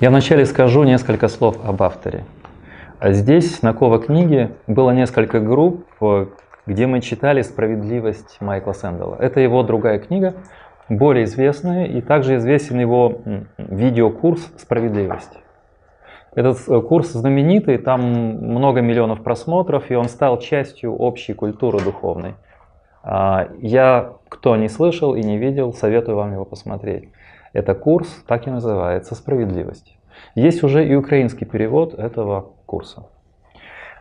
Я 0.00 0.10
вначале 0.10 0.44
скажу 0.44 0.82
несколько 0.82 1.28
слов 1.28 1.56
об 1.64 1.80
авторе. 1.80 2.24
Здесь 3.00 3.62
на 3.62 3.72
Кова 3.72 4.00
книге 4.00 4.50
было 4.66 4.90
несколько 4.90 5.38
групп, 5.38 5.86
где 6.66 6.88
мы 6.88 7.00
читали 7.00 7.42
«Справедливость» 7.42 8.40
Майкла 8.40 8.72
Сэндала. 8.72 9.14
Это 9.20 9.38
его 9.38 9.62
другая 9.62 10.00
книга, 10.00 10.34
более 10.88 11.26
известная, 11.26 11.84
и 11.84 12.00
также 12.00 12.38
известен 12.38 12.80
его 12.80 13.20
видеокурс 13.56 14.52
«Справедливость». 14.56 15.38
Этот 16.34 16.58
э, 16.68 16.80
курс 16.80 17.12
знаменитый, 17.12 17.78
там 17.78 18.00
много 18.00 18.80
миллионов 18.80 19.22
просмотров, 19.22 19.92
и 19.92 19.94
он 19.94 20.08
стал 20.08 20.40
частью 20.40 20.96
общей 20.96 21.34
культуры 21.34 21.78
духовной. 21.78 22.34
А, 23.04 23.46
я, 23.58 24.14
кто 24.28 24.56
не 24.56 24.68
слышал 24.68 25.14
и 25.14 25.22
не 25.22 25.38
видел, 25.38 25.72
советую 25.72 26.16
вам 26.16 26.32
его 26.32 26.44
посмотреть. 26.44 27.10
Это 27.54 27.74
курс, 27.74 28.08
так 28.26 28.46
и 28.46 28.50
называется, 28.50 29.14
«Справедливость». 29.14 29.96
Есть 30.34 30.62
уже 30.64 30.86
и 30.86 30.94
украинский 30.94 31.46
перевод 31.46 31.94
этого 31.94 32.52
курса. 32.66 33.06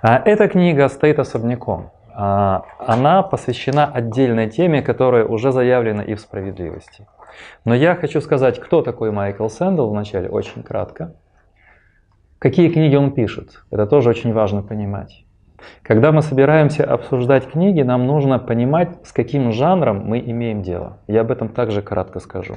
А, 0.02 0.21
эта 0.26 0.48
книга 0.48 0.89
стоит 0.89 1.20
особняком. 1.20 1.91
А, 2.16 2.63
она 2.79 3.21
посвящена 3.21 3.85
отдельной 3.85 4.49
теме, 4.49 4.81
которая 4.81 5.26
уже 5.26 5.52
заявлена 5.52 6.03
и 6.03 6.16
в 6.16 6.20
«Справедливости». 6.20 7.07
Но 7.63 7.76
я 7.76 7.95
хочу 7.95 8.21
сказать, 8.21 8.59
кто 8.59 8.81
такой 8.81 9.12
Майкл 9.12 9.48
Сэндл 9.48 9.90
вначале, 9.90 10.29
очень 10.29 10.63
кратко. 10.63 11.15
Какие 12.40 12.70
книги 12.70 12.95
он 12.95 13.12
пишет, 13.12 13.63
это 13.71 13.85
тоже 13.85 14.09
очень 14.09 14.34
важно 14.34 14.63
понимать. 14.63 15.26
Когда 15.84 16.12
мы 16.12 16.23
собираемся 16.23 16.84
обсуждать 16.84 17.49
книги, 17.49 17.81
нам 17.81 18.07
нужно 18.07 18.40
понимать, 18.40 18.98
с 19.05 19.13
каким 19.13 19.51
жанром 19.51 20.05
мы 20.05 20.20
имеем 20.20 20.63
дело. 20.63 20.98
Я 21.07 21.21
об 21.21 21.31
этом 21.31 21.49
также 21.49 21.81
кратко 21.81 22.20
скажу. 22.20 22.55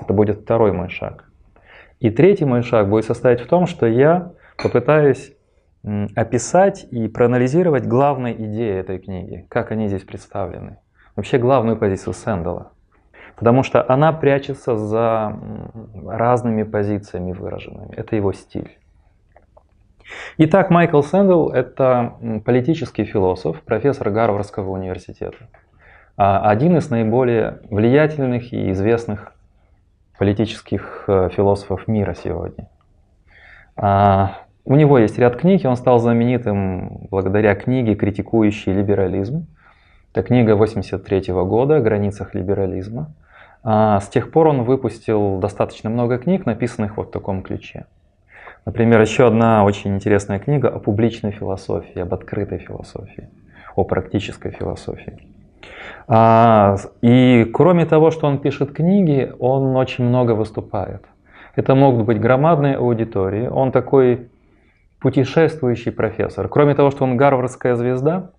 Это 0.00 0.12
будет 0.12 0.40
второй 0.40 0.72
мой 0.72 0.88
шаг. 0.88 1.24
И 2.00 2.10
третий 2.10 2.44
мой 2.44 2.62
шаг 2.62 2.88
будет 2.88 3.04
состоять 3.04 3.40
в 3.40 3.46
том, 3.46 3.66
что 3.66 3.86
я 3.86 4.32
попытаюсь 4.62 5.32
описать 6.14 6.86
и 6.90 7.08
проанализировать 7.08 7.86
главные 7.86 8.34
идеи 8.34 8.76
этой 8.76 8.98
книги, 8.98 9.46
как 9.48 9.70
они 9.70 9.88
здесь 9.88 10.02
представлены. 10.02 10.78
Вообще 11.14 11.38
главную 11.38 11.76
позицию 11.76 12.12
Сэндала. 12.12 12.72
Потому 13.36 13.62
что 13.62 13.88
она 13.88 14.12
прячется 14.12 14.76
за 14.76 15.38
разными 16.04 16.64
позициями 16.64 17.32
выраженными. 17.32 17.94
Это 17.94 18.16
его 18.16 18.32
стиль. 18.32 18.78
Итак, 20.38 20.70
Майкл 20.70 21.02
Сэндл– 21.02 21.48
это 21.50 22.14
политический 22.44 23.04
философ, 23.04 23.60
профессор 23.62 24.10
Гарвардского 24.10 24.70
университета. 24.70 25.48
А 26.16 26.48
один 26.48 26.76
из 26.76 26.88
наиболее 26.90 27.60
влиятельных 27.70 28.52
и 28.52 28.70
известных 28.70 29.35
политических 30.18 31.04
э, 31.06 31.28
философов 31.32 31.88
мира 31.88 32.14
сегодня. 32.14 32.68
А, 33.76 34.38
у 34.64 34.74
него 34.74 34.98
есть 34.98 35.18
ряд 35.18 35.36
книг, 35.36 35.64
и 35.64 35.66
он 35.66 35.76
стал 35.76 35.98
знаменитым 35.98 37.06
благодаря 37.10 37.54
книге, 37.54 37.94
критикующей 37.94 38.72
либерализм. 38.72 39.46
Это 40.12 40.22
книга 40.22 40.56
83 40.56 41.32
года 41.32 41.76
о 41.76 41.80
границах 41.80 42.34
либерализма. 42.34 43.12
А, 43.62 44.00
с 44.00 44.08
тех 44.08 44.30
пор 44.30 44.48
он 44.48 44.62
выпустил 44.62 45.38
достаточно 45.38 45.90
много 45.90 46.18
книг, 46.18 46.46
написанных 46.46 46.96
вот 46.96 47.08
в 47.08 47.10
таком 47.10 47.42
ключе. 47.42 47.86
Например, 48.64 49.00
еще 49.00 49.26
одна 49.26 49.64
очень 49.64 49.94
интересная 49.94 50.38
книга 50.38 50.68
о 50.68 50.80
публичной 50.80 51.30
философии, 51.30 52.00
об 52.00 52.12
открытой 52.12 52.58
философии, 52.58 53.28
о 53.76 53.84
практической 53.84 54.50
философии. 54.50 55.35
А, 56.08 56.76
и 57.02 57.44
кроме 57.52 57.86
того, 57.86 58.10
что 58.10 58.26
он 58.26 58.38
пишет 58.38 58.72
книги, 58.72 59.32
он 59.38 59.76
очень 59.76 60.04
много 60.04 60.32
выступает. 60.32 61.04
Это 61.56 61.74
могут 61.74 62.06
быть 62.06 62.20
громадные 62.20 62.76
аудитории. 62.76 63.48
Он 63.48 63.72
такой 63.72 64.28
путешествующий 65.00 65.92
профессор. 65.92 66.48
Кроме 66.48 66.74
того, 66.74 66.90
что 66.90 67.04
он 67.04 67.16
гарвардская 67.16 67.74
звезда, 67.74 68.30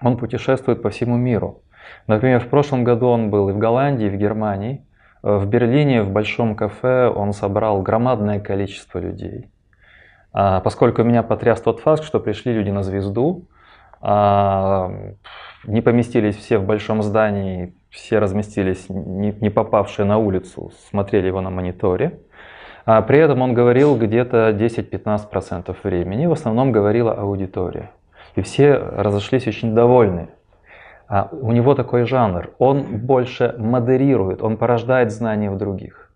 он 0.00 0.16
путешествует 0.16 0.82
по 0.82 0.90
всему 0.90 1.16
миру. 1.16 1.62
Например, 2.06 2.40
в 2.40 2.48
прошлом 2.48 2.84
году 2.84 3.08
он 3.08 3.30
был 3.30 3.50
и 3.50 3.52
в 3.52 3.58
Голландии, 3.58 4.06
и 4.06 4.10
в 4.10 4.16
Германии. 4.16 4.84
В 5.22 5.46
Берлине 5.46 6.02
в 6.02 6.10
большом 6.10 6.54
кафе 6.54 7.08
он 7.08 7.32
собрал 7.32 7.82
громадное 7.82 8.40
количество 8.40 8.98
людей. 8.98 9.50
А, 10.32 10.60
поскольку 10.60 11.02
меня 11.02 11.22
потряс 11.22 11.60
тот 11.60 11.80
факт, 11.80 12.04
что 12.04 12.20
пришли 12.20 12.52
люди 12.54 12.70
на 12.70 12.82
звезду, 12.82 13.48
не 14.02 15.80
поместились 15.82 16.36
все 16.36 16.58
в 16.58 16.64
большом 16.64 17.02
здании, 17.02 17.74
все 17.90 18.18
разместились, 18.18 18.88
не 18.88 19.50
попавшие 19.50 20.06
на 20.06 20.18
улицу, 20.18 20.72
смотрели 20.88 21.26
его 21.26 21.40
на 21.40 21.50
мониторе. 21.50 22.20
А 22.86 23.02
при 23.02 23.18
этом 23.18 23.42
он 23.42 23.52
говорил 23.52 23.96
где-то 23.96 24.50
10-15% 24.50 25.76
времени, 25.82 26.26
в 26.26 26.32
основном 26.32 26.72
говорила 26.72 27.12
аудитория. 27.12 27.90
И 28.36 28.42
все 28.42 28.74
разошлись 28.74 29.46
очень 29.46 29.74
довольны. 29.74 30.28
А 31.08 31.28
у 31.32 31.52
него 31.52 31.74
такой 31.74 32.04
жанр. 32.04 32.50
Он 32.58 32.82
больше 32.98 33.54
модерирует, 33.58 34.42
он 34.42 34.56
порождает 34.56 35.10
знания 35.10 35.50
в 35.50 35.58
других. 35.58 36.10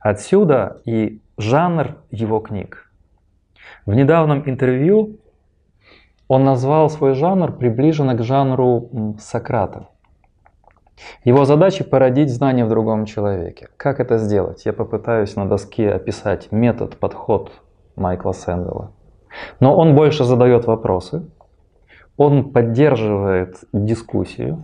Отсюда 0.00 0.80
и 0.86 1.20
жанр 1.36 1.96
его 2.10 2.40
книг. 2.40 2.90
В 3.86 3.94
недавнем 3.94 4.42
интервью 4.46 5.18
он 6.30 6.44
назвал 6.44 6.88
свой 6.88 7.14
жанр 7.14 7.50
приближенно 7.50 8.14
к 8.14 8.22
жанру 8.22 9.16
Сократа. 9.18 9.88
Его 11.24 11.44
задача 11.44 11.82
породить 11.82 12.30
знания 12.30 12.64
в 12.64 12.68
другом 12.68 13.04
человеке. 13.04 13.68
Как 13.76 13.98
это 13.98 14.16
сделать? 14.16 14.64
Я 14.64 14.72
попытаюсь 14.72 15.34
на 15.34 15.48
доске 15.48 15.90
описать 15.90 16.52
метод, 16.52 16.98
подход 16.98 17.50
Майкла 17.96 18.30
Сэндела. 18.30 18.92
Но 19.58 19.76
он 19.76 19.96
больше 19.96 20.22
задает 20.22 20.66
вопросы, 20.66 21.28
он 22.16 22.52
поддерживает 22.52 23.56
дискуссию, 23.72 24.62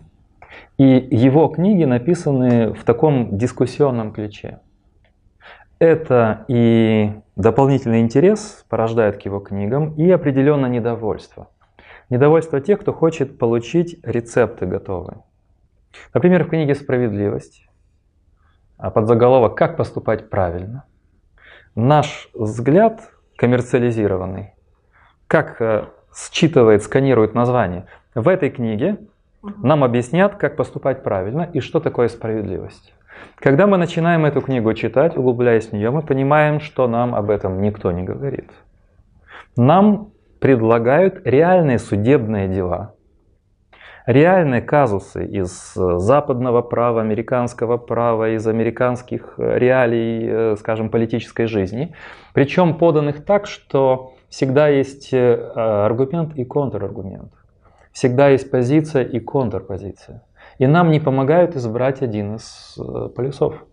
и 0.79 0.85
его 1.11 1.49
книги 1.49 1.83
написаны 1.83 2.75
в 2.75 2.85
таком 2.85 3.37
дискуссионном 3.37 4.13
ключе. 4.13 4.61
Это 5.81 6.45
и 6.47 7.11
дополнительный 7.35 8.03
интерес 8.03 8.65
порождает 8.69 9.17
к 9.17 9.23
его 9.23 9.41
книгам, 9.41 9.95
и 9.97 10.09
определенное 10.13 10.71
недовольство. 10.71 11.49
Недовольство 12.09 12.61
тех, 12.61 12.81
кто 12.81 12.93
хочет 12.93 13.39
получить 13.39 13.99
рецепты 14.05 14.67
готовые. 14.67 15.23
Например, 16.15 16.45
в 16.45 16.49
книге 16.49 16.75
«Справедливость» 16.75 17.67
а 18.79 18.91
под 18.91 19.07
заголовок 19.07 19.57
«Как 19.57 19.77
поступать 19.77 20.29
правильно» 20.29 20.85
наш 21.75 22.29
взгляд 22.35 23.11
коммерциализированный, 23.37 24.55
как 25.27 25.61
э, 25.61 25.85
считывает, 26.15 26.83
сканирует 26.83 27.35
название. 27.35 27.87
В 28.15 28.29
этой 28.29 28.51
книге 28.51 28.99
нам 29.43 29.85
объяснят, 29.85 30.37
как 30.37 30.57
поступать 30.57 31.03
правильно 31.03 31.49
и 31.53 31.61
что 31.61 31.81
такое 31.81 32.09
справедливость. 32.09 32.95
Когда 33.37 33.67
мы 33.67 33.77
начинаем 33.77 34.25
эту 34.25 34.41
книгу 34.41 34.73
читать, 34.75 35.17
углубляясь 35.17 35.69
в 35.69 35.73
нее, 35.73 35.91
мы 35.91 36.03
понимаем, 36.03 36.61
что 36.61 36.89
нам 36.89 37.15
об 37.15 37.31
этом 37.31 37.61
никто 37.61 37.93
не 37.93 38.03
говорит. 38.03 38.51
Нам 39.57 40.11
предлагают 40.41 41.27
реальные 41.27 41.79
судебные 41.79 42.49
дела, 42.49 42.95
реальные 44.07 44.63
казусы 44.63 45.27
из 45.27 45.75
западного 45.75 46.63
права, 46.63 47.01
американского 47.01 47.77
права, 47.77 48.31
из 48.31 48.47
американских 48.47 49.35
реалий, 49.39 50.27
э, 50.29 50.57
скажем, 50.59 50.91
политической 50.91 51.47
жизни, 51.47 51.95
причем 52.33 52.79
поданных 52.79 53.25
так, 53.25 53.47
что 53.47 54.15
всегда 54.29 54.69
есть 54.69 55.13
э, 55.13 55.35
аргумент 55.35 56.35
и 56.37 56.45
контраргумент. 56.45 57.33
Всегда 57.93 58.29
есть 58.29 58.51
позиция 58.51 59.05
и 59.05 59.21
контрпозиция. 59.21 60.23
И 60.59 60.67
нам 60.67 60.91
не 60.91 61.01
помогают 61.01 61.57
избрать 61.57 62.03
один 62.03 62.37
из 62.37 62.77
э, 62.79 63.09
полюсов. 63.09 63.65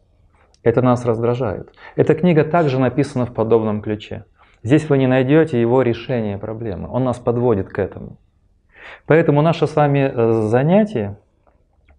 Это 0.64 0.82
нас 0.82 1.06
раздражает. 1.06 1.74
Эта 1.96 2.16
книга 2.16 2.46
также 2.46 2.80
написана 2.80 3.26
в 3.26 3.34
подобном 3.34 3.82
ключе. 3.82 4.26
Здесь 4.64 4.90
вы 4.90 4.98
не 4.98 5.08
найдете 5.08 5.60
его 5.60 5.82
решение 5.82 6.38
проблемы. 6.38 6.90
Он 6.90 7.04
нас 7.04 7.20
подводит 7.20 7.70
к 7.70 7.80
этому. 7.80 8.18
Поэтому 9.06 9.42
наше 9.42 9.68
с 9.68 9.76
вами 9.76 10.12
э, 10.14 10.32
занятие, 10.48 11.18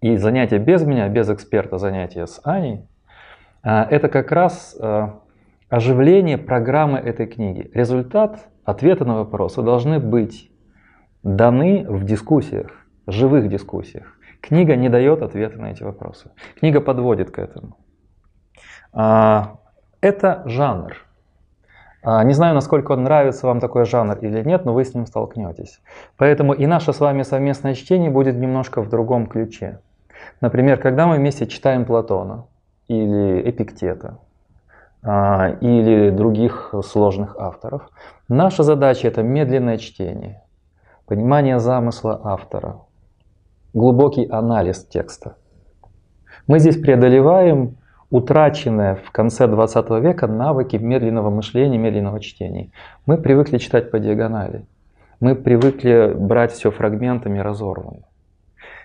и 0.01 0.17
занятие 0.17 0.59
без 0.59 0.83
меня, 0.83 1.07
без 1.07 1.29
эксперта, 1.29 1.77
занятие 1.77 2.27
с 2.27 2.39
Аней, 2.43 2.85
это 3.63 4.09
как 4.09 4.31
раз 4.31 4.77
оживление 5.69 6.37
программы 6.37 6.99
этой 6.99 7.25
книги. 7.25 7.69
Результат, 7.73 8.47
ответы 8.63 9.05
на 9.05 9.15
вопросы 9.15 9.61
должны 9.61 9.99
быть 9.99 10.51
даны 11.23 11.85
в 11.87 12.03
дискуссиях, 12.05 12.71
живых 13.07 13.49
дискуссиях. 13.49 14.17
Книга 14.41 14.75
не 14.75 14.89
дает 14.89 15.23
ответа 15.23 15.59
на 15.59 15.71
эти 15.71 15.81
вопросы. 15.81 16.31
Книга 16.59 16.81
подводит 16.81 17.31
к 17.31 17.39
этому. 17.39 17.77
А, 18.93 19.57
это 20.01 20.43
жанр. 20.45 20.95
А, 22.05 22.23
не 22.23 22.33
знаю, 22.33 22.53
насколько 22.53 22.91
он 22.91 23.03
нравится 23.03 23.47
вам 23.47 23.59
такой 23.59 23.85
жанр 23.85 24.17
или 24.19 24.43
нет, 24.43 24.63
но 24.63 24.73
вы 24.73 24.85
с 24.85 24.93
ним 24.93 25.07
столкнетесь. 25.07 25.81
Поэтому 26.17 26.53
и 26.53 26.67
наше 26.67 26.93
с 26.93 26.99
вами 26.99 27.23
совместное 27.23 27.73
чтение 27.73 28.11
будет 28.11 28.35
немножко 28.35 28.83
в 28.83 28.89
другом 28.89 29.25
ключе. 29.25 29.79
Например, 30.39 30.77
когда 30.77 31.07
мы 31.07 31.15
вместе 31.15 31.47
читаем 31.47 31.83
Платона 31.83 32.45
или 32.87 33.49
Эпиктета, 33.49 34.19
а, 35.01 35.57
или 35.61 36.11
других 36.11 36.73
сложных 36.83 37.37
авторов. 37.37 37.89
Наша 38.27 38.63
задача 38.63 39.07
это 39.07 39.23
медленное 39.23 39.77
чтение, 39.77 40.43
понимание 41.05 41.59
замысла 41.59 42.21
автора, 42.23 42.81
глубокий 43.73 44.27
анализ 44.27 44.83
текста. 44.83 45.37
Мы 46.45 46.59
здесь 46.59 46.79
преодолеваем 46.79 47.77
утраченные 48.15 48.95
в 48.95 49.11
конце 49.11 49.45
20 49.45 49.89
века 50.01 50.27
навыки 50.27 50.77
медленного 50.77 51.29
мышления, 51.29 51.77
медленного 51.77 52.21
чтения. 52.21 52.69
Мы 53.05 53.17
привыкли 53.17 53.57
читать 53.57 53.91
по 53.91 53.99
диагонали. 53.99 54.65
Мы 55.19 55.35
привыкли 55.35 56.13
брать 56.15 56.53
все 56.53 56.71
фрагментами 56.71 57.39
разорванно. 57.39 58.03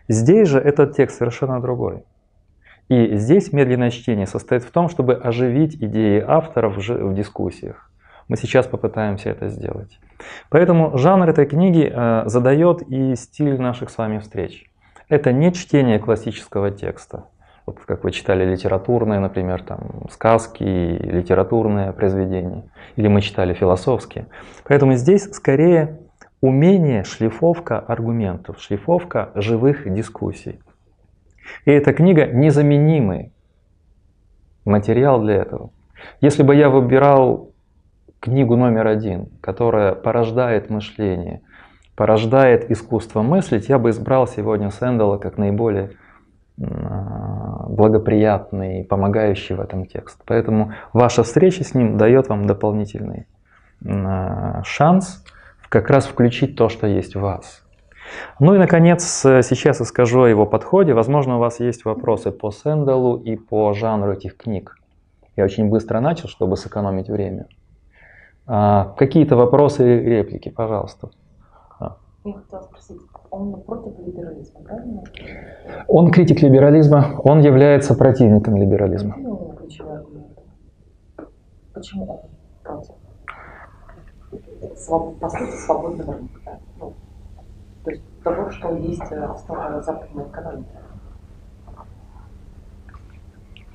Здесь 0.09 0.49
же 0.49 0.59
этот 0.59 0.97
текст 0.97 1.19
совершенно 1.19 1.61
другой. 1.61 2.03
И 2.89 3.17
здесь 3.17 3.53
медленное 3.53 3.91
чтение 3.91 4.27
состоит 4.27 4.65
в 4.65 4.71
том, 4.73 4.89
чтобы 4.89 5.15
оживить 5.15 5.77
идеи 5.77 6.25
авторов 6.27 6.77
в 6.77 7.15
дискуссиях. 7.15 7.89
Мы 8.27 8.37
сейчас 8.37 8.67
попытаемся 8.67 9.31
это 9.31 9.49
сделать. 9.49 10.01
Поэтому 10.49 10.99
жанр 10.99 11.29
этой 11.29 11.47
книги 11.47 11.89
э, 11.93 12.23
задает 12.27 12.83
и 12.83 13.15
стиль 13.15 13.61
наших 13.61 13.91
с 13.91 13.99
вами 13.99 14.19
встреч. 14.19 14.65
Это 15.09 15.33
не 15.33 15.53
чтение 15.53 16.01
классического 16.01 16.73
текста. 16.73 17.27
Вот 17.71 17.85
как 17.87 18.03
вы 18.03 18.11
читали 18.11 18.45
литературные, 18.45 19.21
например, 19.21 19.63
там, 19.63 20.09
сказки, 20.11 20.65
литературные 20.65 21.93
произведения. 21.93 22.65
Или 22.97 23.07
мы 23.07 23.21
читали 23.21 23.55
философские. 23.55 24.27
Поэтому 24.65 24.95
здесь 24.95 25.31
скорее 25.33 26.01
умение, 26.41 27.05
шлифовка 27.05 27.79
аргументов, 27.79 28.61
шлифовка 28.61 29.31
живых 29.37 29.93
дискуссий. 29.93 30.61
И 31.65 31.71
эта 31.71 31.93
книга 31.93 32.27
незаменимый 32.27 33.33
материал 34.65 35.21
для 35.21 35.37
этого. 35.37 35.71
Если 36.21 36.43
бы 36.43 36.57
я 36.57 36.71
выбирал 36.71 37.53
книгу 38.19 38.57
номер 38.57 38.89
один, 38.89 39.29
которая 39.41 39.95
порождает 39.95 40.71
мышление, 40.71 41.43
порождает 41.95 42.69
искусство 42.69 43.23
мыслить, 43.23 43.69
я 43.69 43.79
бы 43.79 43.91
избрал 43.91 44.27
сегодня 44.27 44.71
Сэндала 44.71 45.19
как 45.19 45.39
наиболее 45.39 45.93
благоприятный, 46.61 48.85
помогающий 48.85 49.55
в 49.55 49.61
этом 49.61 49.87
текст. 49.87 50.21
Поэтому 50.27 50.73
ваша 50.93 51.23
встреча 51.23 51.65
с 51.65 51.75
ним 51.75 51.97
дает 51.97 52.29
вам 52.29 52.47
дополнительный 52.47 53.27
шанс 54.65 55.25
как 55.71 55.89
раз 55.89 56.07
включить 56.07 56.57
то, 56.57 56.69
что 56.69 56.87
есть 56.87 57.15
в 57.15 57.21
вас. 57.21 57.63
Ну 58.41 58.55
и, 58.55 58.59
наконец, 58.59 59.05
сейчас 59.05 59.81
я 59.81 59.87
скажу 59.87 60.23
о 60.23 60.29
его 60.29 60.45
подходе. 60.45 60.93
Возможно, 60.93 61.37
у 61.37 61.39
вас 61.39 61.61
есть 61.61 61.85
вопросы 61.85 62.31
по 62.31 62.51
Сэндалу 62.51 63.17
и 63.17 63.37
по 63.37 63.73
жанру 63.73 64.13
этих 64.13 64.37
книг. 64.37 64.77
Я 65.37 65.45
очень 65.45 65.71
быстро 65.71 66.01
начал, 66.01 66.29
чтобы 66.29 66.57
сэкономить 66.57 67.09
время. 67.09 67.47
А, 68.47 68.95
какие-то 68.99 69.37
вопросы 69.37 69.85
и 69.85 70.05
реплики, 70.05 70.51
пожалуйста. 70.51 71.11
Я 72.23 72.35
хотела 72.35 72.61
спросить, 72.63 73.01
он 73.31 73.63
против 73.63 73.99
либерализма, 73.99 74.61
правильно? 74.61 75.03
Он 75.89 76.11
критик 76.11 76.43
либерализма, 76.43 77.19
он 77.25 77.41
является 77.41 77.95
противником 77.95 78.57
либерализма. 78.57 79.17
Почему 81.73 82.05
он 82.05 82.19
против? 82.63 82.95
По 85.21 85.31
сути, 85.31 85.57
свободного 85.65 86.13
рынка. 86.13 86.41
Да? 86.45 86.59
Ну, 86.79 86.93
то 87.85 87.91
есть 87.91 88.03
того, 88.23 88.51
что 88.51 88.77
есть 88.77 89.13
э, 89.13 89.25
основа 89.25 89.81
западной 89.83 90.25
экономики. 90.25 90.69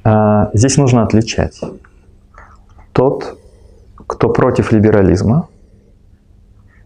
А, 0.03 0.51
здесь 0.53 0.77
нужно 0.77 1.01
отличать. 1.01 1.59
Тот, 2.93 3.39
кто 3.95 4.29
против 4.29 4.71
либерализма, 4.71 5.47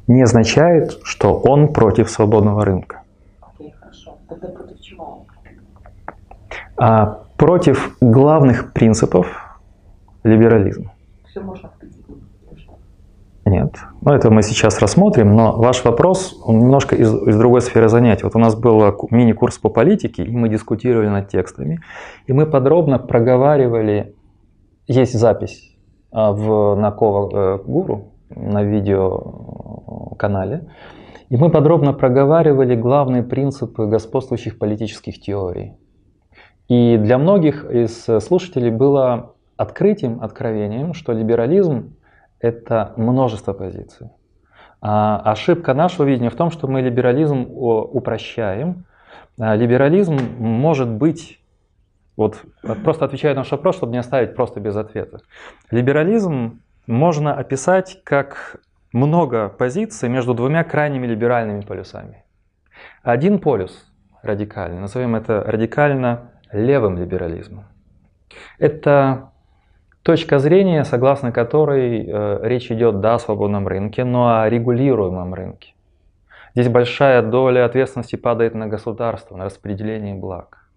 не 0.10 0.24
означает, 0.24 1.00
что 1.04 1.38
он 1.38 1.72
против 1.72 2.10
свободного 2.10 2.66
рынка. 2.66 3.04
Окей, 3.42 3.74
хорошо. 3.80 4.18
Тогда 4.28 4.48
против 4.48 4.82
чего? 4.82 5.26
А, 6.78 7.20
против 7.38 7.96
главных 8.02 8.74
принципов 8.74 9.28
либерализма. 10.24 10.92
Все 11.30 11.42
можно 11.42 11.70
нет. 13.46 13.76
Ну, 14.02 14.14
это 14.14 14.30
мы 14.30 14.44
сейчас 14.44 14.80
рассмотрим, 14.80 15.36
но 15.36 15.58
ваш 15.58 15.84
вопрос, 15.84 16.40
он 16.46 16.60
немножко 16.60 16.96
из, 16.96 17.14
из 17.14 17.38
другой 17.38 17.62
сферы 17.62 17.90
занятий. 17.90 18.24
Вот 18.24 18.36
у 18.36 18.40
нас 18.40 18.56
был 18.56 18.96
мини-курс 19.10 19.58
по 19.58 19.70
политике, 19.70 20.24
и 20.24 20.30
мы 20.30 20.50
дискутировали 20.50 21.10
над 21.10 21.30
текстами, 21.30 21.82
и 22.28 22.34
мы 22.34 22.46
подробно 22.46 23.00
проговаривали, 23.00 24.16
есть 24.88 25.14
запись 25.14 25.76
а, 26.12 26.32
в 26.32 26.76
Накова 26.76 27.56
э, 27.56 27.60
Гуру 27.66 28.12
на 28.30 28.64
видеоканале, 28.64 30.70
и 31.30 31.38
мы 31.38 31.50
подробно 31.50 31.94
проговаривали 31.94 32.76
главные 32.76 33.24
принципы 33.24 33.86
господствующих 33.86 34.58
политических 34.58 35.20
теорий. 35.20 35.74
И 36.68 36.98
для 36.98 37.18
многих 37.18 37.66
из 37.66 38.06
слушателей 38.22 38.72
было 38.72 39.34
открытием, 39.58 40.22
откровением, 40.22 40.94
что 40.94 41.14
либерализм 41.14 41.96
это 42.40 42.94
множество 42.96 43.54
позиций. 43.54 44.10
А 44.82 45.20
ошибка 45.20 45.74
нашего 45.74 46.06
видения 46.06 46.30
в 46.30 46.36
том, 46.36 46.52
что 46.52 46.68
мы 46.68 46.82
либерализм 46.82 47.48
упрощаем. 47.50 48.86
А 49.38 49.56
либерализм 49.56 50.18
может 50.40 50.90
быть, 50.90 51.40
вот 52.16 52.42
просто 52.84 53.06
отвечая 53.06 53.34
на 53.34 53.42
ваш 53.42 53.52
вопрос, 53.52 53.76
чтобы 53.76 53.92
не 53.92 53.98
оставить 53.98 54.36
просто 54.36 54.60
без 54.60 54.76
ответа. 54.76 55.20
Либерализм 55.72 56.62
можно 56.90 57.34
описать 57.34 58.02
как 58.04 58.58
много 58.92 59.50
позиций 59.50 60.10
между 60.10 60.34
двумя 60.34 60.64
крайними 60.64 61.08
либеральными 61.08 61.62
полюсами. 61.62 62.24
Один 63.04 63.40
полюс 63.40 63.86
радикальный, 64.24 64.80
назовем 64.80 65.16
это 65.16 65.44
радикально 65.46 66.32
левым 66.52 66.98
либерализмом. 66.98 67.66
Это 68.58 69.32
Точка 70.04 70.40
зрения, 70.40 70.86
согласно 70.86 71.32
которой 71.32 72.06
э, 72.08 72.40
речь 72.44 72.72
идет 72.72 73.02
да, 73.02 73.16
о 73.16 73.20
свободном 73.20 73.68
рынке, 73.68 74.06
но 74.06 74.40
о 74.40 74.50
регулируемом 74.50 75.34
рынке. 75.34 75.74
Здесь 76.56 76.70
большая 76.70 77.22
доля 77.22 77.66
ответственности 77.66 78.16
падает 78.16 78.56
на 78.56 78.68
государство, 78.68 79.36
на 79.36 79.46
распределение 79.46 80.16
благ. 80.16 80.70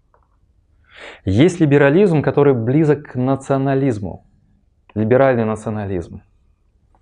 Есть 1.25 1.59
либерализм, 1.61 2.21
который 2.21 2.53
близок 2.53 3.13
к 3.13 3.15
национализму, 3.15 4.25
либеральный 4.95 5.45
национализм. 5.45 6.21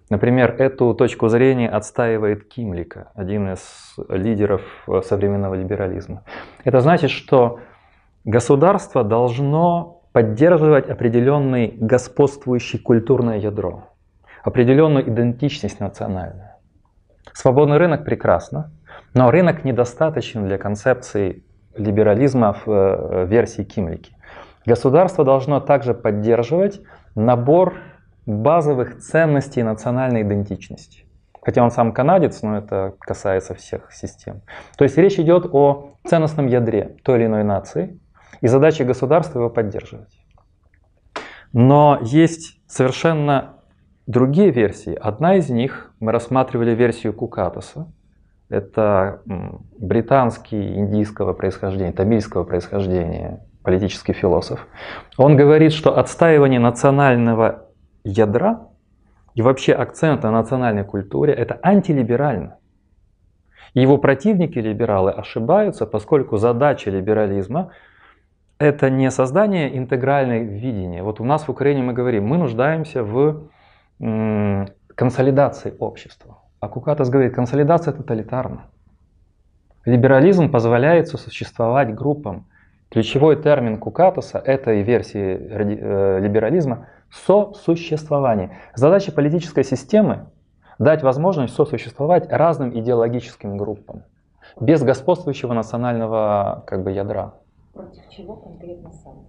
Например, 0.09 0.53
эту 0.57 0.93
точку 0.93 1.29
зрения 1.29 1.69
отстаивает 1.69 2.47
Кимлика, 2.49 3.11
один 3.15 3.53
из 3.53 3.95
лидеров 4.09 4.61
э, 4.87 5.01
современного 5.05 5.55
либерализма. 5.55 6.23
Это 6.65 6.81
значит, 6.81 7.11
что 7.11 7.59
государство 8.25 9.05
должно 9.05 10.01
поддерживать 10.11 10.89
определенный 10.89 11.73
господствующий 11.79 12.77
культурное 12.77 13.37
ядро, 13.37 13.85
определенную 14.43 15.09
идентичность 15.09 15.79
национальную. 15.79 16.49
Свободный 17.31 17.77
рынок 17.77 18.03
прекрасно, 18.03 18.71
но 19.13 19.31
рынок 19.31 19.63
недостаточен 19.63 20.45
для 20.45 20.57
концепции 20.57 21.45
либерализма 21.75 22.53
в 22.53 22.67
э, 22.67 23.25
версии 23.27 23.63
Кимлики. 23.63 24.13
Государство 24.65 25.23
должно 25.23 25.59
также 25.59 25.93
поддерживать 25.93 26.81
набор 27.15 27.75
базовых 28.25 28.99
ценностей 28.99 29.63
национальной 29.63 30.21
идентичности. 30.21 31.05
Хотя 31.41 31.63
он 31.63 31.71
сам 31.71 31.91
канадец, 31.91 32.43
но 32.43 32.57
это 32.57 32.93
касается 32.99 33.55
всех 33.55 33.91
систем. 33.91 34.41
То 34.77 34.83
есть 34.83 34.97
речь 34.97 35.19
идет 35.19 35.47
о 35.51 35.95
ценностном 36.05 36.47
ядре 36.47 36.97
той 37.03 37.17
или 37.19 37.25
иной 37.25 37.43
нации, 37.43 37.99
и 38.41 38.47
задача 38.47 38.85
государства 38.85 39.39
его 39.39 39.49
поддерживать. 39.49 40.15
Но 41.51 41.99
есть 42.01 42.61
совершенно 42.67 43.57
другие 44.07 44.51
версии. 44.51 44.93
Одна 44.93 45.35
из 45.35 45.49
них, 45.49 45.93
мы 45.99 46.11
рассматривали 46.11 46.75
версию 46.75 47.13
Кукатоса. 47.13 47.91
Это 48.49 49.21
британский 49.77 50.75
индийского 50.75 51.33
происхождения, 51.33 51.91
тамильского 51.91 52.43
происхождения 52.43 53.45
политический 53.63 54.13
философ. 54.13 54.67
Он 55.17 55.35
говорит, 55.35 55.73
что 55.73 55.97
отстаивание 55.97 56.59
национального 56.59 57.67
ядра 58.03 58.67
и 59.35 59.41
вообще 59.41 59.73
акцент 59.73 60.23
на 60.23 60.31
национальной 60.31 60.83
культуре– 60.83 61.33
это 61.35 61.59
антилиберально. 61.61 62.57
Его 63.73 63.97
противники, 63.97 64.59
либералы, 64.59 65.11
ошибаются, 65.11 65.85
поскольку 65.85 66.37
задача 66.37 66.89
либерализма 66.91 67.71
это 68.59 68.89
не 68.89 69.09
создание 69.09 69.77
интегральной 69.77 70.43
видения. 70.43 71.01
Вот 71.03 71.19
у 71.19 71.23
нас 71.23 71.47
в 71.47 71.49
Украине 71.49 71.81
мы 71.81 71.93
говорим, 71.93 72.27
мы 72.27 72.37
нуждаемся 72.37 73.03
в 73.03 73.47
консолидации 74.95 75.73
общества. 75.79 76.39
А 76.59 76.67
Кукатас 76.67 77.09
говорит, 77.09 77.33
консолидация 77.33 77.93
тоталитарна. 77.93 78.65
Либерализм 79.85 80.51
позволяет 80.51 81.07
сосуществовать 81.07 81.95
группам. 81.95 82.45
Ключевой 82.91 83.41
термин 83.41 83.77
Кукатуса 83.79 84.37
этой 84.37 84.81
версии 84.81 85.37
э, 85.39 86.19
либерализма– 86.19 86.89
Сосуществование. 87.09 88.57
Задача 88.73 89.13
политической 89.13 89.63
системы– 89.63 90.27
дать 90.79 91.01
возможность 91.01 91.53
сосуществовать 91.53 92.29
разным 92.29 92.77
идеологическим 92.77 93.55
группам, 93.55 94.03
без 94.59 94.81
господствующего 94.83 95.53
национального 95.53 96.63
как 96.67 96.83
бы, 96.83 96.91
ядра. 96.91 97.35
Против 97.73 98.09
чего 98.09 98.35
конкретно 98.35 98.91
сам? 98.91 99.25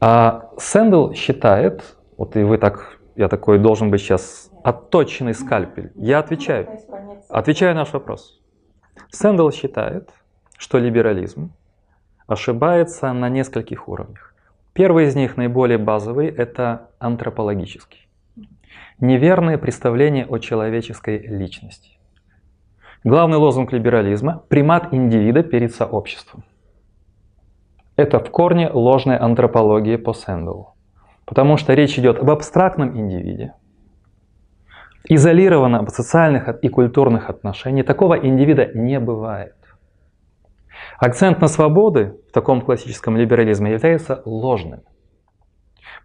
А 0.00 0.50
Сэндел 0.58 1.12
считает, 1.12 1.82
вот 2.18 2.36
и 2.36 2.42
вы 2.42 2.58
так, 2.58 2.98
я 3.16 3.28
такой 3.28 3.58
должен 3.58 3.90
быть 3.90 4.00
сейчас 4.00 4.50
отточенный 4.62 5.34
скальпель. 5.34 5.92
Я 5.94 6.18
отвечаю, 6.18 6.68
отвечаю 7.30 7.74
на 7.74 7.80
наш 7.80 7.92
вопрос. 7.92 8.40
Сэндел 9.10 9.50
считает, 9.50 10.10
что 10.58 10.78
либерализм 10.78 11.52
ошибается 12.30 13.12
на 13.12 13.28
нескольких 13.28 13.88
уровнях. 13.88 14.34
Первый 14.72 15.06
из 15.06 15.16
них, 15.16 15.36
наиболее 15.36 15.78
базовый, 15.78 16.28
это 16.28 16.90
антропологический. 17.00 18.06
Неверное 19.00 19.58
представление 19.58 20.26
о 20.26 20.38
человеческой 20.38 21.18
личности. 21.18 21.98
Главный 23.02 23.38
лозунг 23.38 23.72
либерализма– 23.72 24.44
примат 24.48 24.94
индивида 24.94 25.42
перед 25.42 25.74
сообществом. 25.74 26.44
Это 27.96 28.20
в 28.20 28.30
корне 28.30 28.70
ложная 28.70 29.20
антропология 29.20 29.98
по 29.98 30.12
Сэндлу. 30.12 30.74
Потому 31.24 31.56
что 31.56 31.74
речь 31.74 31.98
идет 31.98 32.18
об 32.18 32.30
абстрактном 32.30 32.96
индивиде, 32.96 33.54
изолированном 35.08 35.86
от 35.86 35.94
социальных 35.94 36.48
и 36.62 36.68
культурных 36.68 37.28
отношений. 37.28 37.82
Такого 37.82 38.14
индивида 38.14 38.70
не 38.74 39.00
бывает. 39.00 39.54
Акцент 41.00 41.40
на 41.40 41.48
свободы 41.48 42.18
в 42.28 42.32
таком 42.32 42.60
классическом 42.60 43.16
либерализме 43.16 43.72
является 43.72 44.20
ложным. 44.26 44.82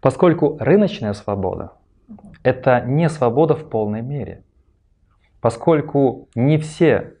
Поскольку 0.00 0.56
рыночная 0.58 1.12
свобода– 1.12 1.72
это 2.42 2.80
не 2.80 3.10
свобода 3.10 3.54
в 3.54 3.68
полной 3.68 4.00
мере. 4.00 4.42
Поскольку 5.42 6.30
не 6.34 6.56
все 6.56 7.18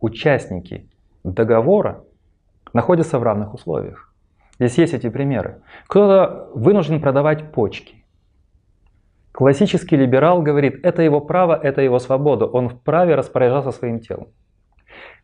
участники 0.00 0.90
договора 1.22 2.02
находятся 2.72 3.20
в 3.20 3.22
равных 3.22 3.54
условиях. 3.54 4.12
Здесь 4.58 4.76
есть 4.78 4.94
эти 4.94 5.08
примеры. 5.08 5.62
Кто-то 5.86 6.50
вынужден 6.52 7.00
продавать 7.00 7.52
почки. 7.52 8.04
Классический 9.30 9.94
либерал 9.94 10.42
говорит, 10.42 10.84
это 10.84 11.02
его 11.02 11.20
право, 11.20 11.54
это 11.54 11.80
его 11.80 12.00
свобода, 12.00 12.46
он 12.46 12.70
вправе 12.70 13.14
распоряжаться 13.14 13.70
своим 13.70 14.00
телом. 14.00 14.30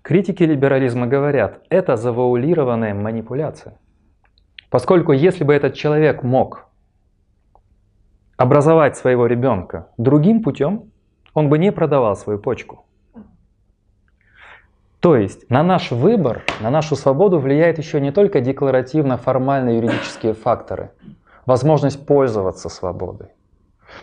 Критики 0.02 0.42
либерализма 0.42 1.06
говорят, 1.06 1.60
это 1.68 1.96
завуалированная 1.96 2.94
манипуляция. 2.94 3.78
Поскольку 4.70 5.12
если 5.12 5.44
бы 5.44 5.52
этот 5.52 5.74
человек 5.74 6.22
мог 6.22 6.66
образовать 8.36 8.96
своего 8.96 9.26
ребенка 9.26 9.88
другим 9.98 10.42
путем, 10.42 10.90
он 11.34 11.48
бы 11.48 11.58
не 11.58 11.70
продавал 11.72 12.16
свою 12.16 12.38
почку. 12.38 12.86
То 15.00 15.16
есть 15.16 15.48
на 15.50 15.62
наш 15.62 15.90
выбор, 15.90 16.42
на 16.60 16.70
нашу 16.70 16.96
свободу 16.96 17.38
влияет 17.38 17.78
еще 17.78 18.00
не 18.00 18.12
только 18.12 18.40
декларативно-формальные 18.40 19.76
юридические 19.76 20.34
факторы, 20.34 20.90
возможность 21.46 22.06
пользоваться 22.06 22.68
свободой, 22.68 23.28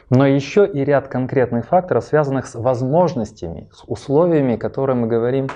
но 0.09 0.25
еще 0.25 0.67
и 0.67 0.83
ряд 0.83 1.07
конкретных 1.07 1.65
факторов, 1.67 2.03
связанных 2.03 2.47
с 2.47 2.55
возможностями, 2.55 3.69
с 3.71 3.83
условиями, 3.87 4.55
которые 4.55 4.95
мы 4.95 5.07
говорим 5.07 5.49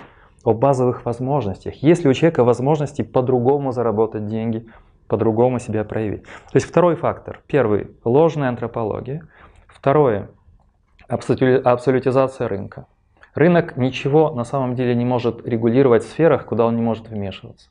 о 0.44 0.54
базовых 0.54 1.06
возможностях. 1.06 1.76
Есть 1.76 2.04
ли 2.04 2.10
у 2.10 2.14
человека 2.14 2.44
возможности 2.44 3.02
по-другому 3.02 3.72
заработать 3.72 4.28
деньги, 4.28 4.66
по-другому 5.08 5.60
себя 5.60 5.84
проявить. 5.84 6.24
То 6.24 6.56
есть 6.56 6.68
второй 6.68 6.96
фактор. 6.96 7.42
Первый– 7.48 7.92
ложная 8.06 8.50
антропология. 8.50 9.28
Второе– 9.68 10.30
абсолютизация 11.08 12.48
рынка. 12.48 12.86
Рынок 13.34 13.78
ничего 13.78 14.32
на 14.32 14.44
самом 14.44 14.76
деле 14.76 14.96
не 14.96 15.06
может 15.06 15.46
регулировать 15.46 16.04
в 16.04 16.10
сферах, 16.10 16.46
куда 16.46 16.66
он 16.66 16.76
не 16.76 16.82
может 16.82 17.10
вмешиваться. 17.10 17.70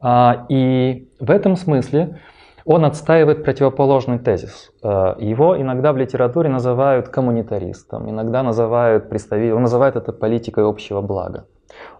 А, 0.00 0.46
и 0.48 1.08
в 1.18 1.30
этом 1.30 1.56
смысле 1.56 2.20
он 2.66 2.84
отстаивает 2.84 3.44
противоположный 3.44 4.18
тезис. 4.18 4.72
А, 4.82 5.16
его 5.20 5.58
иногда 5.58 5.92
в 5.92 5.96
литературе 5.96 6.48
называют 6.48 7.08
коммунитаристом, 7.08 8.10
иногда 8.10 8.42
называют 8.42 9.08
представителем, 9.08 9.56
он 9.56 9.62
называет 9.62 9.94
это 9.94 10.12
политикой 10.12 10.68
общего 10.68 11.00
блага. 11.00 11.46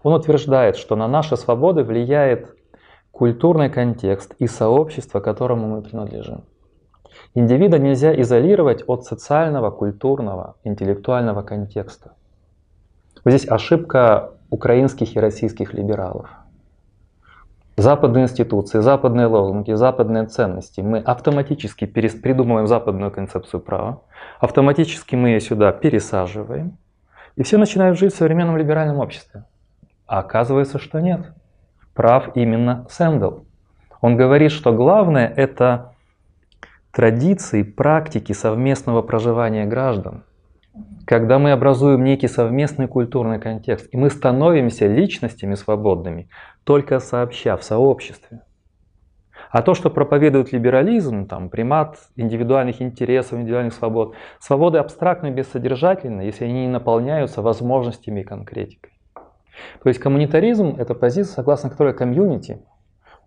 Он 0.03 0.13
утверждает, 0.13 0.75
что 0.75 0.95
на 0.97 1.07
наши 1.07 1.37
свободы 1.37 1.83
влияет 1.83 2.53
культурный 3.11 3.69
контекст 3.69 4.35
и 4.39 4.47
сообщество, 4.47 5.21
которому 5.21 5.67
мы 5.67 5.81
принадлежим. 5.81 6.43
Индивида 7.33 7.79
нельзя 7.79 8.19
изолировать 8.21 8.83
от 8.87 9.05
социального, 9.05 9.71
культурного, 9.71 10.57
интеллектуального 10.65 11.43
контекста. 11.43 12.11
Здесь 13.23 13.47
ошибка 13.47 14.31
украинских 14.49 15.15
и 15.15 15.19
российских 15.19 15.73
либералов. 15.73 16.29
Западные 17.79 18.23
институции, 18.23 18.79
западные 18.79 19.27
лозунги, 19.27 19.71
западные 19.71 20.25
ценности. 20.25 20.81
Мы 20.81 20.97
автоматически 20.97 21.85
придумываем 21.85 22.65
западную 22.65 23.11
концепцию 23.11 23.59
права, 23.59 24.01
автоматически 24.39 25.15
мы 25.15 25.29
ее 25.29 25.39
сюда 25.39 25.71
пересаживаем, 25.71 26.79
и 27.35 27.43
все 27.43 27.59
начинают 27.59 27.99
жить 27.99 28.15
в 28.15 28.17
современном 28.17 28.57
либеральном 28.57 28.97
обществе. 28.97 29.43
А 30.07 30.19
оказывается, 30.19 30.79
что 30.79 30.99
нет. 30.99 31.27
Прав 31.93 32.35
именно 32.35 32.87
Сэндл. 32.89 33.41
Он 34.01 34.17
говорит, 34.17 34.51
что 34.51 34.73
главное 34.73 35.27
это 35.27 35.93
традиции, 36.91 37.61
практики 37.61 38.33
совместного 38.33 39.03
проживания 39.03 39.65
граждан, 39.65 40.23
когда 41.05 41.37
мы 41.37 41.51
образуем 41.51 42.03
некий 42.03 42.27
совместный 42.27 42.87
культурный 42.87 43.39
контекст, 43.39 43.87
и 43.91 43.97
мы 43.97 44.09
становимся 44.09 44.87
личностями 44.87 45.53
свободными, 45.53 46.27
только 46.67 46.99
сообща 46.99 47.55
в 47.55 47.63
сообществе. 47.63 48.41
А 49.49 49.61
то, 49.61 49.73
что 49.73 49.89
проповедует 49.89 50.51
либерализм, 50.51 51.25
там, 51.25 51.49
примат 51.49 51.95
индивидуальных 52.17 52.81
интересов, 52.81 53.39
индивидуальных 53.39 53.73
свобод, 53.73 54.15
свободы 54.41 54.77
абстрактны, 54.77 55.29
бессодержательны, 55.29 56.23
если 56.23 56.43
они 56.43 56.65
не 56.65 56.67
наполняются 56.67 57.41
возможностями 57.41 58.19
и 58.19 58.23
конкретикой. 58.25 58.91
То 59.81 59.87
есть 59.87 60.01
коммунитаризм– 60.01 60.75
это 60.77 60.93
позиция, 60.93 61.35
согласно 61.35 61.69
которой 61.69 61.93
комьюнити, 61.93 62.61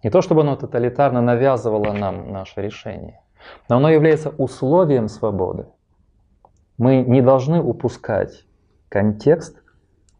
не 0.05 0.11
то 0.11 0.21
чтобы 0.21 0.43
оно 0.43 0.57
тоталитарно 0.57 1.23
навязывало 1.23 1.95
нам 1.95 2.31
наше 2.33 2.61
решение, 2.61 3.23
но 3.71 3.79
оно 3.79 3.89
является 3.89 4.29
условием 4.29 5.09
свободы. 5.09 5.65
Мы 6.77 6.97
не 6.97 7.23
должны 7.23 7.63
упускать 7.63 8.45
контекст 8.91 9.63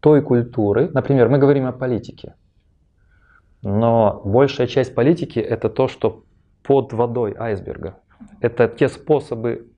той 0.01 0.23
культуры. 0.23 0.89
Например, 0.95 1.29
мы 1.29 1.37
говорим 1.37 1.67
о 1.67 1.73
политике. 1.73 2.35
Но 3.63 4.23
большая 4.25 4.67
часть 4.67 4.95
политики 4.95 5.39
это 5.39 5.69
то, 5.69 5.89
что 5.89 6.25
под 6.63 6.93
водой 6.93 7.35
айсберга. 7.39 7.97
Это 8.41 8.69
те 8.69 8.89
способы 8.89 9.71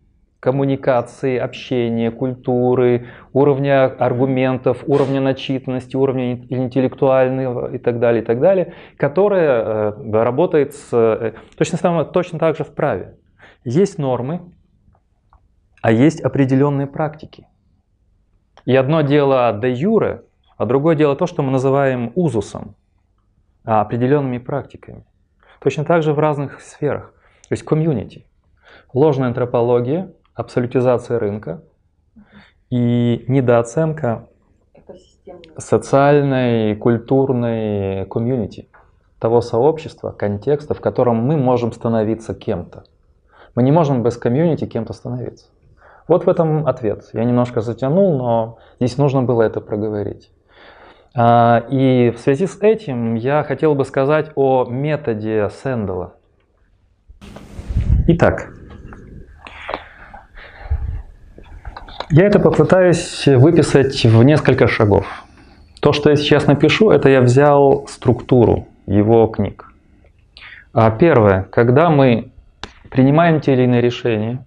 коммуникации, 0.43 1.39
общения, 1.39 2.11
культуры, 2.11 3.07
уровня 3.33 3.85
аргументов, 3.85 4.83
уровня 4.89 5.21
начитанности, 5.21 5.95
уровня 5.95 6.33
интеллектуального 6.33 7.73
и 7.73 7.79
так 7.79 8.01
далее, 8.01 8.23
и 8.23 8.27
так 8.27 8.41
далее, 8.41 8.75
которая 8.97 9.93
э, 9.93 10.11
работает 10.11 10.75
с, 10.75 10.89
э, 10.93 11.35
точно, 11.57 12.05
точно 12.05 12.41
так 12.41 12.57
же 12.57 12.65
в 12.65 12.75
праве. 12.75 13.15
Есть 13.65 13.99
нормы, 13.99 14.41
а 15.81 15.93
есть 15.93 16.21
определенные 16.21 16.89
практики. 16.89 17.47
И 18.65 18.75
одно 18.75 19.03
дело 19.03 19.57
де 19.63 19.73
юре, 19.73 20.23
а 20.57 20.67
другое 20.67 20.97
дело 20.97 21.15
то, 21.15 21.29
что 21.29 21.43
мы 21.43 21.53
называем 21.53 22.11
узусом, 22.17 22.75
определенными 23.65 24.39
практиками. 24.39 25.05
Точно 25.61 25.85
так 25.85 26.03
же 26.03 26.13
в 26.13 26.19
разных 26.19 26.61
сферах. 26.61 27.13
То 27.49 27.53
есть 27.53 27.65
комьюнити. 27.65 28.27
Ложная 28.93 29.29
антропология, 29.29 30.13
абсолютизация 30.35 31.19
рынка 31.19 31.63
и 32.71 33.25
недооценка 33.29 34.29
социальной, 35.57 36.75
культурной 36.77 38.07
комьюнити, 38.07 38.69
того 39.19 39.41
сообщества, 39.41 40.11
контекста, 40.11 40.75
в 40.75 40.81
котором 40.81 41.17
мы 41.17 41.37
можем 41.37 41.73
становиться 41.73 42.35
кем-то. 42.35 42.85
Мы 43.55 43.63
не 43.63 43.71
можем 43.71 44.03
без 44.03 44.17
комьюнити 44.17 44.67
кем-то 44.67 44.93
становиться. 44.93 45.47
Вот 46.09 46.25
в 46.25 46.29
этом 46.29 46.67
ответ. 46.67 47.05
Я 47.13 47.25
немножко 47.25 47.61
затянул, 47.61 48.17
но 48.17 48.59
здесь 48.81 48.99
нужно 48.99 49.23
было 49.23 49.43
это 49.43 49.61
проговорить. 49.61 50.33
А, 51.15 51.67
и 51.71 52.11
в 52.11 52.19
связи 52.19 52.47
с 52.47 52.59
этим 52.61 53.15
я 53.15 53.43
хотел 53.43 53.75
бы 53.75 53.85
сказать 53.85 54.31
о 54.35 54.65
методе 54.65 55.51
Сэндала. 55.51 56.15
Итак, 58.09 58.53
я 62.11 62.27
это 62.27 62.39
попытаюсь 62.39 63.27
выписать 63.27 64.05
в 64.05 64.23
несколько 64.23 64.67
шагов. 64.67 65.07
То, 65.81 65.93
что 65.93 66.11
я 66.11 66.17
сейчас 66.17 66.47
напишу, 66.47 66.91
это 66.91 67.09
я 67.09 67.21
взял 67.21 67.87
структуру 67.89 68.69
его 68.87 69.27
книг. 69.27 69.73
А 70.73 70.91
первое, 70.91 71.43
когда 71.45 71.91
мы 71.91 72.33
принимаем 72.91 73.41
те 73.41 73.53
или 73.53 73.65
иные 73.65 73.83
решения, 73.83 74.45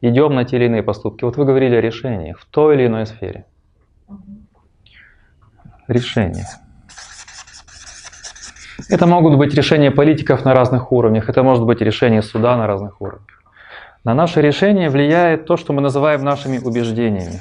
идем 0.00 0.34
на 0.34 0.44
те 0.44 0.56
или 0.56 0.66
иные 0.66 0.82
поступки. 0.82 1.24
Вот 1.24 1.36
вы 1.36 1.44
говорили 1.44 1.74
о 1.74 1.80
решениях 1.80 2.38
в 2.38 2.46
той 2.46 2.76
или 2.76 2.86
иной 2.86 3.06
сфере. 3.06 3.46
Решения. 5.88 6.46
Это 8.88 9.06
могут 9.06 9.36
быть 9.38 9.54
решения 9.54 9.90
политиков 9.90 10.44
на 10.44 10.54
разных 10.54 10.92
уровнях, 10.92 11.28
это 11.28 11.42
может 11.42 11.64
быть 11.64 11.80
решение 11.80 12.22
суда 12.22 12.56
на 12.56 12.66
разных 12.66 13.00
уровнях. 13.00 13.42
На 14.04 14.14
наше 14.14 14.42
решение 14.42 14.90
влияет 14.90 15.46
то, 15.46 15.56
что 15.56 15.72
мы 15.72 15.80
называем 15.80 16.22
нашими 16.24 16.58
убеждениями. 16.58 17.40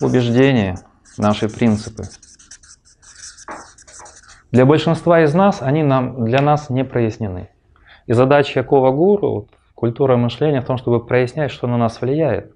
Убеждения, 0.00 0.78
наши 1.16 1.48
принципы. 1.48 2.04
Для 4.52 4.64
большинства 4.66 5.22
из 5.22 5.34
нас 5.34 5.62
они 5.62 5.82
нам, 5.82 6.24
для 6.24 6.40
нас 6.40 6.70
не 6.70 6.84
прояснены. 6.84 7.48
И 8.06 8.12
задача 8.12 8.60
Якова 8.60 8.90
Гуру, 8.90 9.48
культура 9.74 10.16
мышления 10.16 10.60
в 10.60 10.66
том, 10.66 10.76
чтобы 10.76 11.04
прояснять, 11.04 11.50
что 11.50 11.66
на 11.66 11.76
нас 11.76 12.00
влияет. 12.00 12.52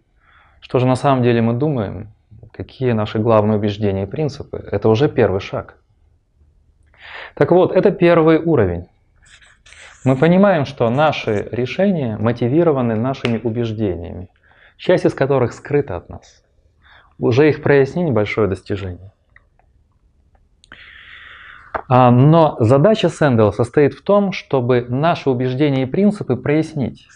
Что 0.61 0.79
же 0.79 0.87
на 0.87 0.97
самом 0.97 1.23
деле 1.23 1.41
мы 1.43 1.55
думаем, 1.55 2.13
какие 2.53 2.93
наши 2.93 3.19
главные 3.19 3.59
убеждения 3.59 4.05
и 4.05 4.07
принципы. 4.07 4.67
Это 4.71 4.89
уже 4.89 5.09
первый 5.09 5.41
шаг. 5.41 5.77
Так 7.35 7.51
вот, 7.53 7.73
это 7.73 7.91
первый 7.91 8.39
уровень. 8.39 8.87
Мы 10.05 10.17
понимаем, 10.17 10.65
что 10.65 10.89
наши 10.89 11.49
решения 11.53 12.17
мотивированы 12.17 12.97
нашими 12.97 13.39
убеждениями, 13.43 14.29
часть 14.77 15.05
из 15.05 15.15
которых 15.15 15.53
скрыта 15.53 15.97
от 15.97 16.09
нас. 16.09 16.43
Уже 17.19 17.51
их 17.51 17.63
прояснить 17.63 18.13
большое 18.13 18.49
достижение. 18.49 19.13
А, 21.89 22.11
но 22.11 22.57
задача 22.61 23.09
Сэндела 23.09 23.51
состоит 23.51 23.95
в 23.95 24.03
том, 24.03 24.33
чтобы 24.33 24.87
наши 24.89 25.29
убеждения 25.29 25.83
и 25.83 25.87
принципы 25.87 26.37
прояснить, 26.37 27.07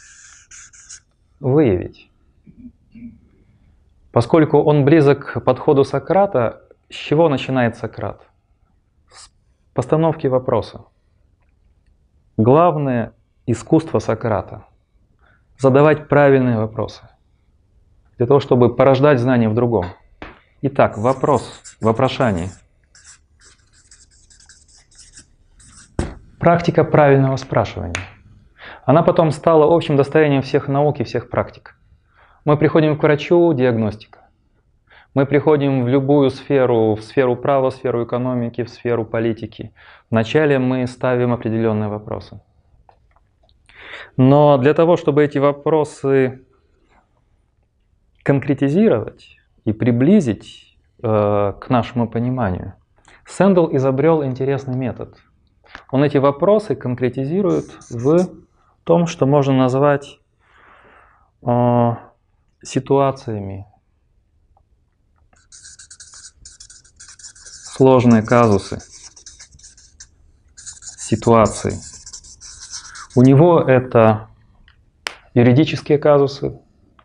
выявить. 1.40 2.10
Поскольку 4.14 4.62
он 4.62 4.84
близок 4.84 5.32
к 5.32 5.40
подходу 5.40 5.82
Сократа, 5.82 6.62
с 6.88 6.94
чего 6.94 7.28
начинает 7.28 7.76
Сократ? 7.76 8.22
С 9.10 9.28
постановки 9.72 10.28
вопроса. 10.28 10.84
Главное 12.36 13.12
искусство 13.46 13.98
Сократа– 13.98 14.66
задавать 15.58 16.06
правильные 16.06 16.58
вопросы, 16.58 17.02
для 18.16 18.26
того, 18.28 18.38
чтобы 18.38 18.76
порождать 18.76 19.18
знания 19.18 19.48
в 19.48 19.54
другом. 19.54 19.86
Итак, 20.62 20.96
вопрос, 20.96 21.60
вопрошание. 21.80 22.50
Практика 26.38 26.84
правильного 26.84 27.34
спрашивания. 27.34 27.96
Она 28.84 29.02
потом 29.02 29.32
стала 29.32 29.74
общим 29.74 29.96
достоянием 29.96 30.42
всех 30.42 30.68
наук 30.68 31.00
и 31.00 31.04
всех 31.04 31.30
практик. 31.30 31.73
Мы 32.44 32.58
приходим 32.58 32.98
к 32.98 33.02
врачу– 33.02 33.52
диагностика. 33.54 34.18
Мы 35.14 35.24
приходим 35.24 35.84
в 35.84 35.88
любую 35.88 36.28
сферу, 36.28 36.94
в 36.94 37.00
сферу 37.00 37.36
права, 37.36 37.70
в 37.70 37.74
сферу 37.74 38.04
экономики, 38.04 38.64
в 38.64 38.68
сферу 38.68 39.06
политики. 39.06 39.72
Вначале 40.10 40.58
мы 40.58 40.86
ставим 40.86 41.32
определенные 41.32 41.88
вопросы. 41.88 42.40
Но 44.18 44.58
для 44.58 44.74
того, 44.74 44.96
чтобы 44.96 45.24
эти 45.24 45.38
вопросы 45.38 46.42
конкретизировать 48.22 49.38
и 49.64 49.72
приблизить 49.72 50.76
э, 51.02 51.52
к 51.58 51.70
нашему 51.70 52.08
пониманию, 52.08 52.74
Сэндл 53.24 53.74
изобрел 53.74 54.22
интересный 54.22 54.76
метод. 54.76 55.16
Он 55.90 56.04
эти 56.04 56.18
вопросы 56.18 56.74
конкретизирует 56.74 57.66
в 57.88 58.28
том, 58.84 59.06
что 59.06 59.24
можно 59.26 59.54
назвать 59.54 60.18
э, 61.42 61.94
ситуациями, 62.64 63.66
сложные 67.76 68.22
казусы, 68.22 68.78
ситуации. 70.56 71.78
У 73.16 73.22
него 73.22 73.60
это 73.60 74.28
юридические 75.34 75.98
казусы, 75.98 76.58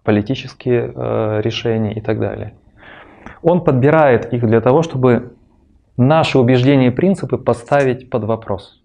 политические 0.04 0.94
э, 0.94 1.42
решения 1.42 1.94
и 1.94 2.02
так 2.02 2.20
далее. 2.20 2.56
Он 3.42 3.64
подбирает 3.64 4.34
их 4.34 4.46
для 4.46 4.62
того, 4.62 4.82
чтобы 4.82 5.36
наши 5.98 6.40
убеждения 6.40 6.88
и 6.88 6.92
принципы 6.92 7.38
поставить 7.38 8.10
под 8.10 8.24
вопрос. 8.24 8.79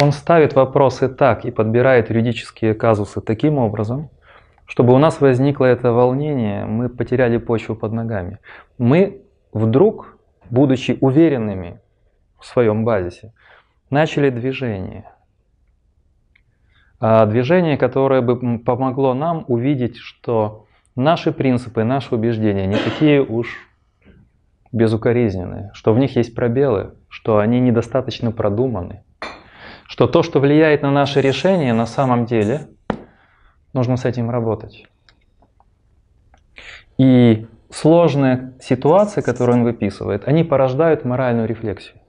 Он 0.00 0.12
ставит 0.12 0.54
вопросы 0.54 1.08
так 1.08 1.44
и 1.44 1.50
подбирает 1.50 2.08
юридические 2.08 2.74
казусы 2.74 3.20
таким 3.20 3.58
образом, 3.58 4.10
чтобы 4.64 4.94
у 4.94 4.98
нас 4.98 5.20
возникло 5.20 5.64
это 5.64 5.92
волнение, 5.92 6.66
мы 6.66 6.88
потеряли 6.88 7.38
почву 7.38 7.74
под 7.74 7.92
ногами. 7.92 8.38
Мы 8.76 9.22
вдруг, 9.52 10.16
будучи 10.50 10.96
уверенными 11.00 11.80
в 12.38 12.46
своем 12.46 12.84
базисе, 12.84 13.32
начали 13.90 14.30
движение. 14.30 15.10
А 17.00 17.26
движение, 17.26 17.76
которое 17.76 18.20
бы 18.20 18.58
помогло 18.58 19.14
нам 19.14 19.44
увидеть, 19.48 19.96
что 19.96 20.66
наши 20.94 21.32
принципы, 21.32 21.82
наши 21.82 22.14
убеждения 22.14 22.66
не 22.66 22.76
такие 22.76 23.20
уж 23.20 23.48
безукоризненные, 24.70 25.70
что 25.72 25.92
в 25.92 25.98
них 25.98 26.14
есть 26.14 26.34
пробелы, 26.34 26.94
что 27.08 27.38
они 27.38 27.58
недостаточно 27.58 28.30
продуманы, 28.32 29.02
что 29.88 30.06
то, 30.06 30.22
что 30.22 30.38
влияет 30.38 30.82
на 30.82 30.92
наши 30.92 31.20
решения, 31.20 31.72
на 31.72 31.86
самом 31.86 32.26
деле 32.26 32.68
Нужно 33.74 33.96
с 33.96 34.04
этим 34.04 34.30
работать. 34.30 34.86
И 36.96 37.46
сложные 37.70 38.54
ситуации, 38.60 39.20
которые 39.20 39.58
он 39.58 39.64
выписывает, 39.64 40.26
они 40.26 40.42
порождают 40.42 41.04
моральную 41.04 41.46
рефлексию. 41.46 42.00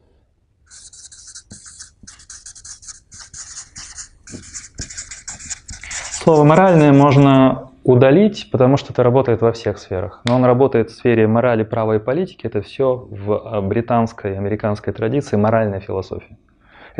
Слово 6.24 6.44
«моральное» 6.44 6.94
можно 6.94 7.70
удалить, 7.84 8.50
потому 8.52 8.78
что 8.78 8.94
это 8.94 9.04
работает 9.04 9.42
во 9.42 9.52
всех 9.52 9.80
сферах. 9.80 10.22
Но 10.26 10.36
он 10.36 10.46
работает 10.46 10.92
в 10.92 10.96
сфере 10.96 11.28
морали, 11.28 11.64
права 11.64 11.96
и 11.96 12.00
политики. 12.00 12.46
Это 12.46 12.62
все 12.62 13.08
в 13.10 13.34
а, 13.34 13.62
британской, 13.62 14.38
американской 14.38 14.94
традиции 14.94 15.38
моральная 15.38 15.80
философия. 15.80 16.38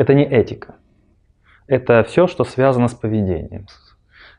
Это 0.00 0.14
не 0.14 0.24
этика. 0.24 0.76
Это 1.66 2.02
все, 2.04 2.26
что 2.26 2.44
связано 2.44 2.88
с 2.88 2.94
поведением, 2.94 3.66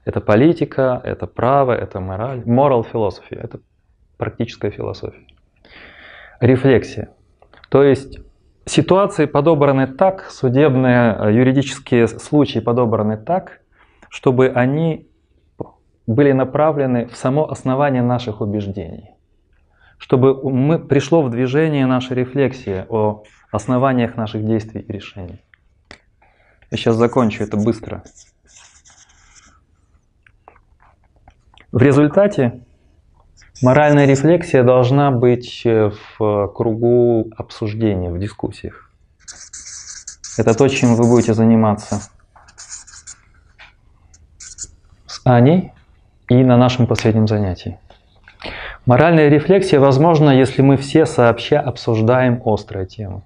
это 0.05 0.19
политика, 0.19 0.99
это 1.03 1.27
право, 1.27 1.71
это 1.73 1.99
мораль. 1.99 2.39
Moral 2.39 2.83
philosophy– 2.91 3.39
это 3.43 3.59
практическая 4.17 4.71
философия. 4.71 5.21
Рефлексия. 6.39 7.09
То 7.69 7.83
есть 7.83 8.17
ситуации 8.65 9.25
подобраны 9.25 9.85
так, 9.85 10.31
судебные 10.31 11.15
э, 11.19 11.31
юридические 11.31 12.07
случаи 12.07 12.57
подобраны 12.57 13.17
так, 13.17 13.61
чтобы 14.09 14.47
они 14.49 15.07
были 16.07 16.31
направлены 16.31 17.05
в 17.05 17.15
само 17.15 17.47
основание 17.51 18.01
наших 18.01 18.41
убеждений. 18.41 19.11
Чтобы 19.99 20.33
мы, 20.51 20.79
пришло 20.79 21.21
в 21.21 21.29
движение 21.29 21.85
наша 21.85 22.15
рефлексия 22.15 22.87
о 22.89 23.21
основаниях 23.51 24.17
наших 24.17 24.43
действий 24.43 24.81
и 24.81 24.91
решений. 24.91 25.39
Я 26.71 26.77
сейчас 26.77 26.95
закончу 26.95 27.43
это 27.43 27.57
быстро. 27.57 28.01
В 31.73 31.81
результате 31.81 32.61
моральная 33.61 34.05
рефлексия 34.05 34.63
должна 34.63 35.11
быть 35.11 35.63
э, 35.65 35.91
в 36.17 36.47
кругу 36.47 37.29
обсуждения, 37.35 38.09
в 38.09 38.17
дискуссиях. 38.17 38.89
Это 40.37 40.53
то, 40.53 40.67
чем 40.69 40.95
вы 40.95 41.09
будете 41.09 41.33
заниматься 41.33 42.03
с 44.37 45.21
Аней 45.25 45.73
и 46.29 46.35
на 46.35 46.55
нашем 46.55 46.87
последнем 46.87 47.27
занятии. 47.27 47.77
Моральная 48.85 49.27
рефлексия 49.27 49.79
возможна, 49.81 50.29
если 50.29 50.61
мы 50.61 50.77
все 50.77 51.05
сообща 51.05 51.59
обсуждаем 51.59 52.41
острые 52.45 52.87
темы. 52.87 53.23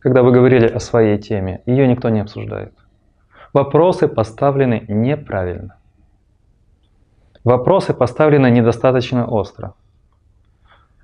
Когда 0.00 0.22
вы 0.22 0.32
говорили 0.32 0.66
о 0.66 0.80
своей 0.80 1.18
теме, 1.18 1.62
ее 1.66 1.86
никто 1.86 2.08
не 2.08 2.20
обсуждает. 2.20 2.72
Вопросы 3.52 4.08
поставлены 4.08 4.84
неправильно. 4.88 5.76
Вопросы 7.44 7.92
поставлены 7.92 8.50
недостаточно 8.50 9.26
остро. 9.26 9.74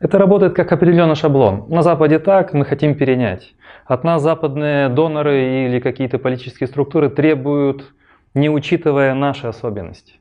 Это 0.00 0.18
работает 0.18 0.54
как 0.54 0.72
определенный 0.72 1.14
шаблон. 1.14 1.66
На 1.68 1.82
Западе 1.82 2.18
так, 2.18 2.54
мы 2.54 2.64
хотим 2.64 2.94
перенять. 2.94 3.54
От 3.84 4.02
нас 4.02 4.22
западные 4.22 4.88
доноры 4.88 5.66
или 5.66 5.78
какие-то 5.78 6.18
политические 6.18 6.66
структуры 6.66 7.10
требуют, 7.10 7.92
не 8.32 8.48
учитывая 8.48 9.14
наши 9.14 9.46
особенности. 9.46 10.14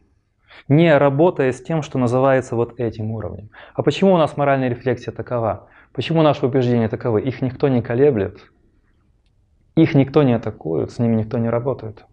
Не 0.67 0.97
работая 0.97 1.53
с 1.53 1.61
тем, 1.61 1.81
что 1.81 1.97
называется 1.97 2.55
вот 2.55 2.77
этим 2.79 3.11
уровнем. 3.11 3.49
А 3.73 3.83
почему 3.83 4.13
у 4.13 4.17
нас 4.17 4.35
моральная 4.35 4.69
рефлексия 4.69 5.13
такова? 5.13 5.69
Почему 5.93 6.21
наши 6.23 6.45
убеждения 6.45 6.89
таковы? 6.89 7.21
Их 7.21 7.41
никто 7.41 7.69
не 7.69 7.81
колеблет. 7.81 8.39
Их 9.75 9.93
никто 9.93 10.23
не 10.23 10.33
атакует, 10.33 10.91
с 10.91 10.99
ними 10.99 11.15
никто 11.17 11.37
не 11.37 11.49
работает. 11.49 12.05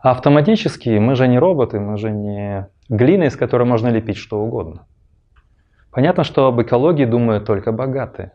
А 0.00 0.10
автоматически 0.10 0.90
мы 0.98 1.14
же 1.14 1.28
не 1.28 1.38
роботы, 1.38 1.80
мы 1.80 1.96
же 1.96 2.10
не 2.10 2.68
глина, 2.88 3.24
из 3.24 3.36
которой 3.36 3.64
можно 3.64 3.88
лепить 3.88 4.16
что 4.16 4.40
угодно. 4.40 4.86
Понятно, 5.90 6.24
что 6.24 6.46
об 6.46 6.60
экологии 6.60 7.04
думают 7.04 7.46
только 7.46 7.72
богатые. 7.72 8.32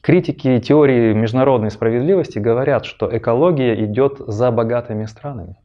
Критики 0.00 0.60
теории 0.60 1.12
международной 1.14 1.70
справедливости 1.70 2.38
говорят, 2.38 2.84
что 2.84 3.14
экология 3.16 3.84
идет 3.84 4.18
за 4.18 4.50
богатыми 4.50 5.04
странами. 5.04 5.56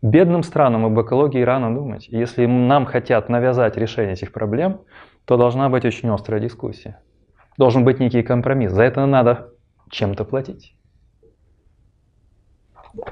Бедным 0.00 0.42
странам 0.42 0.84
об 0.84 1.00
экологии 1.00 1.42
рано 1.42 1.74
думать. 1.74 2.08
Если 2.08 2.44
нам 2.46 2.86
хотят 2.86 3.28
навязать 3.28 3.76
решение 3.76 4.14
этих 4.14 4.32
проблем, 4.32 4.80
то 5.24 5.36
должна 5.36 5.68
быть 5.68 5.84
очень 5.84 6.08
острая 6.08 6.40
дискуссия. 6.40 6.98
Должен 7.56 7.84
быть 7.84 8.00
некий 8.00 8.22
компромисс. 8.22 8.72
За 8.72 8.82
это 8.82 9.06
надо 9.06 9.51
чем-то 9.92 10.24
платить. 10.24 10.74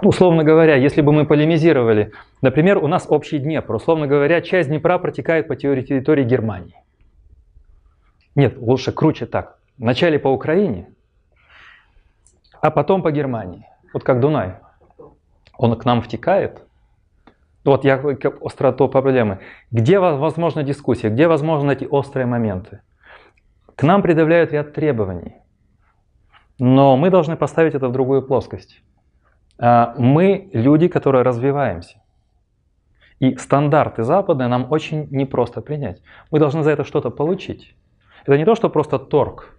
Условно 0.02 0.44
говоря, 0.44 0.74
если 0.74 1.00
бы 1.00 1.12
мы 1.12 1.24
полемизировали, 1.26 2.12
например, 2.42 2.78
у 2.78 2.86
нас 2.86 3.06
общий 3.08 3.38
Днепр, 3.38 3.74
условно 3.74 4.06
говоря, 4.06 4.40
часть 4.40 4.68
Днепра 4.68 4.98
протекает 4.98 5.46
по 5.46 5.56
территории 5.56 6.24
Германии. 6.24 6.74
Нет, 8.34 8.56
лучше 8.58 8.92
круче 8.92 9.26
так. 9.26 9.58
Вначале 9.78 10.18
по 10.18 10.28
Украине, 10.28 10.92
а 12.60 12.70
потом 12.70 13.02
по 13.02 13.10
Германии. 13.10 13.66
Вот 13.92 14.04
как 14.04 14.20
Дунай. 14.20 14.56
Он 15.56 15.76
к 15.76 15.84
нам 15.84 16.02
втекает. 16.02 16.62
Вот 17.64 17.84
я 17.84 17.98
к 17.98 18.24
остроту 18.42 18.88
проблемы. 18.88 19.40
Где 19.70 19.98
возможна 19.98 20.62
дискуссия, 20.62 21.10
где 21.10 21.26
возможны 21.26 21.72
эти 21.72 21.84
острые 21.84 22.26
моменты? 22.26 22.80
К 23.76 23.82
нам 23.82 24.02
предъявляют 24.02 24.52
ряд 24.52 24.72
требований. 24.74 25.36
Но 26.60 26.98
мы 26.98 27.08
должны 27.08 27.36
поставить 27.36 27.74
это 27.74 27.88
в 27.88 27.92
другую 27.92 28.20
плоскость. 28.20 28.82
А, 29.58 29.94
мы 29.96 30.50
люди, 30.52 30.88
которые 30.88 31.22
развиваемся. 31.22 32.02
И 33.18 33.34
стандарты 33.36 34.02
западные 34.02 34.46
нам 34.46 34.66
очень 34.70 35.08
непросто 35.10 35.62
принять. 35.62 36.02
Мы 36.30 36.38
должны 36.38 36.62
за 36.62 36.70
это 36.70 36.84
что-то 36.84 37.10
получить. 37.10 37.74
Это 38.26 38.36
не 38.36 38.44
то, 38.44 38.54
что 38.54 38.68
просто 38.68 38.98
торг. 38.98 39.56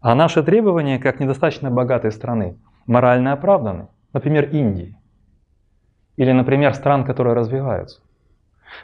А 0.00 0.16
наши 0.16 0.42
требования, 0.42 0.98
как 0.98 1.20
недостаточно 1.20 1.70
богатой 1.70 2.10
страны, 2.10 2.58
морально 2.86 3.32
оправданы. 3.32 3.86
Например, 4.12 4.48
Индии. 4.50 4.98
Или, 6.16 6.32
например, 6.32 6.74
стран, 6.74 7.04
которые 7.04 7.34
развиваются. 7.34 8.00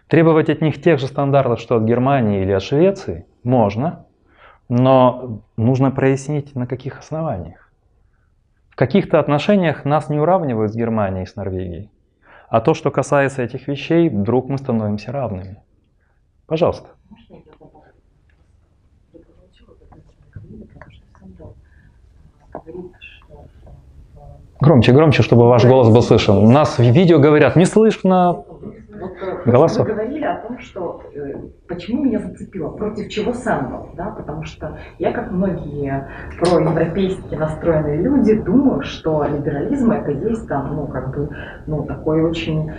Требовать 0.07 0.49
от 0.51 0.61
них 0.61 0.81
тех 0.81 1.01
же 1.01 1.09
стандартов, 1.09 1.59
что 1.59 1.77
от 1.77 1.83
Германии 1.83 2.43
или 2.43 2.53
от 2.53 2.63
Швеции, 2.63 3.27
можно, 3.43 4.07
но 4.69 5.41
нужно 5.57 5.91
прояснить, 5.91 6.55
на 6.55 6.67
каких 6.67 6.99
основаниях. 6.99 7.73
В 8.71 8.77
каких-то 8.77 9.19
отношениях 9.19 9.85
нас 9.85 10.09
не 10.09 10.19
уравнивают 10.19 10.73
с 10.73 10.77
Германией 10.77 11.25
и 11.25 11.27
с 11.27 11.37
Норвегией. 11.37 11.91
А 12.49 12.61
то, 12.61 12.75
что 12.75 12.91
касается 12.91 13.43
этих 13.43 13.69
вещей, 13.69 14.09
вдруг 14.09 14.49
мы 14.49 14.59
становимся 14.59 15.13
равными. 15.13 15.63
Пожалуйста. 16.47 16.89
Громче, 24.61 24.93
громче, 24.93 25.23
чтобы 25.23 25.49
ваш 25.49 25.65
голос 25.65 25.89
был 25.89 26.03
слышен. 26.03 26.37
У 26.37 26.51
нас 26.51 26.79
в 26.79 26.83
видео 26.83 27.19
говорят, 27.19 27.55
не 27.55 27.65
слышно 27.65 28.45
голосов. 29.45 29.87
Вы 29.87 29.93
говорили 29.93 30.25
о 30.25 30.37
том, 30.37 30.59
что 30.59 31.03
э, 31.15 31.35
почему 31.69 32.05
меня 32.05 32.19
зацепило, 32.19 32.71
против 32.71 33.09
чего 33.09 33.33
сэндл, 33.33 33.95
да, 33.97 34.11
потому 34.11 34.45
что 34.45 34.79
я, 34.99 35.13
как 35.13 35.31
многие 35.31 36.09
проевропейски 36.39 37.35
настроенные 37.35 38.03
люди, 38.03 38.35
думаю, 38.35 38.83
что 38.83 39.25
либерализм 39.25 39.91
это 39.91 40.11
есть 40.11 40.49
там, 40.49 40.75
ну, 40.75 40.87
как 40.87 41.15
бы, 41.15 41.29
ну, 41.67 41.85
такой 41.85 42.23
очень 42.23 42.71
э, 42.71 42.75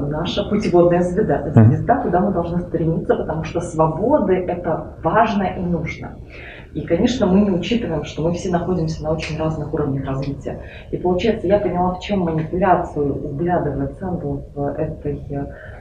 наша 0.00 0.48
путеводная 0.48 1.02
звезда, 1.02 1.50
звезда, 1.50 1.96
куда 2.02 2.20
мы 2.20 2.32
должны 2.32 2.60
стремиться, 2.60 3.16
потому 3.16 3.44
что 3.44 3.60
свободы 3.60 4.34
это 4.34 4.96
важно 5.02 5.44
и 5.44 5.60
нужно. 5.60 6.16
И, 6.74 6.80
конечно, 6.80 7.26
мы 7.26 7.42
не 7.42 7.50
учитываем, 7.50 8.04
что 8.04 8.22
мы 8.22 8.34
все 8.34 8.50
находимся 8.50 9.02
на 9.04 9.12
очень 9.12 9.38
разных 9.38 9.72
уровнях 9.72 10.04
развития. 10.04 10.58
И 10.90 10.96
получается, 10.96 11.46
я 11.46 11.58
поняла, 11.58 11.94
в 11.94 12.00
чем 12.00 12.20
манипуляцию 12.20 13.14
углядывает 13.14 13.96
Сэндл 13.98 14.38
в 14.54 14.66
этой, 14.76 15.20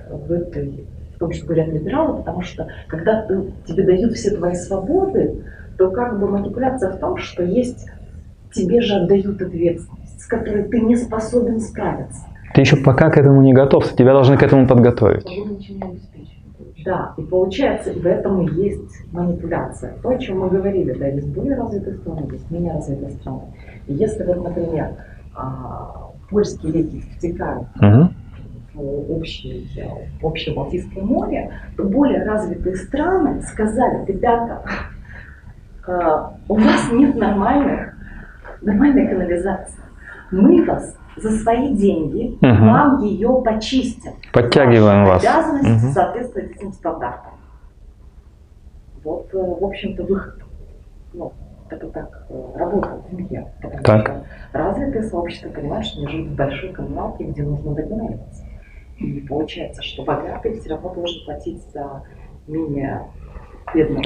в 0.10 0.32
этой, 0.32 0.86
в 1.16 1.20
том, 1.20 1.32
что 1.32 1.46
говорят 1.48 1.70
либералы, 1.70 2.18
потому 2.18 2.44
что 2.44 2.68
когда 2.88 3.24
ты, 3.24 3.52
тебе 3.68 3.84
дают 3.84 4.14
все 4.14 4.36
твои 4.36 4.54
свободы, 4.54 5.44
то 5.80 5.90
как 5.90 6.20
бы 6.20 6.30
манипуляция 6.30 6.92
в 6.92 7.00
том, 7.00 7.18
что 7.18 7.44
есть, 7.44 7.90
тебе 8.54 8.82
же 8.82 8.96
отдают 8.96 9.42
ответственность, 9.42 10.22
с 10.22 10.28
которой 10.28 10.64
ты 10.64 10.80
не 10.80 10.96
способен 10.96 11.60
справиться. 11.60 12.22
Ты 12.54 12.62
еще 12.62 12.76
пока 12.78 13.10
к 13.10 13.18
этому 13.18 13.42
не 13.42 13.52
готов, 13.52 13.92
тебя 13.96 14.14
должны 14.14 14.38
к 14.38 14.44
этому 14.44 14.68
подготовить. 14.68 15.26
Да, 16.86 17.14
и 17.18 17.22
получается, 17.22 17.94
в 17.94 18.06
этом 18.06 18.42
и 18.42 18.54
есть 18.54 19.12
манипуляция. 19.12 19.96
То, 20.02 20.10
о 20.10 20.18
чем 20.18 20.40
мы 20.40 20.50
говорили, 20.50 20.94
да, 20.94 21.08
есть 21.08 21.34
более 21.34 21.56
развитые 21.56 21.98
страны, 21.98 22.30
есть 22.32 22.52
менее 22.52 22.74
развитые 22.74 23.12
страны. 23.12 23.54
И 23.88 23.94
если 23.94 24.24
вот, 24.24 24.44
например, 24.44 24.96
а, 25.36 26.12
польские 26.30 26.74
реки 26.74 27.02
втекают 27.18 27.68
в 28.74 29.12
общее, 29.12 30.08
общее 30.22 30.56
Балтийское 30.56 31.04
море, 31.04 31.52
то 31.78 31.84
более 31.84 32.24
развитые 32.24 32.76
страны 32.76 33.42
сказали, 33.44 34.06
ребята, 34.06 34.64
а, 35.88 36.34
у 36.48 36.56
вас 36.56 36.92
нет 36.92 37.16
нормальных, 37.16 37.94
нормальной 38.62 39.08
канализации. 39.08 39.80
Мы 40.32 40.66
вас 40.66 40.93
за 41.18 41.32
свои 41.32 41.74
деньги 41.76 42.38
угу. 42.42 42.66
вам 42.66 43.04
ее 43.04 43.42
почистят. 43.44 44.14
Подтягиваем 44.32 45.06
вас. 45.06 45.24
Обязанность 45.24 45.86
угу. 45.86 45.94
соответствовать 45.94 46.52
этим 46.52 46.72
стандартам. 46.74 47.34
Вот, 49.04 49.28
э, 49.34 49.38
в 49.38 49.64
общем-то, 49.64 50.04
выход. 50.04 50.36
Ну, 51.14 51.34
это 51.70 51.88
так 51.90 52.26
э, 52.30 52.58
работает 52.58 53.04
в 53.10 53.14
мире. 53.14 53.48
Потому 53.62 53.84
так. 53.84 54.02
что 54.02 54.26
развитые 54.54 55.04
сообщества 55.04 55.50
понимают, 55.50 55.86
что 55.86 56.00
они 56.00 56.08
живут 56.08 56.30
в 56.30 56.36
большой 56.36 56.70
коммуналке, 56.70 57.24
где 57.26 57.44
нужно 57.44 57.76
договариваться. 57.76 58.44
И 58.98 59.20
получается, 59.28 59.82
что 59.82 60.04
богатый 60.04 60.60
все 60.60 60.70
равно 60.70 60.94
должен 60.94 61.26
платить 61.26 61.62
за 61.74 62.04
менее 62.48 63.02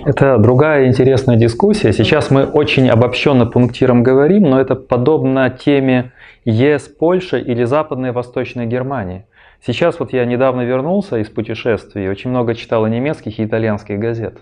это 0.05 0.37
другая 0.37 0.87
интересная 0.87 1.35
дискуссия. 1.35 1.91
Сейчас 1.91 2.31
мы 2.31 2.45
очень 2.45 2.89
обобщенно 2.89 3.45
пунктиром 3.45 4.03
говорим, 4.03 4.43
но 4.43 4.61
это 4.61 4.75
подобно 4.75 5.49
теме 5.49 6.11
ЕС, 6.49 6.87
Польша 6.87 7.37
или 7.37 7.65
Западная 7.65 8.11
и 8.11 8.13
Восточная 8.13 8.65
Германия. 8.65 9.27
Сейчас 9.61 9.99
вот 9.99 10.13
я 10.13 10.23
недавно 10.23 10.61
вернулся 10.61 11.17
из 11.17 11.29
путешествий, 11.29 12.07
очень 12.07 12.29
много 12.29 12.55
читал 12.55 12.87
немецких 12.87 13.37
и 13.37 13.43
итальянских 13.43 13.99
газет. 13.99 14.37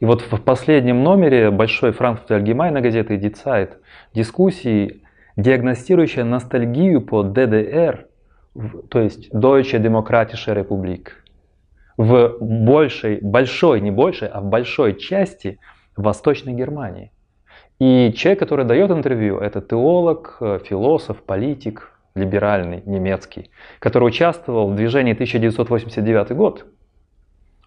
И 0.00 0.06
вот 0.06 0.22
в 0.22 0.40
последнем 0.40 1.02
номере 1.02 1.50
большой 1.50 1.92
Франкфурт 1.92 2.30
Allgemeine 2.30 2.80
газеты 2.80 3.16
Die 3.16 3.34
Zeit 3.34 3.72
дискуссии, 4.14 5.02
диагностирующая 5.36 6.24
ностальгию 6.24 7.02
по 7.02 7.22
ДДР, 7.22 8.06
то 8.88 9.00
есть 9.00 9.30
Deutsche 9.34 9.78
Demokratische 9.78 10.54
Republik 10.54 11.08
в 11.98 12.38
большей, 12.40 13.18
большой, 13.20 13.82
не 13.82 13.90
большей, 13.90 14.28
а 14.28 14.40
в 14.40 14.46
большой 14.46 14.94
части 14.94 15.58
Восточной 15.94 16.54
Германии. 16.54 17.10
И 17.78 18.12
человек, 18.16 18.38
который 18.38 18.64
дает 18.64 18.90
интервью, 18.90 19.38
это 19.38 19.60
теолог, 19.60 20.36
философ, 20.64 21.22
политик, 21.22 21.90
либеральный, 22.14 22.82
немецкий, 22.86 23.50
который 23.80 24.04
участвовал 24.04 24.70
в 24.70 24.76
движении 24.76 25.12
1989 25.12 26.32
год. 26.32 26.66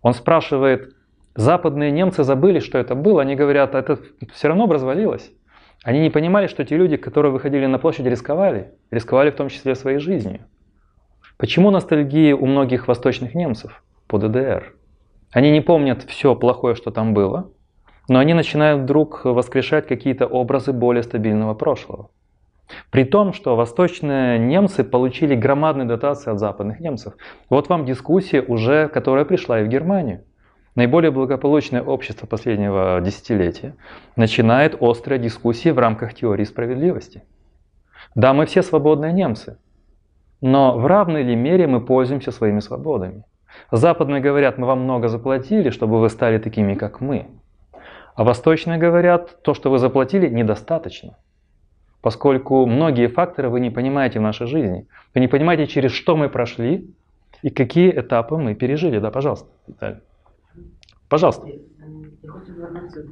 Он 0.02 0.14
спрашивает, 0.14 0.96
западные 1.36 1.92
немцы 1.92 2.24
забыли, 2.24 2.60
что 2.60 2.78
это 2.78 2.96
было, 2.96 3.22
они 3.22 3.36
говорят, 3.36 3.76
это 3.76 4.00
все 4.34 4.48
равно 4.48 4.68
развалилось. 4.68 5.32
Они 5.84 6.00
не 6.00 6.10
понимали, 6.10 6.48
что 6.48 6.64
те 6.64 6.78
люди, 6.78 6.98
которые 6.98 7.32
выходили 7.32 7.66
на 7.66 7.78
площадь, 7.78 8.06
рисковали, 8.06 8.72
рисковали 8.92 9.32
в 9.32 9.36
том 9.36 9.50
числе 9.50 9.76
своей 9.76 10.00
жизнью. 10.00 10.42
Почему 11.38 11.70
ностальгия 11.70 12.36
у 12.36 12.46
многих 12.46 12.88
восточных 12.88 13.36
немцев? 13.36 13.84
по 14.08 14.18
ДДР. 14.18 14.74
Они 15.32 15.52
не 15.52 15.62
помнят 15.62 16.04
все 16.04 16.36
плохое, 16.36 16.76
что 16.76 16.92
там 16.92 17.14
было, 17.14 17.52
но 18.08 18.20
они 18.20 18.34
начинают 18.34 18.82
вдруг 18.84 19.26
воскрешать 19.26 19.88
какие-то 19.88 20.26
образы 20.26 20.74
более 20.74 21.04
стабильного 21.04 21.54
прошлого. 21.54 22.10
При 22.92 23.06
том, 23.06 23.34
что 23.34 23.56
восточные 23.56 24.38
немцы 24.40 24.84
получили 24.84 25.36
громадные 25.36 25.88
дотации 25.88 26.32
от 26.32 26.40
западных 26.40 26.80
немцев. 26.80 27.14
Вот 27.50 27.70
вам 27.70 27.86
дискуссия 27.86 28.42
уже, 28.42 28.90
которая 28.90 29.26
пришла 29.26 29.62
и 29.62 29.64
в 29.64 29.68
Германию. 29.68 30.24
Наиболее 30.76 31.12
благополучное 31.12 31.82
общество 31.82 32.28
последнего 32.28 33.02
десятилетия 33.02 33.76
начинает 34.16 34.76
острые 34.80 35.18
дискуссии 35.18 35.70
в 35.70 35.80
рамках 35.80 36.14
теории 36.14 36.44
справедливости. 36.44 37.24
Да, 38.16 38.34
мы 38.34 38.46
все 38.46 38.62
свободные 38.62 39.12
немцы, 39.12 39.58
но 40.42 40.78
в 40.78 40.86
равной 40.86 41.24
ли 41.24 41.36
мере 41.36 41.66
мы 41.68 41.82
пользуемся 41.82 42.32
своими 42.32 42.60
свободами? 42.60 43.24
Западные 43.72 44.22
говорят, 44.22 44.60
мы 44.60 44.68
вам 44.68 44.82
много 44.82 45.08
заплатили, 45.08 45.72
чтобы 45.72 46.00
вы 46.00 46.10
стали 46.10 46.38
такими, 46.38 46.76
как 46.76 47.02
мы. 47.02 47.28
А 48.18 48.24
восточные 48.24 48.80
говорят, 48.80 49.44
то, 49.44 49.54
что 49.54 49.70
вы 49.70 49.78
заплатили, 49.78 50.28
недостаточно. 50.28 51.16
поскольку 52.02 52.66
многие 52.66 53.08
факторы 53.08 53.50
вы 53.50 53.60
не 53.60 53.70
понимаете 53.70 54.20
в 54.20 54.22
нашей 54.22 54.48
жизни. 54.48 54.88
Вы 55.14 55.22
не 55.22 55.28
понимаете, 55.28 55.68
через 55.68 55.92
что 55.92 56.16
мы 56.16 56.30
прошли 56.30 56.90
и 57.44 57.50
какие 57.50 57.92
этапы 57.92 58.38
мы 58.38 58.56
пережили. 58.56 59.00
Да, 59.00 59.12
пожалуйста, 59.12 59.48
Виталий. 59.68 60.00
Пожалуйста. 61.10 61.48
Я 61.48 62.32
хочу 62.32 62.54
звернутися 62.54 63.04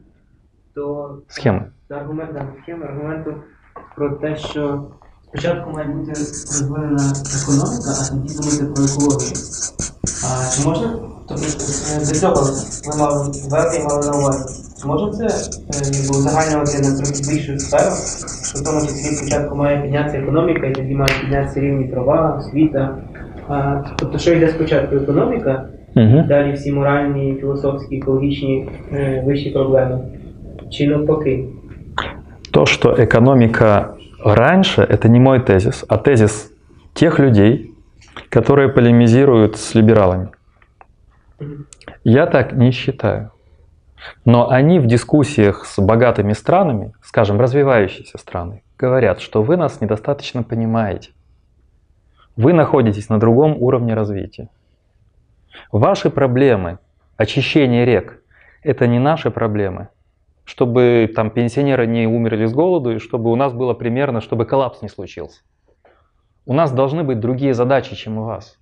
до 0.76 1.22
Схеми. 1.28 1.72
до 1.90 1.96
аргументу, 1.96 2.40
схеми, 2.62 2.86
аргументу 2.86 3.44
про 3.96 4.16
те, 4.16 4.36
що 4.36 4.92
спочатку 5.36 5.72
має 5.72 5.88
бути 5.88 6.10
розвинена 6.12 7.14
економіка, 7.44 7.92
а 8.00 8.10
тоді 8.10 8.36
думати 8.36 8.66
про 8.76 8.84
екологію. 8.84 9.36
А 10.26 10.52
чи 10.52 10.68
можна, 10.68 10.94
тобто 11.28 11.44
е, 11.96 12.00
до 12.00 12.06
цього 12.06 12.34
ви 12.86 13.00
мали 13.00 13.18
ввести 13.24 13.78
і 13.80 13.84
мали 13.84 14.06
на 14.06 14.18
увазі, 14.18 14.44
чи 14.82 14.88
може 14.88 15.12
це 15.18 15.26
е, 15.26 15.92
якби 15.94 16.18
узагальнювати 16.18 16.78
на 16.82 16.98
трохи 16.98 17.22
більшу 17.30 17.60
сферу, 17.60 17.96
що 18.44 18.60
в 18.60 18.64
тому 18.64 18.82
числі 18.82 19.16
спочатку 19.16 19.56
має 19.56 19.82
піднятися 19.82 20.18
економіка, 20.18 20.68
і 20.68 20.74
тоді 20.74 20.94
мають 20.94 21.22
піднятися 21.22 21.60
рівні 21.60 21.86
права, 21.86 22.40
освіта. 22.40 22.98
А, 23.48 23.82
тобто, 23.98 24.18
що 24.18 24.34
йде 24.34 24.50
спочатку 24.50 24.96
економіка, 24.96 25.66
Угу. 25.98 26.24
Далі 26.28 26.54
всі 26.54 26.72
моральні, 26.72 27.38
філософські, 27.40 27.98
екологічні 27.98 28.70
е, 28.92 29.24
вищі 29.26 29.50
проблеми. 29.50 30.00
Чи 30.70 30.88
навпаки? 30.88 31.46
То, 32.52 32.66
что 32.66 32.96
экономика 32.98 33.96
раньше, 34.34 34.82
это 34.82 35.08
не 35.08 35.20
мой 35.20 35.40
тезис, 35.40 35.86
а 35.88 35.98
тезис 35.98 36.52
тех 36.94 37.20
людей, 37.20 37.76
которые 38.30 38.70
полемизируют 38.70 39.58
с 39.58 39.76
либералами. 39.76 40.32
Я 42.04 42.26
так 42.26 42.54
не 42.54 42.72
считаю. 42.72 43.32
Но 44.24 44.50
они 44.50 44.80
в 44.80 44.88
дискуссиях 44.88 45.66
с 45.66 45.80
богатыми 45.80 46.34
странами, 46.34 46.94
скажем, 47.02 47.40
развивающиеся 47.40 48.18
страны, 48.18 48.64
говорят, 48.78 49.20
что 49.20 49.44
вы 49.44 49.58
нас 49.58 49.82
недостаточно 49.82 50.44
понимаете. 50.44 51.12
Вы 52.36 52.54
находитесь 52.54 53.10
на 53.10 53.20
другом 53.20 53.56
уровне 53.62 53.94
развития. 53.94 54.50
Ваши 55.72 56.10
проблемы, 56.10 56.80
очищение 57.18 57.86
рек, 57.86 58.22
это 58.62 58.88
не 58.88 59.00
наши 59.00 59.32
проблемы. 59.32 59.88
Чтобы 60.46 61.12
там 61.14 61.32
пенсионеры 61.32 61.88
не 61.88 62.08
умерли 62.08 62.46
с 62.46 62.54
голоду 62.54 62.96
и 62.96 63.00
чтобы 63.00 63.32
у 63.32 63.36
нас 63.36 63.52
было 63.52 63.74
примерно, 63.74 64.22
чтобы 64.22 64.46
коллапс 64.46 64.82
не 64.82 64.90
случился. 64.90 65.42
У 66.46 66.54
нас 66.54 66.72
должны 66.72 67.04
быть 67.04 67.20
другие 67.20 67.54
задачи, 67.54 67.96
чем 67.96 68.20
у 68.20 68.26
вас. 68.26 68.60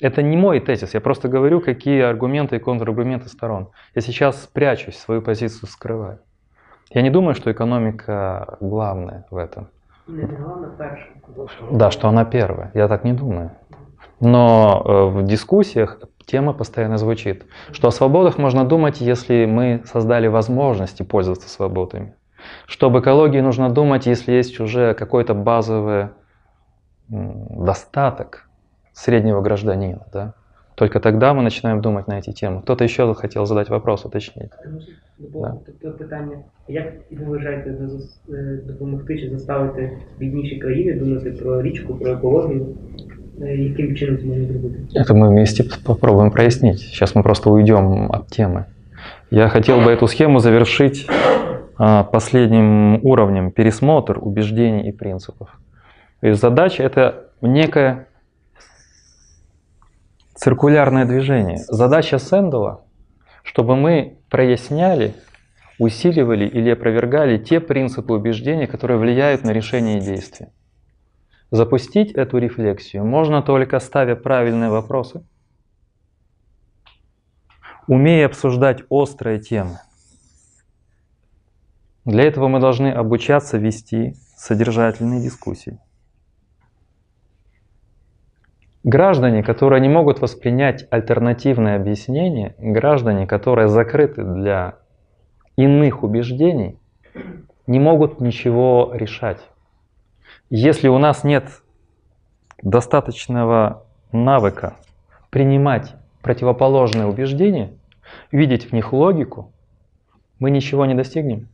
Это 0.00 0.22
не 0.22 0.36
мой 0.36 0.60
тезис, 0.60 0.94
я 0.94 1.00
просто 1.00 1.28
говорю, 1.28 1.60
какие 1.60 2.00
аргументы 2.00 2.56
и 2.56 2.58
контраргументы 2.58 3.28
сторон. 3.28 3.68
Я 3.94 4.00
сейчас 4.00 4.48
прячусь, 4.52 4.96
свою 4.96 5.20
позицию 5.20 5.68
скрываю. 5.68 6.20
Я 6.90 7.02
не 7.02 7.10
думаю, 7.10 7.34
что 7.34 7.52
экономика 7.52 8.56
главная 8.60 9.26
в 9.30 9.36
этом. 9.36 9.68
Да, 11.70 11.90
что 11.90 12.08
она 12.08 12.24
первая. 12.24 12.70
Я 12.74 12.88
так 12.88 13.04
не 13.04 13.12
думаю. 13.12 13.52
Но 14.20 14.82
э, 14.84 15.04
в 15.18 15.24
дискуссиях 15.24 16.00
тема 16.29 16.53
постоянно 16.53 16.97
звучит, 16.97 17.45
что 17.71 17.87
о 17.87 17.91
свободах 17.91 18.37
можно 18.37 18.63
думать, 18.65 19.01
если 19.01 19.45
мы 19.45 19.81
создали 19.85 20.27
возможности 20.27 21.03
пользоваться 21.03 21.49
свободами. 21.49 22.13
Что 22.67 22.87
об 22.87 22.97
экологии 22.97 23.41
нужно 23.41 23.69
думать, 23.69 24.05
если 24.07 24.33
есть 24.33 24.59
уже 24.59 24.93
какой-то 24.93 25.33
базовый 25.33 26.07
м, 27.11 27.65
достаток 27.65 28.49
среднего 28.93 29.41
гражданина. 29.41 30.05
Да? 30.13 30.33
Только 30.75 30.99
тогда 30.99 31.33
мы 31.33 31.41
начинаем 31.41 31.81
думать 31.81 32.07
на 32.07 32.19
эти 32.19 32.31
темы. 32.31 32.61
Кто-то 32.61 32.83
еще 32.83 33.13
хотел 33.13 33.45
задать 33.45 33.69
вопрос, 33.69 34.05
уточнить. 34.05 34.51
Бо 35.19 35.61
таке 35.65 35.89
питання, 35.89 36.37
як 36.67 36.93
ви 37.11 37.25
вважаєте 37.25 37.69
зас- 37.69 38.33
е, 38.33 38.59
допомогти 38.65 39.19
чи 39.19 39.29
заставити 39.29 39.97
бідніші 40.19 40.57
країни 40.59 40.93
думати 40.93 41.31
про 41.31 41.61
річку, 41.61 41.95
про 41.95 42.11
екологію? 42.11 42.67
Яким 43.48 43.96
чином 43.96 44.18
це 44.18 44.24
можна? 44.24 44.44
Это 44.94 45.14
мы 45.14 45.28
вместе 45.28 45.64
попробуем 45.84 46.30
прояснить. 46.30 46.78
Сейчас 46.78 47.14
мы 47.14 47.22
просто 47.22 47.50
уйдем 47.50 48.10
от 48.10 48.28
темы. 48.28 48.64
Я 49.30 49.48
хотел 49.48 49.80
бы 49.80 49.90
эту 49.90 50.08
схему 50.08 50.40
завершить 50.40 51.06
а, 51.78 52.04
последним 52.04 53.00
уровнем 53.02 53.50
пересмотр 53.50 54.18
убеждений 54.20 54.88
и 54.88 54.92
принципов. 54.92 55.48
То 56.20 56.26
есть 56.26 56.40
задача 56.40 56.82
это 56.82 57.28
некое 57.40 58.06
циркулярное 60.34 61.06
движение. 61.06 61.58
Задача 61.68 62.18
Сэндала, 62.18 62.84
чтобы 63.42 63.76
мы 63.76 64.18
проясняли, 64.28 65.14
усиливали 65.78 66.46
или 66.46 66.70
опровергали 66.70 67.38
те 67.38 67.60
принципы 67.60 68.12
убеждений, 68.12 68.66
которые 68.66 68.98
влияют 68.98 69.44
на 69.44 69.50
решение 69.50 69.98
и 69.98 70.00
действия. 70.00 70.50
Запустить 71.50 72.12
эту 72.12 72.38
рефлексию 72.38 73.04
можно 73.04 73.42
только 73.42 73.80
ставя 73.80 74.14
правильные 74.14 74.70
вопросы, 74.70 75.24
умея 77.88 78.26
обсуждать 78.26 78.84
острые 78.88 79.40
темы. 79.40 79.78
Для 82.04 82.24
этого 82.24 82.46
мы 82.46 82.60
должны 82.60 82.88
обучаться 82.88 83.58
вести 83.58 84.14
содержательные 84.36 85.20
дискуссии. 85.20 85.80
Граждане, 88.84 89.42
которые 89.42 89.80
не 89.80 89.88
могут 89.88 90.20
воспринять 90.20 90.86
альтернативное 90.90 91.76
объяснение, 91.76 92.54
граждане, 92.58 93.26
которые 93.26 93.68
закрыты 93.68 94.22
для 94.22 94.78
иных 95.56 96.04
убеждений, 96.04 96.78
не 97.66 97.80
могут 97.80 98.20
ничего 98.20 98.92
решать. 98.94 99.49
Если 100.52 100.88
у 100.88 100.98
нас 100.98 101.22
нет 101.22 101.62
достаточного 102.60 103.86
навыка 104.10 104.76
принимать 105.30 105.94
противоположные 106.22 107.06
убеждения, 107.06 107.72
видеть 108.32 108.64
в 108.64 108.72
них 108.72 108.92
логику, 108.92 109.52
мы 110.40 110.50
ничего 110.50 110.86
не 110.86 110.94
достигнем. 110.94 111.48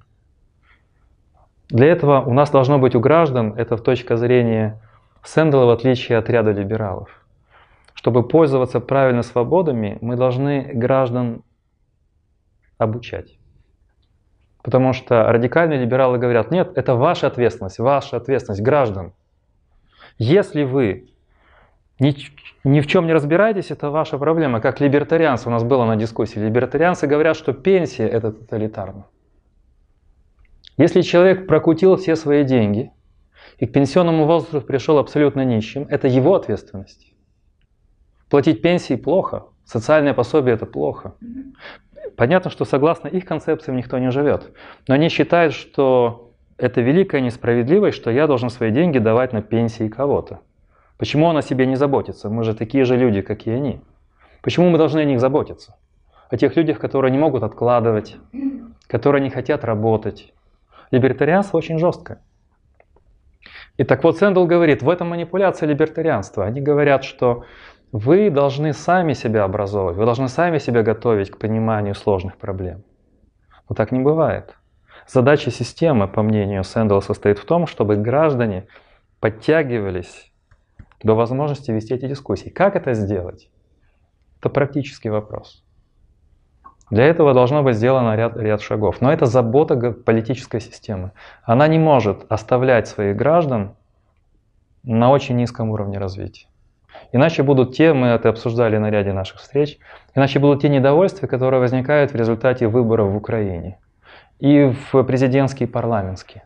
Для 1.69 1.89
этого 1.89 2.23
у 2.23 2.33
нас 2.33 2.51
должно 2.51 2.79
быть 2.79 2.95
у 2.95 3.01
граждан, 3.01 3.53
это 3.53 3.77
в 3.77 3.83
точка 3.83 4.17
зрения 4.17 4.81
Сэндала 5.23 5.67
в 5.67 5.71
отличие 5.71 6.17
от 6.17 6.31
ряда 6.31 6.53
либералов. 6.53 7.11
Чтобы 7.93 8.27
пользоваться 8.27 8.81
правильно 8.81 9.23
свободами, 9.23 9.99
мы 10.01 10.17
должны 10.17 10.71
граждан 10.73 11.43
обучать. 12.79 13.37
Потому 14.67 14.93
что 14.93 15.23
радикальные 15.31 15.79
либералы 15.79 16.19
говорят, 16.19 16.51
нет, 16.51 16.73
это 16.75 16.97
ваша 16.97 17.29
ответственность, 17.29 17.79
ваша 17.79 18.17
ответственность 18.17 18.63
граждан. 18.63 19.13
Если 20.19 20.65
вы 20.65 21.09
ни, 22.01 22.13
ни 22.65 22.81
в 22.81 22.89
чем 22.89 23.07
не 23.07 23.13
разбираетесь, 23.13 23.71
это 23.71 23.91
ваша 23.91 24.19
проблема. 24.19 24.61
Как 24.61 24.81
либертарианцы, 24.81 25.49
у 25.49 25.53
нас 25.53 25.63
было 25.63 25.85
на 25.85 25.95
дискуссии, 25.95 26.41
либертарианцы 26.41 27.07
говорят, 27.07 27.37
что 27.37 27.53
пенсия 27.53 28.09
это 28.09 28.33
тоталитарно. 28.33 29.07
Если 30.79 31.03
человек 31.03 31.47
прокутил 31.47 31.97
все 31.97 32.17
свои 32.17 32.43
деньги 32.43 32.91
и 33.59 33.69
к 33.69 33.73
пенсионному 33.73 34.25
возрасту 34.25 34.63
пришел 34.63 34.99
абсолютно 34.99 35.45
нищим, 35.45 35.87
это 35.89 36.09
его 36.09 36.35
ответственность. 36.35 37.15
Платить 38.29 38.63
пенсии 38.63 38.97
плохо, 38.97 39.45
социальное 39.65 40.13
пособие 40.13 40.57
это 40.57 40.67
плохо. 40.67 41.15
Понятно, 42.17 42.51
что 42.51 42.65
согласно 42.65 43.09
их 43.09 43.25
концепциям 43.25 43.77
никто 43.77 43.99
не 43.99 44.11
живет. 44.11 44.53
Но 44.87 44.95
они 44.95 45.09
считают, 45.09 45.55
что 45.55 46.33
это 46.59 46.81
великая 46.81 47.21
несправедливость, 47.21 47.97
что 47.97 48.11
я 48.11 48.27
должен 48.27 48.51
свои 48.51 48.71
деньги 48.71 48.99
давать 48.99 49.33
на 49.33 49.43
пенсии 49.43 49.89
кого-то. 49.89 50.41
Почему 50.99 51.27
он 51.27 51.37
о 51.37 51.43
себе 51.43 51.67
не 51.67 51.77
заботится? 51.77 52.31
Мы 52.31 52.45
же 52.45 52.55
такие 52.55 52.85
же 52.85 52.97
люди, 52.97 53.21
как 53.21 53.47
и 53.47 53.51
они. 53.51 53.81
Почему 54.43 54.71
мы 54.71 54.79
должны 54.79 55.01
о 55.01 55.05
них 55.05 55.21
заботиться? 55.21 55.77
О 56.31 56.37
тех 56.37 56.57
людях, 56.57 56.79
которые 56.79 57.11
не 57.11 57.19
могут 57.19 57.43
откладывать, 57.43 58.17
которые 58.87 59.23
не 59.23 59.31
хотят 59.31 59.65
работать. 59.65 60.33
Либертарианство 60.91 61.59
очень 61.59 61.79
жесткое. 61.79 62.21
И 63.77 63.85
так 63.85 64.03
вот 64.05 64.17
Сэндл 64.17 64.47
говорит, 64.47 64.83
в 64.83 64.89
этом 64.89 65.09
манипуляция 65.09 65.69
либертарианства. 65.69 66.47
Они 66.47 66.61
говорят, 66.61 67.05
что 67.05 67.45
вы 67.97 68.31
должны 68.31 68.75
сами 68.75 69.15
себя 69.15 69.45
образовывать, 69.45 69.97
вы 69.97 70.05
должны 70.05 70.29
сами 70.29 70.59
себя 70.59 70.83
готовить 70.83 71.31
к 71.31 71.39
пониманию 71.39 71.95
сложных 71.95 72.37
проблем. 72.37 72.83
Но 73.69 73.75
так 73.75 73.91
не 73.91 74.01
бывает. 74.01 74.55
Задача 75.09 75.51
системы, 75.51 76.07
по 76.07 76.23
мнению 76.23 76.63
Сэндала, 76.63 77.01
состоит 77.01 77.39
в 77.39 77.47
том, 77.47 77.67
чтобы 77.67 77.97
граждане 77.97 78.67
подтягивались 79.19 80.31
до 81.03 81.15
возможности 81.15 81.71
вести 81.71 81.95
эти 81.95 82.07
дискуссии. 82.07 82.51
Как 82.51 82.77
это 82.77 82.93
сделать? 82.93 83.49
Это 84.41 84.51
практический 84.51 85.09
вопрос. 85.09 85.65
Для 86.91 87.05
этого 87.07 87.33
должно 87.33 87.63
быть 87.63 87.77
сделано 87.77 88.15
ряд, 88.15 88.37
ряд 88.37 88.61
шагов. 88.61 89.01
Но 89.01 89.11
это 89.11 89.25
забота 89.25 89.93
политической 89.93 90.61
системы. 90.61 91.13
Она 91.45 91.67
не 91.67 91.79
может 91.79 92.27
оставлять 92.29 92.89
своих 92.89 93.17
граждан 93.17 93.75
на 94.83 95.11
очень 95.11 95.37
низком 95.37 95.71
уровне 95.71 95.99
развития. 95.99 96.47
Иначе 97.13 97.43
будут 97.43 97.75
те, 97.75 97.93
мы 97.93 98.09
это 98.09 98.29
обсуждали 98.29 98.79
на 98.79 98.91
ряде 98.91 99.13
наших 99.13 99.41
встреч, 99.41 99.79
иначе 100.15 100.39
будут 100.39 100.63
те 100.63 100.69
недовольствия, 100.69 101.29
которые 101.29 101.61
возникают 101.61 102.13
в 102.13 102.17
результате 102.17 102.69
выборов 102.69 103.13
в 103.13 103.17
Украине 103.17 103.79
и 104.39 104.73
в 104.93 105.03
президентские 105.05 105.69
и 105.69 105.71
парламентские. 105.71 106.45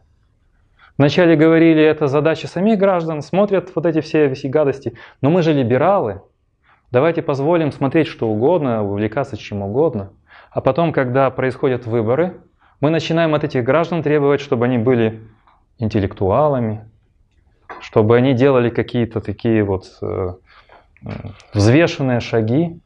Вначале 1.00 1.34
говорили, 1.34 1.82
это 1.82 2.08
задача 2.08 2.46
самих 2.46 2.78
граждан, 2.78 3.22
смотрят 3.22 3.72
вот 3.74 3.86
эти 3.86 4.02
все, 4.02 4.34
все 4.34 4.48
гадости. 4.48 4.92
Но 5.22 5.30
мы 5.30 5.40
же 5.40 5.54
либералы. 5.54 6.20
Давайте 6.90 7.22
позволим 7.22 7.72
смотреть 7.72 8.06
что 8.06 8.28
угодно, 8.28 8.84
увлекаться 8.84 9.38
чем 9.38 9.62
угодно. 9.62 10.10
А 10.50 10.60
потом, 10.60 10.92
когда 10.92 11.30
происходят 11.30 11.86
выборы, 11.86 12.42
мы 12.80 12.90
начинаем 12.90 13.34
от 13.34 13.44
этих 13.44 13.64
граждан 13.64 14.02
требовать, 14.02 14.42
чтобы 14.42 14.66
они 14.66 14.76
были 14.76 15.20
интеллектуалами, 15.78 16.89
чтобы 17.80 18.16
они 18.16 18.34
делали 18.34 18.70
какие-то 18.70 19.20
такие 19.20 19.62
вот 19.64 19.86
э, 20.02 20.34
взвешенные 21.54 22.20
шаги. 22.20 22.80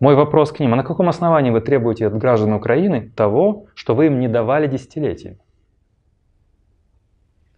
Мой 0.00 0.14
вопрос 0.14 0.52
к 0.52 0.60
ним, 0.60 0.74
а 0.74 0.76
на 0.76 0.84
каком 0.84 1.08
основании 1.08 1.50
вы 1.50 1.60
требуете 1.60 2.06
от 2.06 2.16
граждан 2.16 2.52
Украины 2.52 3.10
того, 3.16 3.66
что 3.74 3.94
вы 3.94 4.06
им 4.06 4.20
не 4.20 4.28
давали 4.28 4.66
десятилетиями? 4.66 5.38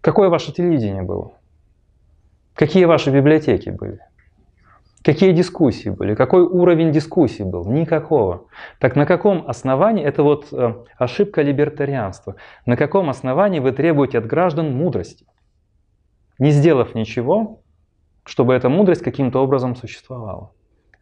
Какое 0.00 0.30
ваше 0.30 0.52
телевидение 0.52 1.02
было? 1.02 1.32
Какие 2.54 2.86
ваши 2.86 3.10
библиотеки 3.10 3.70
были? 3.70 4.00
Какие 5.02 5.32
дискуссии 5.32 5.88
были? 5.88 6.14
Какой 6.14 6.42
уровень 6.42 6.92
дискуссий 6.92 7.44
был? 7.44 7.64
Никакого. 7.64 8.46
Так 8.78 8.96
на 8.96 9.06
каком 9.06 9.48
основании, 9.48 10.04
это 10.04 10.22
вот 10.22 10.48
э, 10.52 10.74
ошибка 10.98 11.40
либертарианства, 11.40 12.36
на 12.66 12.76
каком 12.76 13.08
основании 13.08 13.60
вы 13.60 13.72
требуете 13.72 14.18
от 14.18 14.26
граждан 14.26 14.74
мудрости? 14.74 15.26
Не 16.40 16.50
сделав 16.50 16.94
ничего, 16.94 17.60
чтобы 18.24 18.54
эта 18.54 18.70
мудрость 18.70 19.02
каким-то 19.02 19.40
образом 19.42 19.76
существовала. 19.76 20.52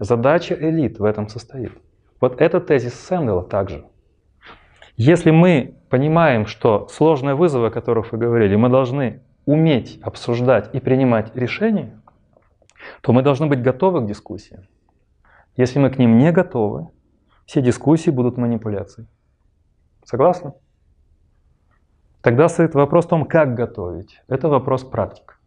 Задача 0.01 0.55
элит 0.55 0.99
в 0.99 1.05
этом 1.05 1.29
состоит. 1.29 1.73
Вот 2.21 2.41
этот 2.41 2.67
тезис 2.67 2.95
Сэндела 2.95 3.45
также. 3.45 3.87
Если 4.97 5.31
мы 5.31 5.77
понимаем, 5.91 6.47
что 6.47 6.89
сложные 6.89 7.37
вызовы, 7.37 7.69
о 7.69 7.71
которых 7.71 8.11
вы 8.11 8.19
говорили, 8.19 8.57
мы 8.57 8.69
должны 8.69 9.23
уметь 9.47 10.01
обсуждать 10.03 10.75
и 10.75 10.81
принимать 10.81 11.35
решения, 11.37 12.01
то 13.01 13.13
мы 13.13 13.23
должны 13.23 13.47
быть 13.47 13.63
готовы 13.63 14.01
к 14.01 14.07
дискуссиям. 14.07 14.65
Если 15.57 15.79
мы 15.79 15.91
к 15.91 15.99
ним 15.99 16.19
не 16.19 16.33
готовы, 16.33 16.89
все 17.47 17.63
дискуссии 17.63 18.11
будут 18.11 18.39
манипуляцией. 18.39 19.07
Согласны? 20.05 20.53
Тогда 22.29 22.51
стоит 22.51 22.75
вопрос 22.75 23.07
в 23.07 23.09
том, 23.09 23.25
как 23.25 23.55
готовить. 23.55 24.21
Это 24.29 24.49
вопрос 24.49 24.85
практик. 24.85 25.39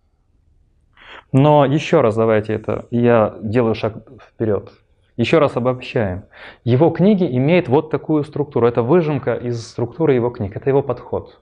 Но 1.31 1.63
еще 1.63 2.01
раз 2.01 2.15
давайте 2.15 2.53
это, 2.53 2.87
я 2.89 3.35
делаю 3.43 3.75
шаг 3.75 3.97
вперед. 4.19 4.71
Еще 5.15 5.37
раз 5.37 5.55
обобщаем. 5.55 6.23
Его 6.63 6.89
книги 6.89 7.23
имеют 7.37 7.67
вот 7.67 7.91
такую 7.91 8.23
структуру. 8.23 8.65
Это 8.65 8.81
выжимка 8.81 9.35
из 9.35 9.63
структуры 9.63 10.15
его 10.15 10.31
книг. 10.31 10.55
Это 10.55 10.71
его 10.71 10.81
подход. 10.81 11.39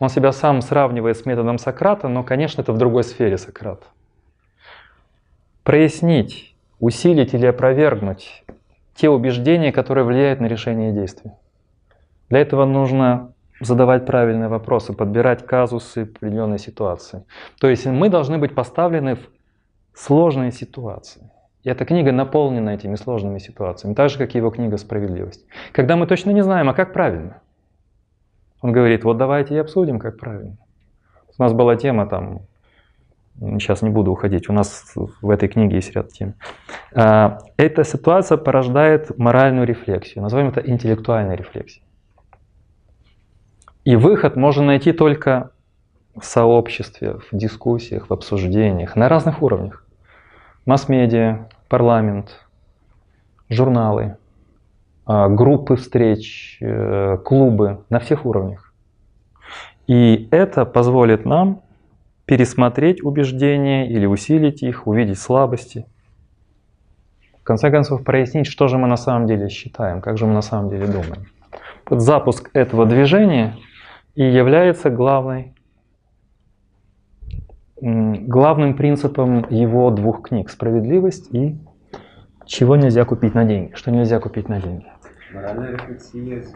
Он 0.00 0.10
себя 0.10 0.32
сам 0.32 0.60
сравнивает 0.60 1.16
с 1.16 1.24
методом 1.24 1.56
Сократа, 1.56 2.08
но, 2.08 2.22
конечно, 2.22 2.60
это 2.60 2.74
в 2.74 2.76
другой 2.76 3.04
сфере 3.04 3.38
Сократа 3.38 3.86
прояснить, 5.64 6.54
усилить 6.78 7.32
или 7.32 7.46
опровергнуть 7.46 8.44
те 8.94 9.08
убеждения, 9.08 9.72
которые 9.72 10.04
влияют 10.04 10.40
на 10.40 10.46
решение 10.46 10.92
действий. 10.92 11.30
Для 12.28 12.40
этого 12.40 12.66
нужно 12.66 13.32
задавать 13.60 14.06
правильные 14.06 14.48
вопросы, 14.48 14.92
подбирать 14.92 15.44
казусы 15.44 16.02
определенной 16.02 16.58
ситуации. 16.58 17.24
То 17.60 17.68
есть 17.68 17.86
мы 17.86 18.08
должны 18.08 18.38
быть 18.38 18.54
поставлены 18.54 19.16
в 19.16 19.28
сложные 19.94 20.52
ситуации. 20.52 21.30
И 21.64 21.70
эта 21.70 21.84
книга 21.84 22.12
наполнена 22.12 22.70
этими 22.70 22.94
сложными 22.94 23.38
ситуациями, 23.38 23.94
так 23.94 24.10
же, 24.10 24.18
как 24.18 24.34
и 24.34 24.38
его 24.38 24.50
книга 24.50 24.76
«Справедливость». 24.78 25.44
Когда 25.72 25.96
мы 25.96 26.06
точно 26.06 26.30
не 26.30 26.42
знаем, 26.42 26.68
а 26.68 26.74
как 26.74 26.92
правильно. 26.92 27.40
Он 28.60 28.72
говорит, 28.72 29.04
вот 29.04 29.18
давайте 29.18 29.54
и 29.54 29.58
обсудим, 29.58 29.98
как 29.98 30.18
правильно. 30.18 30.56
У 31.36 31.42
нас 31.42 31.52
была 31.52 31.76
тема 31.76 32.06
там 32.06 32.40
сейчас 33.40 33.82
не 33.82 33.90
буду 33.90 34.10
уходить, 34.10 34.48
у 34.48 34.52
нас 34.52 34.92
в 34.94 35.30
этой 35.30 35.48
книге 35.48 35.76
есть 35.76 35.94
ряд 35.94 36.10
тем. 36.12 36.34
А, 36.94 37.38
эта 37.56 37.84
ситуация 37.84 38.36
порождает 38.36 39.16
моральную 39.18 39.66
рефлексию, 39.66 40.22
назовем 40.22 40.48
это 40.48 40.60
интеллектуальной 40.60 41.36
рефлексией. 41.36 41.84
И 43.88 43.96
выход 43.96 44.36
можно 44.36 44.66
найти 44.66 44.92
только 44.92 45.50
в 46.14 46.22
сообществе, 46.22 47.14
в 47.14 47.34
дискуссиях, 47.34 48.10
в 48.10 48.12
обсуждениях 48.12 48.96
на 48.96 49.08
разных 49.08 49.42
уровнях. 49.42 49.82
Масс-медиа, 50.66 51.48
парламент, 51.70 52.46
журналы, 53.48 54.18
а, 55.06 55.30
группы 55.30 55.76
встреч, 55.76 56.58
э, 56.60 57.16
клубы 57.24 57.82
на 57.88 57.98
всех 57.98 58.26
уровнях. 58.26 58.74
И 59.86 60.28
это 60.32 60.66
позволит 60.66 61.24
нам 61.24 61.62
пересмотреть 62.26 63.02
убеждения 63.02 63.88
или 63.88 64.04
усилить 64.04 64.62
их, 64.62 64.86
увидеть 64.86 65.18
слабости. 65.18 65.86
В 67.40 67.42
конце 67.42 67.70
концов, 67.70 68.04
прояснить, 68.04 68.48
что 68.48 68.68
же 68.68 68.76
мы 68.76 68.86
на 68.86 68.98
самом 68.98 69.26
деле 69.26 69.48
считаем, 69.48 70.02
как 70.02 70.18
же 70.18 70.26
мы 70.26 70.34
на 70.34 70.42
самом 70.42 70.68
деле 70.68 70.86
думаем. 70.86 71.24
Вот 71.88 72.02
запуск 72.02 72.50
этого 72.52 72.84
движения 72.84 73.56
и 74.18 74.24
является 74.24 74.90
главной, 74.90 75.54
главным 77.80 78.74
принципом 78.74 79.46
его 79.48 79.92
двух 79.92 80.22
книг 80.22 80.50
«Справедливость» 80.50 81.32
и 81.32 81.56
«Чего 82.44 82.74
нельзя 82.74 83.04
купить 83.04 83.34
на 83.34 83.44
деньги», 83.44 83.70
что 83.76 83.92
нельзя 83.92 84.18
купить 84.18 84.48
на 84.48 84.60
деньги. 84.60 84.86
Моральная 85.32 85.70
рефлексия 85.70 86.40
здесь 86.40 86.52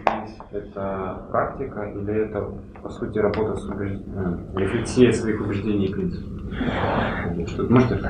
это 0.51 1.27
практика 1.31 1.85
или 1.85 2.27
это 2.27 2.48
по 2.83 2.88
сути 2.88 3.18
работа 3.20 3.55
с 3.55 3.64
убеждением, 3.66 4.40
рефлексия 4.57 5.12
своих 5.12 5.40
убеждений 5.40 5.87
и 5.87 5.92
принципов? 5.92 7.70
Можете? 7.70 8.01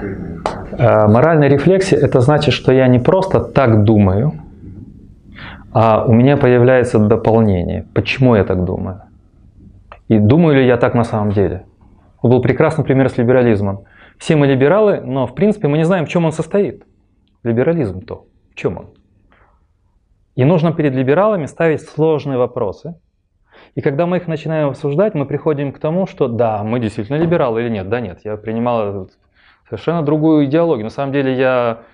А, 0.79 1.09
моральная 1.09 1.49
рефлексия 1.49 1.99
это 1.99 2.21
значит, 2.21 2.55
что 2.55 2.73
я 2.73 2.89
не 2.89 3.01
просто 3.01 3.41
так 3.41 3.85
думаю, 3.85 4.33
а 5.73 6.07
у 6.07 6.13
меня 6.15 6.39
появляется 6.39 6.99
дополнение. 6.99 7.85
Почему 7.93 8.35
я 8.35 8.45
так 8.45 8.65
думаю? 8.65 9.03
И 10.13 10.19
думаю 10.19 10.57
ли 10.57 10.67
я 10.67 10.77
так 10.77 10.95
на 10.95 11.05
самом 11.05 11.31
деле? 11.31 11.65
Вот 12.21 12.29
был 12.29 12.43
прекрасный 12.43 12.85
пример 12.85 13.09
с 13.09 13.17
либерализмом. 13.17 13.87
Все 14.19 14.37
мы 14.37 14.47
либералы, 14.47 15.01
но 15.01 15.27
в 15.27 15.35
принципе 15.35 15.69
мы 15.69 15.79
не 15.79 15.85
знаем, 15.85 16.05
в 16.05 16.11
чем 16.11 16.27
он 16.27 16.33
состоит. 16.33 16.85
Либерализм-то. 17.45 18.27
В 18.51 18.55
чем 18.55 18.77
он? 18.77 18.91
И 20.35 20.45
нужно 20.45 20.75
перед 20.75 20.93
либералами 20.93 21.47
ставить 21.47 21.81
сложные 21.81 22.37
вопросы. 22.37 22.95
И 23.75 23.81
когда 23.81 24.05
мы 24.05 24.19
их 24.19 24.29
начинаем 24.29 24.69
обсуждать, 24.69 25.15
мы 25.15 25.25
приходим 25.25 25.73
к 25.73 25.79
тому, 25.79 26.07
что 26.07 26.29
да, 26.29 26.63
мы 26.63 26.79
действительно 26.79 27.17
либералы 27.17 27.63
или 27.63 27.71
нет. 27.71 27.89
Да 27.89 28.01
нет, 28.01 28.21
я 28.23 28.37
принимал 28.37 29.09
совершенно 29.65 30.03
другую 30.03 30.45
идеологию. 30.45 30.85
На 30.85 30.91
самом 30.91 31.15
деле 31.15 31.35
я, 31.35 31.85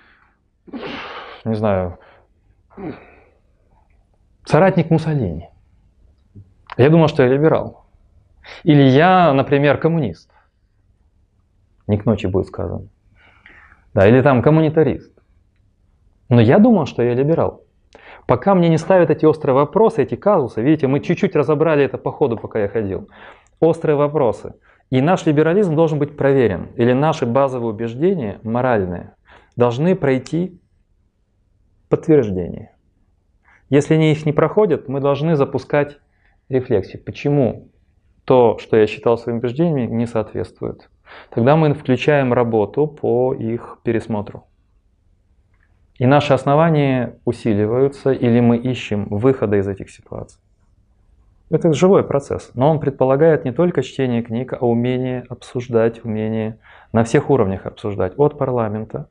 не 1.45 1.55
знаю, 1.55 1.99
соратник 4.43 4.89
Муссолини. 4.89 5.47
Я 6.75 6.89
думал, 6.89 7.07
что 7.07 7.23
я 7.23 7.29
либерал. 7.29 7.78
Или 8.63 8.83
я, 8.83 9.33
например, 9.33 9.77
коммунист. 9.77 10.31
Не 11.87 11.97
к 11.97 12.05
ночи 12.05 12.27
будет 12.27 12.47
сказано. 12.47 12.87
Да, 13.93 14.07
или 14.07 14.21
там 14.21 14.41
коммунитарист. 14.41 15.11
Но 16.29 16.39
я 16.39 16.59
думал, 16.59 16.85
что 16.85 17.01
я 17.01 17.13
либерал. 17.13 17.63
Пока 18.27 18.53
мне 18.53 18.69
не 18.69 18.77
ставят 18.77 19.09
эти 19.09 19.25
острые 19.25 19.55
вопросы, 19.55 20.03
эти 20.03 20.13
казусы, 20.13 20.61
видите, 20.61 20.85
мы 20.85 20.99
чуть-чуть 20.99 21.35
разобрали 21.35 21.83
это 21.83 21.97
по 21.97 22.11
ходу, 22.11 22.37
пока 22.37 22.59
я 22.59 22.67
ходил. 22.67 23.09
Острые 23.59 23.95
вопросы. 23.95 24.53
И 24.91 25.01
наш 25.01 25.25
либерализм 25.25 25.75
должен 25.75 25.97
быть 25.97 26.15
проверен. 26.15 26.67
Или 26.75 26.93
наши 26.93 27.25
базовые 27.25 27.71
убеждения, 27.71 28.39
моральные, 28.43 29.15
должны 29.55 29.95
пройти 29.95 30.59
подтверждение. 31.89 32.75
Если 33.69 33.95
они 33.95 34.11
их 34.11 34.25
не 34.25 34.31
проходят, 34.31 34.87
мы 34.87 34.99
должны 34.99 35.35
запускать 35.35 35.97
рефлексию. 36.49 37.03
Почему 37.03 37.69
то, 38.25 38.57
что 38.59 38.77
я 38.77 38.87
считал 38.87 39.17
своими 39.17 39.39
убеждениями, 39.39 39.93
не 39.93 40.05
соответствует? 40.05 40.89
Тогда 41.29 41.55
мы 41.55 41.73
включаем 41.73 42.33
работу 42.33 42.87
по 42.87 43.33
их 43.33 43.79
пересмотру. 43.83 44.45
И 45.97 46.05
наши 46.05 46.33
основания 46.33 47.17
усиливаются, 47.25 48.11
или 48.11 48.39
мы 48.39 48.57
ищем 48.57 49.07
выхода 49.09 49.57
из 49.57 49.67
этих 49.67 49.89
ситуаций. 49.89 50.39
Это 51.49 51.73
живой 51.73 52.03
процесс, 52.03 52.51
но 52.53 52.69
он 52.69 52.79
предполагает 52.79 53.43
не 53.43 53.51
только 53.51 53.81
чтение 53.81 54.21
книг, 54.21 54.53
а 54.53 54.65
умение 54.65 55.25
обсуждать, 55.29 56.05
умение 56.05 56.59
на 56.93 57.03
всех 57.03 57.29
уровнях 57.29 57.65
обсуждать, 57.65 58.13
от 58.17 58.37
парламента. 58.37 59.09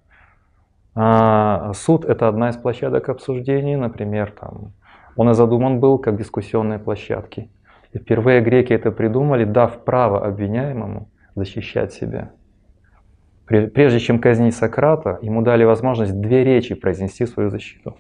А 0.94 1.72
суд– 1.74 2.04
это 2.06 2.28
одна 2.28 2.50
из 2.50 2.56
площадок 2.56 3.08
обсуждений, 3.08 3.76
например, 3.76 4.32
там, 4.32 4.72
он 5.16 5.30
и 5.30 5.34
задуман 5.34 5.80
был 5.80 5.98
как 5.98 6.16
дискуссионные 6.16 6.78
площадки. 6.78 7.50
И 7.92 7.98
впервые 7.98 8.40
греки 8.40 8.72
это 8.72 8.90
придумали, 8.90 9.44
дав 9.44 9.84
право 9.84 10.26
обвиняемому 10.26 11.08
защищать 11.34 11.92
себя. 11.92 12.30
Прежде 13.46 13.98
чем 13.98 14.18
казнить 14.18 14.54
Сократа, 14.54 15.18
ему 15.22 15.40
дали 15.40 15.64
возможность 15.64 16.20
две 16.20 16.44
речи 16.44 16.74
произнести 16.74 17.24
свою 17.24 17.48
защиту. 17.48 17.96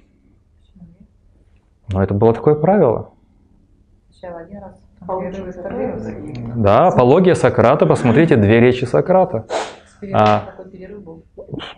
Но 1.90 2.02
это 2.02 2.12
было 2.12 2.34
такое 2.34 2.54
правило. 2.54 3.12
Да, 6.56 6.88
апология 6.88 7.34
Сократа, 7.34 7.86
посмотрите 7.86 8.36
две 8.36 8.60
речи 8.60 8.84
Сократа. 8.84 9.46
А. 10.12 10.54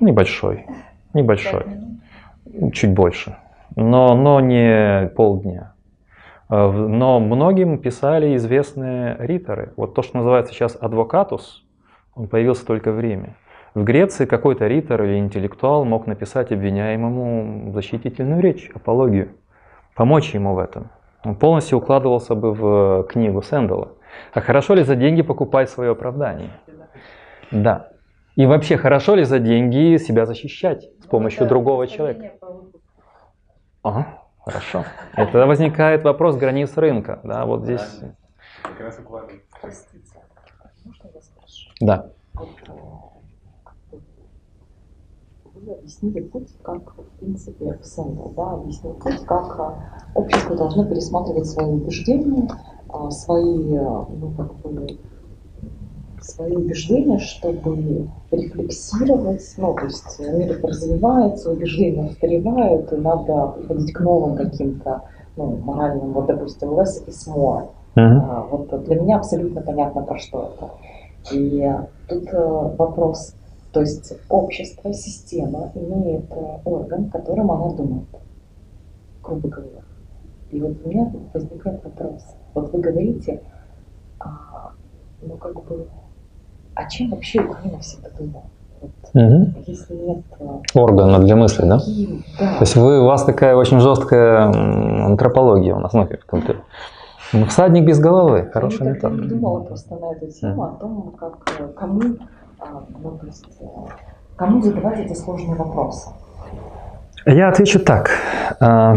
Небольшой, 0.01 0.67
небольшой, 1.15 1.65
чуть 2.73 2.93
больше, 2.93 3.37
но, 3.77 4.15
но 4.15 4.41
не 4.41 5.09
полдня. 5.15 5.75
А, 6.51 6.71
Но 6.71 7.21
многим 7.21 7.79
писали 7.79 8.37
известные 8.37 9.17
риторы. 9.21 9.73
Вот 9.77 9.95
то, 9.95 10.03
что 10.03 10.19
называется 10.19 10.53
сейчас 10.53 10.77
адвокатус, 10.79 11.65
он 12.15 12.27
появился 12.29 12.67
только 12.67 12.93
в 12.93 13.01
Риме. 13.01 13.37
В 13.75 13.85
Греции 13.85 14.27
какой-то 14.27 14.67
ритор 14.67 15.05
или 15.05 15.17
интеллектуал 15.17 15.85
мог 15.85 16.09
написать 16.09 16.51
обвиняемому 16.51 17.71
защитительную 17.73 18.43
речь, 18.43 18.69
апологию, 18.75 19.37
помочь 19.95 20.35
ему 20.35 20.55
в 20.55 20.59
этом. 20.59 20.91
Он 21.25 21.37
полностью 21.37 21.79
укладывался 21.79 22.35
бы 22.35 22.53
в 22.53 23.05
книгу 23.05 23.43
Сэндала. 23.43 23.93
А 24.35 24.41
хорошо 24.41 24.75
ли 24.75 24.83
за 24.83 24.97
деньги 24.97 25.23
покупать 25.23 25.71
свое 25.71 25.93
оправдание? 25.93 26.51
Да. 27.53 27.91
И 28.35 28.47
вообще, 28.47 28.77
хорошо 28.77 29.15
ли 29.15 29.23
за 29.23 29.39
деньги 29.39 29.99
себя 29.99 30.27
защищать 30.27 30.89
с 31.01 31.07
помощью 31.07 31.47
другого 31.47 31.87
человека? 31.87 32.33
Ага, 33.83 34.20
хорошо. 34.45 34.85
Это 35.15 35.47
возникает 35.47 36.05
вопрос 36.05 36.37
границ 36.37 36.77
рынка. 36.77 37.21
Да, 37.25 37.45
вот 37.47 37.65
здесь. 37.65 38.01
Как 38.63 38.81
раз 38.81 38.99
укладывается. 38.99 39.47
Простите, 39.61 40.19
можно 40.85 41.09
я 41.15 41.21
спрошу? 41.21 41.71
Да. 41.81 42.11
Вот, 42.35 42.49
э, 42.69 42.73
вы 45.55 45.73
объяснили 45.75 46.21
путь, 46.21 46.49
как, 46.63 46.97
в 46.97 47.19
принципе, 47.19 47.79
Сэндл, 47.83 48.31
да, 48.31 48.53
объяснил 48.53 48.95
путь, 48.95 49.25
как 49.27 49.59
э, 49.59 50.19
общество 50.19 50.57
должно 50.57 50.85
пересматривать 50.87 51.47
свои 51.47 51.67
убеждения, 51.67 52.49
э, 52.93 53.11
свои, 53.11 53.75
э, 53.75 53.81
ну, 53.81 54.33
как 54.37 54.55
бы, 54.57 54.99
свои 56.25 56.55
убеждения, 56.55 57.19
чтобы 57.19 58.09
рефлексировать, 58.31 59.55
ну, 59.57 59.75
то 59.75 59.85
есть 59.85 60.19
мир 60.21 60.61
развивается, 60.63 61.51
убеждения 61.51 62.11
устаревают, 62.11 62.93
и 62.93 62.97
надо 62.97 63.49
приходить 63.49 63.93
к 63.93 64.01
новым 64.01 64.37
каким-то, 64.37 65.03
ну, 65.37 65.57
моральным, 65.57 66.13
вот, 66.13 66.27
допустим, 66.27 66.71
less 66.71 67.07
is 67.07 67.29
more. 67.29 67.69
Мгм. 67.97 68.21
А, 68.31 68.47
Вот 68.51 68.85
для 68.85 69.01
меня 69.01 69.17
абсолютно 69.17 69.61
понятно, 69.61 70.03
про 70.03 70.19
что 70.19 70.53
это. 70.55 70.71
И 71.35 71.71
тут 72.09 72.29
э, 72.33 72.77
вопрос, 72.79 73.35
то 73.73 73.81
есть 73.81 74.13
общество, 74.29 74.93
система 74.93 75.71
имеет 75.75 76.31
э, 76.31 76.59
орган, 76.65 77.11
которым 77.11 77.51
она 77.51 77.71
думает, 77.75 78.09
грубо 79.23 79.49
говоря. 79.49 79.83
И 80.51 80.61
вот 80.61 80.77
у 80.85 80.89
меня 80.89 81.13
возникает 81.33 81.85
вопрос. 81.85 82.25
Вот 82.55 82.73
вы 82.73 82.81
говорите, 82.81 83.43
а, 84.19 84.73
ну 85.23 85.37
как 85.37 85.55
бы, 85.65 85.87
а 86.81 86.89
чем 86.89 87.11
вообще 87.11 87.41
Украина 87.41 87.79
всегда 87.81 88.09
думала? 88.19 88.43
Вот, 88.81 88.91
Мгм. 89.15 89.55
если 89.67 89.95
нет 89.95 90.25
э, 90.39 90.45
Органа 90.75 91.19
для 91.19 91.37
мысли, 91.37 91.63
да? 91.67 91.79
каким- 91.79 92.25
да, 92.39 92.55
То 92.55 92.61
есть 92.63 92.77
вы, 92.77 93.01
у 93.01 93.07
вас 93.07 93.25
такая 93.25 93.55
очень 93.57 93.79
жесткая 93.81 94.47
антропология 95.07 95.75
у 95.75 95.81
нас. 95.81 95.93
Ну, 95.93 96.07
как 96.07 96.25
там, 96.25 96.43
ну, 97.33 97.45
всадник 97.47 97.85
без 97.85 98.01
головы. 98.01 98.49
Хорошая 98.53 98.89
Я 98.89 98.95
метафора. 98.95 99.21
не 99.21 99.29
думала 99.29 99.61
просто 99.61 99.95
на 99.97 100.13
эту 100.13 100.27
тему, 100.29 100.63
о 100.63 100.69
том, 100.69 101.13
как, 101.19 101.35
э, 101.61 101.69
кому, 101.77 102.03
а, 102.59 102.83
ну, 103.03 103.11
то 103.19 103.27
есть, 103.27 103.45
э, 103.61 103.65
кому 104.37 104.63
задавать 104.63 104.99
эти 105.01 105.13
сложные 105.15 105.57
вопросы. 105.57 106.09
Я 107.27 107.49
отвечу 107.51 107.81
так. 107.81 108.11
А, 108.61 108.97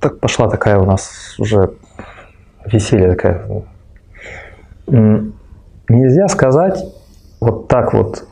Так 0.00 0.18
пошла 0.18 0.48
такая 0.48 0.78
у 0.78 0.84
нас 0.86 1.34
уже 1.38 1.74
веселье 2.64 3.10
такая. 3.10 3.64
Нельзя 4.86 6.28
сказать 6.28 6.84
вот 7.40 7.68
так 7.68 7.92
вот 7.94 8.26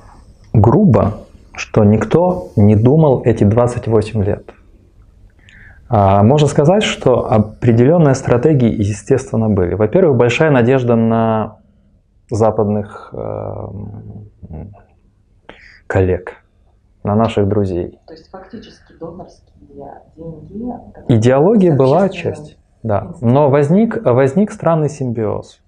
грубо, 0.53 1.15
что 1.55 1.85
никто 1.85 2.49
не 2.57 2.77
думал 2.77 3.23
эти 3.25 3.45
28 3.45 4.25
лет. 4.25 4.51
А 5.89 6.23
Можно 6.23 6.49
сказать, 6.49 6.83
что 6.83 7.31
определенные 7.31 8.15
стратегии, 8.15 8.71
естественно, 8.71 9.51
были. 9.51 9.75
Во-первых, 9.75 10.17
большая 10.17 10.51
надежда 10.51 10.97
на 10.97 11.59
западных 12.31 13.13
эм, 13.13 14.73
коллег, 15.87 16.37
на 17.05 17.15
наших 17.15 17.47
друзей. 17.47 17.99
То 18.07 18.15
есть 18.15 18.31
фактически 18.31 18.95
донорские 18.99 19.53
деньги. 19.61 20.73
Идеология 21.09 21.77
была 21.77 22.09
часть, 22.09 22.57
да. 22.83 23.13
Но 23.21 23.51
возник, 23.51 24.03
возник 24.03 24.51
странный 24.51 24.89
симбиоз. 24.89 25.62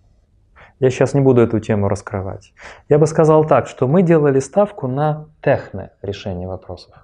Я 0.81 0.91
сейчас 0.91 1.15
не 1.15 1.21
буду 1.21 1.41
эту 1.41 1.61
тему 1.61 1.89
раскрывать. 1.89 2.53
Я 2.89 2.99
бы 2.99 3.07
сказал 3.07 3.45
так, 3.47 3.69
что 3.69 3.87
мы 3.87 4.03
делали 4.03 4.41
ставку 4.41 4.89
на 4.89 5.27
техне 5.43 5.91
решение 6.03 6.49
вопросов. 6.49 6.95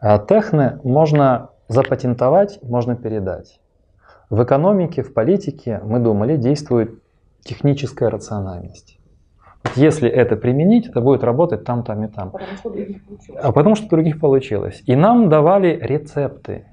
А 0.00 0.18
техне 0.18 0.78
можно 0.82 1.50
запатентовать, 1.68 2.58
можно 2.62 2.96
передать. 2.96 3.60
В 4.30 4.42
экономике, 4.42 5.02
в 5.02 5.12
политике, 5.12 5.80
мы 5.84 6.00
думали, 6.00 6.36
действует 6.36 7.00
техническая 7.42 8.10
рациональность. 8.10 8.98
Вот 9.62 9.76
если 9.76 10.08
это 10.08 10.36
применить, 10.36 10.88
это 10.88 11.00
будет 11.00 11.22
работать 11.22 11.64
там, 11.64 11.82
там 11.82 12.04
и 12.04 12.08
там. 12.08 12.30
Потому 12.30 12.56
что 12.56 12.70
других 12.70 13.04
получилось. 13.04 13.40
А 13.42 13.52
потому 13.52 13.74
что 13.74 13.88
других 13.88 14.20
получилось. 14.20 14.82
И 14.86 14.96
нам 14.96 15.28
давали 15.28 15.78
рецепты 15.80 16.66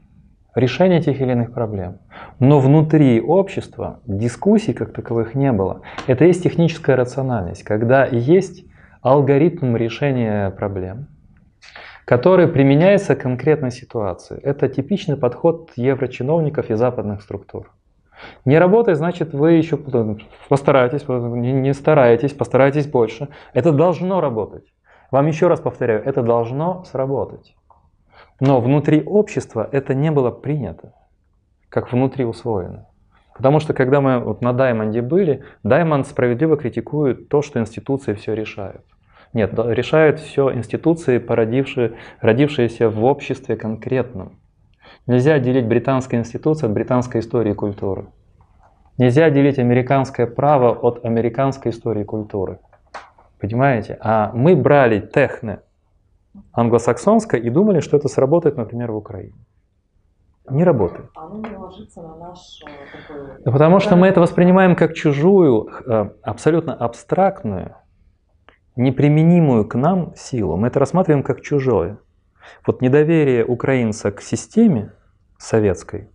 решения 0.55 1.01
тех 1.01 1.19
или 1.19 1.31
иных 1.31 1.53
проблем. 1.53 1.99
Но 2.39 2.59
внутри 2.59 3.21
общества 3.21 3.99
дискуссий 4.05 4.73
как 4.73 4.93
таковых 4.93 5.35
не 5.35 5.51
было. 5.51 5.81
Это 6.07 6.25
есть 6.25 6.43
техническая 6.43 6.95
рациональность, 6.95 7.63
когда 7.63 8.05
есть 8.05 8.65
алгоритм 9.01 9.75
решения 9.75 10.49
проблем, 10.51 11.07
который 12.05 12.47
применяется 12.47 13.15
к 13.15 13.21
конкретной 13.21 13.71
ситуации. 13.71 14.39
Это 14.41 14.67
типичный 14.69 15.17
подход 15.17 15.71
еврочиновников 15.75 16.69
и 16.69 16.75
западных 16.75 17.21
структур. 17.21 17.71
Не 18.45 18.57
работает, 18.57 18.97
значит, 18.97 19.33
вы 19.33 19.53
еще 19.53 19.77
постарайтесь, 20.47 21.07
не 21.07 21.51
не 21.51 21.73
стараетесь, 21.73 22.31
постарайтесь 22.33 22.87
больше. 22.87 23.27
Это 23.53 23.71
должно 23.71 24.21
работать. 24.21 24.65
Вам 25.11 25.27
еще 25.27 25.47
раз 25.47 25.59
повторяю, 25.59 26.03
это 26.03 26.23
должно 26.23 26.83
сработать. 26.85 27.55
Но 28.39 28.59
внутри 28.61 29.03
общества 29.03 29.67
это 29.71 29.93
не 29.93 30.11
было 30.11 30.31
принято, 30.31 30.93
как 31.69 31.91
внутри 31.91 32.25
усвоено. 32.25 32.87
Потому 33.35 33.59
что 33.59 33.73
когда 33.73 33.99
мы 34.01 34.19
вот 34.19 34.41
на 34.41 34.53
Даймонде 34.53 35.01
были, 35.01 35.43
Даймонд 35.63 36.07
справедливо 36.07 36.57
критикует 36.57 37.29
то, 37.29 37.41
что 37.41 37.59
институции 37.59 38.13
все 38.13 38.33
решают. 38.33 38.83
Нет, 39.33 39.51
решают 39.57 40.19
все 40.19 40.53
институции, 40.53 41.17
породившие, 41.17 41.93
родившиеся 42.21 42.89
в 42.89 43.03
обществе 43.03 43.55
конкретном. 43.55 44.37
Нельзя 45.07 45.39
делить 45.39 45.65
британские 45.65 46.21
институции 46.21 46.67
от 46.67 46.73
британской 46.73 47.21
истории 47.21 47.51
и 47.51 47.55
культуры. 47.55 48.05
Нельзя 48.97 49.31
делить 49.31 49.57
американское 49.57 50.27
право 50.27 50.71
от 50.71 51.03
американской 51.03 51.71
истории 51.71 52.03
и 52.03 52.05
культуры. 52.05 52.59
Понимаете? 53.39 53.97
А 53.99 54.31
мы 54.35 54.55
брали 54.55 54.99
техне 54.99 55.59
англосаксонское 56.51 57.39
и 57.39 57.49
думали, 57.49 57.79
что 57.79 57.97
это 57.97 58.07
сработает, 58.07 58.57
например, 58.57 58.91
в 58.91 58.97
Украине. 58.97 59.35
Не 60.49 60.63
работает. 60.63 61.09
Оно 61.15 61.39
не 61.47 61.55
ложится 61.55 62.01
на 62.01 62.17
наш 62.17 62.61
э, 62.65 63.07
такой... 63.07 63.43
Да 63.45 63.51
Потому 63.51 63.79
что 63.79 63.95
мы 63.95 64.07
это 64.07 64.19
воспринимаем 64.19 64.75
как 64.75 64.93
чужую, 64.93 65.69
э, 65.85 66.09
абсолютно 66.21 66.73
абстрактную, 66.73 67.75
неприменимую 68.75 69.67
к 69.67 69.75
нам 69.75 70.13
силу. 70.15 70.57
Мы 70.57 70.67
это 70.67 70.79
рассматриваем 70.79 71.23
как 71.23 71.41
чужое. 71.41 71.97
Вот 72.67 72.81
недоверие 72.81 73.45
украинца 73.45 74.11
к 74.11 74.21
системе 74.21 74.93
советской 75.37 76.09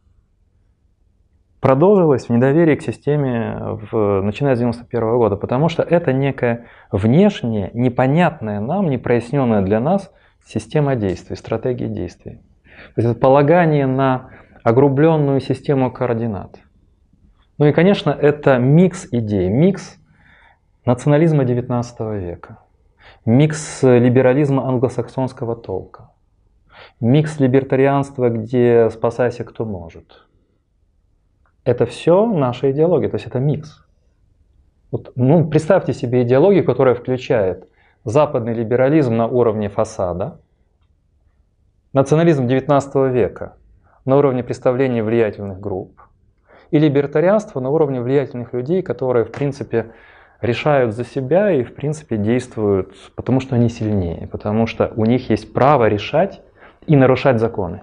продолжилось 1.61 2.29
в 2.29 2.31
недоверии 2.31 2.77
к 2.77 2.83
системе, 2.83 3.79
в, 3.91 4.23
начиная 4.23 4.55
с 4.55 4.59
91 4.59 5.17
года, 5.17 5.37
потому 5.37 5.69
что 5.69 5.83
это 5.83 6.13
некая 6.13 6.67
внешняя, 6.93 7.71
непонятная 7.75 8.61
нам, 8.61 8.89
непроясненная 8.91 9.63
для 9.63 9.81
нас 9.81 10.13
система 10.47 10.97
действий, 10.97 11.37
стратегия 11.37 11.89
действий. 11.89 12.41
То 12.95 13.01
есть 13.01 13.11
это 13.11 13.21
полагание 13.21 13.87
на 13.87 14.31
огрубленную 14.63 15.41
систему 15.41 15.91
координат. 15.91 16.59
Ну 17.59 17.67
и, 17.67 17.73
конечно, 17.73 18.11
это 18.11 18.59
микс 18.59 19.09
идей, 19.11 19.49
микс 19.49 19.97
национализма 20.85 21.43
XIX 21.43 22.21
века, 22.21 22.59
микс 23.25 23.83
либерализма 23.83 24.69
англосаксонского 24.69 25.57
толка, 25.57 26.11
микс 27.01 27.41
либертарианства, 27.41 28.29
где 28.29 28.89
спасайся 28.91 29.43
кто 29.43 29.65
может. 29.65 30.28
Это 31.69 31.85
все 31.85 32.25
наша 32.25 32.71
идеология, 32.71 33.11
то 33.11 33.17
есть 33.17 33.27
это 33.27 33.41
микс. 33.41 33.85
Вот, 34.91 35.13
ну, 35.17 35.47
представьте 35.47 35.93
себе 35.93 36.23
идеологию, 36.23 36.65
которая 36.65 36.95
включает 36.95 37.69
западный 38.05 38.55
либерализм 38.55 39.15
на 39.15 39.27
уровне 39.27 39.69
фасада, 39.69 40.41
национализм 41.93 42.47
XIX 42.47 43.11
века 43.11 43.57
на 44.07 44.17
уровне 44.17 44.43
представления 44.43 45.03
влиятельных 45.03 45.61
групп, 45.61 46.01
и 46.71 46.79
либертарианство 46.79 47.61
на 47.61 47.69
уровне 47.69 48.01
влиятельных 48.01 48.55
людей, 48.55 48.81
которые, 48.81 49.27
в 49.27 49.31
принципе, 49.31 49.91
решают 50.41 50.95
за 50.95 51.05
себя 51.05 51.51
и, 51.51 51.65
в 51.65 51.75
принципе, 51.75 52.17
действуют, 52.17 52.95
потому 53.15 53.41
что 53.41 53.57
они 53.57 53.69
сильнее, 53.69 54.27
потому 54.29 54.67
что 54.67 54.91
у 54.97 55.05
них 55.05 55.29
есть 55.29 55.53
право 55.53 55.87
решать 55.87 56.41
и 56.87 56.97
нарушать 56.97 57.39
законы. 57.39 57.83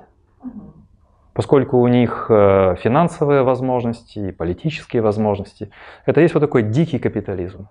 Поскольку 1.36 1.80
у 1.80 1.88
них 1.88 2.28
э, 2.30 2.76
финансовые 2.82 3.44
возможности 3.44 4.20
и 4.20 4.32
политические 4.32 5.02
возможности, 5.02 5.70
это 6.06 6.22
есть 6.22 6.34
вот 6.34 6.40
такой 6.40 6.64
дикий 6.64 6.98
капитализм. 6.98 7.68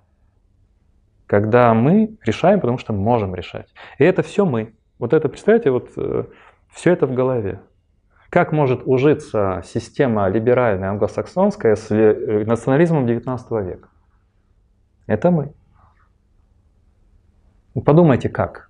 Когда 1.27 1.73
мы 1.73 2.15
решаем, 2.27 2.61
потому 2.61 2.77
что 2.77 2.93
можем 2.93 3.35
решать. 3.35 3.73
И 3.99 4.05
это 4.05 4.23
все 4.23 4.45
мы. 4.45 4.75
Вот 4.99 5.15
это, 5.15 5.31
представляете, 5.31 5.71
вот 5.71 5.93
э, 5.97 6.25
все 6.75 6.93
это 6.93 7.07
в 7.07 7.15
голове. 7.15 7.63
Как 8.29 8.53
может 8.53 8.83
ужиться 8.85 9.63
система 9.65 10.29
либеральная 10.29 10.91
англосаксонская 10.91 11.75
с 11.75 11.91
э, 11.91 12.45
национализмом 12.45 13.07
19 13.07 13.51
века? 13.67 13.89
Это 15.07 15.31
мы. 15.31 15.55
Подумайте, 17.83 18.29
как. 18.29 18.69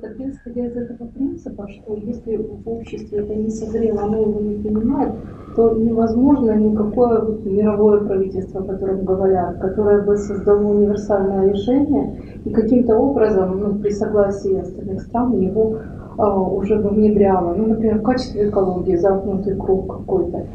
Тогда 0.00 0.28
исходя 0.28 0.66
из 0.66 0.76
этого 0.76 1.08
принципа, 1.08 1.66
что 1.68 1.94
если 1.96 2.36
в 2.36 2.68
обществе 2.68 3.18
это 3.18 3.34
не 3.34 3.50
созрело, 3.50 4.02
оно 4.02 4.18
его 4.18 4.40
не 4.40 4.62
понимает, 4.62 5.14
то 5.56 5.72
невозможно 5.72 6.52
никакое 6.52 7.20
вот 7.20 7.44
мировое 7.44 8.00
правительство, 8.04 8.60
о 8.60 8.64
котором 8.64 9.04
говорят, 9.04 9.58
которое 9.58 10.02
бы 10.02 10.16
создало 10.16 10.68
универсальное 10.68 11.50
решение 11.50 12.22
и 12.44 12.50
каким-то 12.50 12.96
образом, 12.96 13.58
ну, 13.58 13.78
при 13.78 13.90
согласии 13.90 14.60
остальных 14.60 15.02
стран, 15.02 15.38
его 15.40 15.78
а, 16.18 16.40
уже 16.40 16.76
бы 16.76 16.90
внедряло. 16.90 17.54
Ну, 17.54 17.66
например, 17.66 17.98
в 17.98 18.02
качестве 18.02 18.48
экологии, 18.48 18.96
замкнутый 18.96 19.56
круг 19.56 19.98
какой-то. 19.98 20.46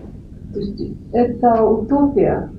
То 0.54 0.60
есть 0.60 0.94
это 1.12 1.66
утопия, 1.66 2.50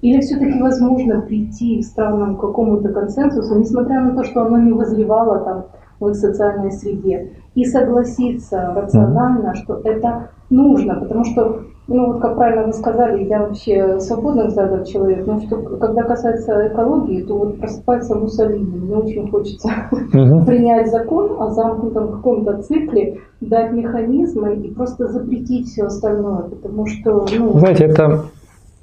или 0.00 0.20
все-таки 0.20 0.60
возможно 0.60 1.20
прийти 1.20 1.82
в 1.82 1.94
к 1.94 2.40
какому-то 2.40 2.88
консенсусу, 2.90 3.58
несмотря 3.58 4.00
на 4.00 4.14
то, 4.14 4.24
что 4.24 4.42
оно 4.42 4.58
не 4.58 4.72
возревало 4.72 5.40
там 5.40 5.64
в 6.00 6.08
их 6.08 6.16
социальной 6.16 6.70
среде, 6.70 7.32
и 7.54 7.64
согласиться 7.64 8.72
рационально, 8.76 9.54
что 9.56 9.80
это 9.82 10.30
нужно, 10.48 10.94
потому 10.94 11.24
что, 11.24 11.62
ну 11.88 12.12
вот 12.12 12.20
как 12.20 12.36
правильно 12.36 12.66
вы 12.66 12.72
сказали, 12.72 13.24
я 13.24 13.40
вообще 13.40 13.98
свободный 13.98 14.46
взглядов 14.46 14.86
человек, 14.86 15.26
но 15.26 15.40
что 15.40 15.56
когда 15.56 16.04
касается 16.04 16.68
экологии, 16.68 17.22
то 17.22 17.36
вот 17.36 17.58
просыпается 17.58 18.14
Муссолини, 18.14 18.78
мне 18.78 18.96
очень 18.96 19.28
хочется 19.28 19.68
угу. 19.90 20.42
принять 20.46 20.88
закон 20.88 21.32
о 21.40 21.50
замкнутом 21.50 22.12
каком-то 22.12 22.62
цикле, 22.62 23.18
дать 23.40 23.72
механизмы 23.72 24.54
и 24.54 24.72
просто 24.72 25.08
запретить 25.08 25.66
все 25.66 25.86
остальное, 25.86 26.42
потому 26.42 26.86
что, 26.86 27.26
ну... 27.36 27.58
Знаете, 27.58 27.86
это 27.86 28.22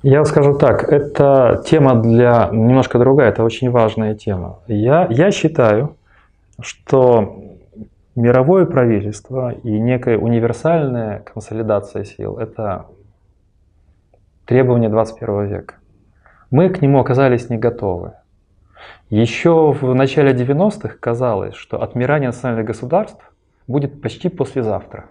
я 0.05 0.23
скажу 0.23 0.53
так, 0.53 0.83
это 0.83 1.63
тема 1.65 1.95
для 1.95 2.49
немножко 2.51 2.99
другая, 2.99 3.29
это 3.29 3.43
очень 3.43 3.71
важная 3.71 4.13
тема. 4.13 4.59
Я, 4.67 5.07
я 5.09 5.31
считаю, 5.31 5.95
что 6.61 7.43
мировое 8.15 8.67
правительство 8.67 9.51
и 9.51 9.79
некая 9.79 10.19
универсальная 10.19 11.21
консолидация 11.21 12.03
сил– 12.03 12.37
это 12.39 12.85
требование 14.45 14.89
21 14.91 15.47
века. 15.47 15.73
Мы 16.51 16.69
к 16.69 16.83
нему 16.83 16.99
оказались 16.99 17.49
не 17.49 17.57
готовы. 17.57 18.13
Еще 19.09 19.71
в 19.71 19.91
начале 19.95 20.33
90-х 20.33 20.97
казалось, 20.99 21.55
что 21.55 21.81
отмирание 21.81 22.29
национальных 22.29 22.67
государств 22.67 23.33
будет 23.65 24.03
почти 24.03 24.29
послезавтра. 24.29 25.05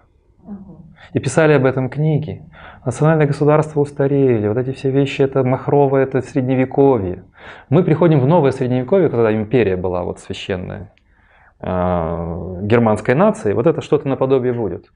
И 1.14 1.18
писали 1.18 1.52
об 1.52 1.64
этом 1.64 1.88
книги. 1.88 2.44
Национальные 2.84 3.26
государства 3.26 3.80
устарели, 3.80 4.46
вот 4.46 4.58
эти 4.58 4.72
все 4.72 4.90
вещи, 4.90 5.22
это 5.22 5.42
махровое, 5.42 6.02
это 6.02 6.20
средневековье. 6.20 7.24
Мы 7.70 7.82
приходим 7.82 8.20
в 8.20 8.26
новое 8.26 8.50
средневековье, 8.50 9.08
когда 9.08 9.34
империя 9.34 9.76
была 9.76 10.02
вот 10.02 10.18
священная 10.18 10.92
э, 11.60 12.58
германской 12.62 13.14
нации, 13.14 13.54
вот 13.54 13.66
это 13.66 13.80
что-то 13.80 14.06
наподобие 14.06 14.52
будет. 14.52 14.90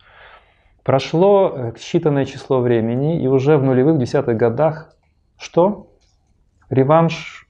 Прошло 0.84 1.54
э, 1.54 1.72
считанное 1.78 2.26
число 2.26 2.60
времени, 2.60 3.22
и 3.22 3.26
уже 3.26 3.56
в 3.56 3.62
нулевых 3.62 3.98
десятых 3.98 4.36
годах 4.36 4.92
что? 5.38 5.86
Реванш 6.68 7.48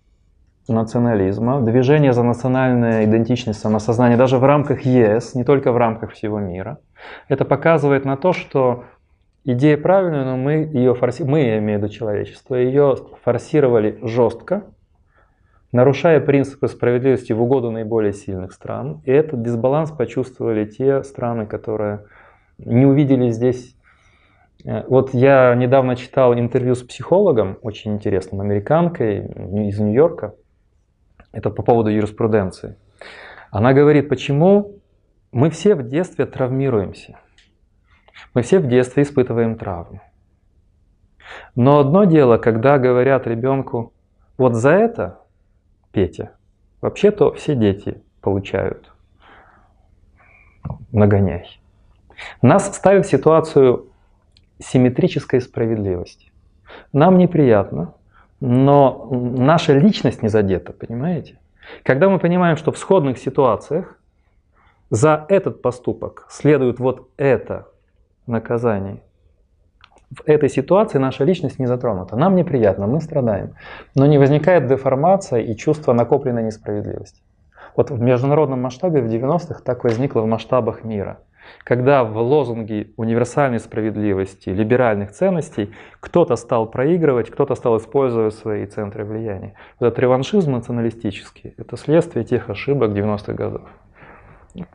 национализма, 0.69 1.63
движение 1.63 2.13
за 2.13 2.23
национальную 2.23 3.05
идентичность, 3.05 3.59
самосознание 3.59 4.17
даже 4.17 4.39
в 4.39 4.45
рамках 4.45 4.83
ЕС, 4.83 5.35
не 5.35 5.43
только 5.43 5.73
в 5.73 5.77
рамках 5.77 6.13
всего 6.13 6.39
мира. 6.39 6.79
Это 7.29 7.45
показывает 7.45 8.05
на 8.05 8.17
то, 8.17 8.33
что 8.33 8.85
идея 9.53 9.79
правильная, 9.79 10.25
но 10.25 10.37
мы 10.37 10.69
ее 10.73 10.95
форси... 10.95 11.23
мы, 11.23 11.41
я 11.41 11.59
имею 11.59 11.79
в 11.79 11.83
виду 11.83 11.93
человечество, 11.93 12.55
ее 12.55 12.97
форсировали 13.23 13.99
жестко, 14.03 14.65
нарушая 15.73 16.21
принципы 16.21 16.69
справедливости 16.69 17.33
в 17.33 17.43
угоду 17.43 17.71
наиболее 17.71 18.13
сильных 18.13 18.53
стран. 18.53 19.01
И 19.05 19.11
этот 19.11 19.43
дисбаланс 19.43 19.91
почувствовали 19.91 20.67
те 20.67 21.03
страны, 21.03 21.47
которые 21.47 22.05
не 22.59 22.85
увидели 22.85 23.31
здесь 23.31 23.75
э, 24.65 24.85
вот 24.87 25.15
я 25.15 25.55
недавно 25.55 25.97
читал 25.97 26.35
интервью 26.35 26.75
с 26.75 26.83
психологом, 26.83 27.59
очень 27.63 27.95
интересным, 27.95 28.43
американкой 28.43 29.21
из 29.69 29.79
Нью-Йорка. 29.79 30.35
Это 31.33 31.51
по 31.51 31.63
поводу 31.63 31.89
юриспруденции. 31.89 32.77
Она 33.51 33.73
говорит, 33.73 34.09
почему 34.09 34.75
мы 35.33 35.49
все 35.51 35.75
в 35.75 35.89
детстве 35.89 36.27
травмируемся. 36.27 37.19
Мы 38.35 38.43
все 38.43 38.59
в 38.59 38.69
детстве 38.69 39.03
испытываем 39.03 39.57
травмы. 39.57 40.01
Но 41.55 41.79
одно 41.79 42.05
дело, 42.05 42.39
когда 42.39 42.79
говорят 42.79 43.27
ребенку, 43.27 43.93
вот 44.37 44.55
за 44.55 44.71
это, 44.71 45.21
Петя, 45.93 46.33
вообще-то 46.81 47.33
все 47.33 47.55
дети 47.55 48.01
получают 48.21 48.93
нагоняй. 50.93 51.61
Нас 52.43 52.75
ставят 52.75 53.07
в 53.07 53.11
ситуацию 53.11 53.87
симметрической 54.59 55.41
справедливости. 55.41 56.33
Нам 56.93 57.19
неприятно, 57.19 57.95
но 58.41 59.09
наша 59.11 59.73
личность 59.73 60.23
не 60.23 60.29
задета, 60.29 60.73
понимаете? 60.73 61.39
Когда 61.83 62.09
мы 62.09 62.19
понимаем, 62.19 62.57
что 62.57 62.73
в 62.73 62.79
сходных 62.79 63.19
ситуациях 63.19 63.99
за 64.91 65.27
этот 65.29 65.63
поступок 65.63 66.27
следует 66.31 66.79
вот 66.79 67.11
это 67.17 67.69
наказание, 68.29 69.03
в 70.11 70.27
этой 70.27 70.49
ситуации 70.49 70.99
наша 70.99 71.25
личность 71.25 71.59
не 71.59 71.67
затронута. 71.67 72.17
Нам 72.17 72.35
неприятно, 72.35 72.87
мы 72.87 73.01
страдаем. 73.01 73.55
Но 73.95 74.07
не 74.07 74.17
возникает 74.17 74.67
деформация 74.67 75.41
и 75.41 75.55
чувство 75.55 75.93
накопленной 75.93 76.43
несправедливости. 76.43 77.21
Вот 77.77 77.91
в 77.91 78.01
международном 78.01 78.63
масштабе 78.63 79.03
в 79.03 79.07
90-х 79.07 79.61
так 79.63 79.85
возникло 79.85 80.23
в 80.23 80.27
масштабах 80.27 80.85
мира– 80.85 81.19
когда 81.65 82.05
в 82.05 82.17
лозунге 82.19 82.89
универсальной 82.97 83.61
справедливости, 83.61 84.51
либеральных 84.51 85.13
ценностей 85.13 85.73
кто-то 86.01 86.37
стал 86.37 86.67
проигрывать, 86.67 87.31
кто-то 87.31 87.55
стал 87.55 87.77
использовать 87.79 88.35
свои 88.35 88.67
центры 88.67 89.05
влияния. 89.05 89.55
Этот 89.81 89.99
реваншизм 89.99 90.53
националистический– 90.53 91.55
это 91.57 91.77
следствие 91.77 92.25
тех 92.25 92.51
ошибок 92.51 92.91
90-х 92.91 93.33
годов. 93.35 93.69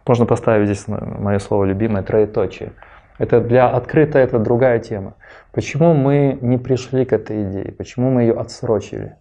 Можно 0.06 0.26
поставить 0.26 0.68
здесь 0.68 0.88
мое 0.88 1.40
слово 1.40 1.66
любимое 1.66 2.04
троеточие. 2.04 2.74
Это 3.18 3.42
для 3.42 3.70
открыто 3.70 4.18
это 4.18 4.40
другая 4.40 4.80
тема. 4.80 5.14
Почему 5.52 5.94
мы 5.94 6.38
не 6.42 6.58
пришли 6.58 7.06
к 7.06 7.14
этой 7.14 7.44
идее? 7.44 7.72
Почему 7.72 8.10
мы 8.10 8.24
ее 8.24 8.34
отсрочили? 8.34 9.16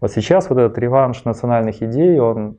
Вот 0.00 0.12
сейчас 0.12 0.50
вот 0.50 0.58
этот 0.58 0.78
реванш 0.78 1.24
национальных 1.24 1.82
идей, 1.82 2.18
он 2.20 2.56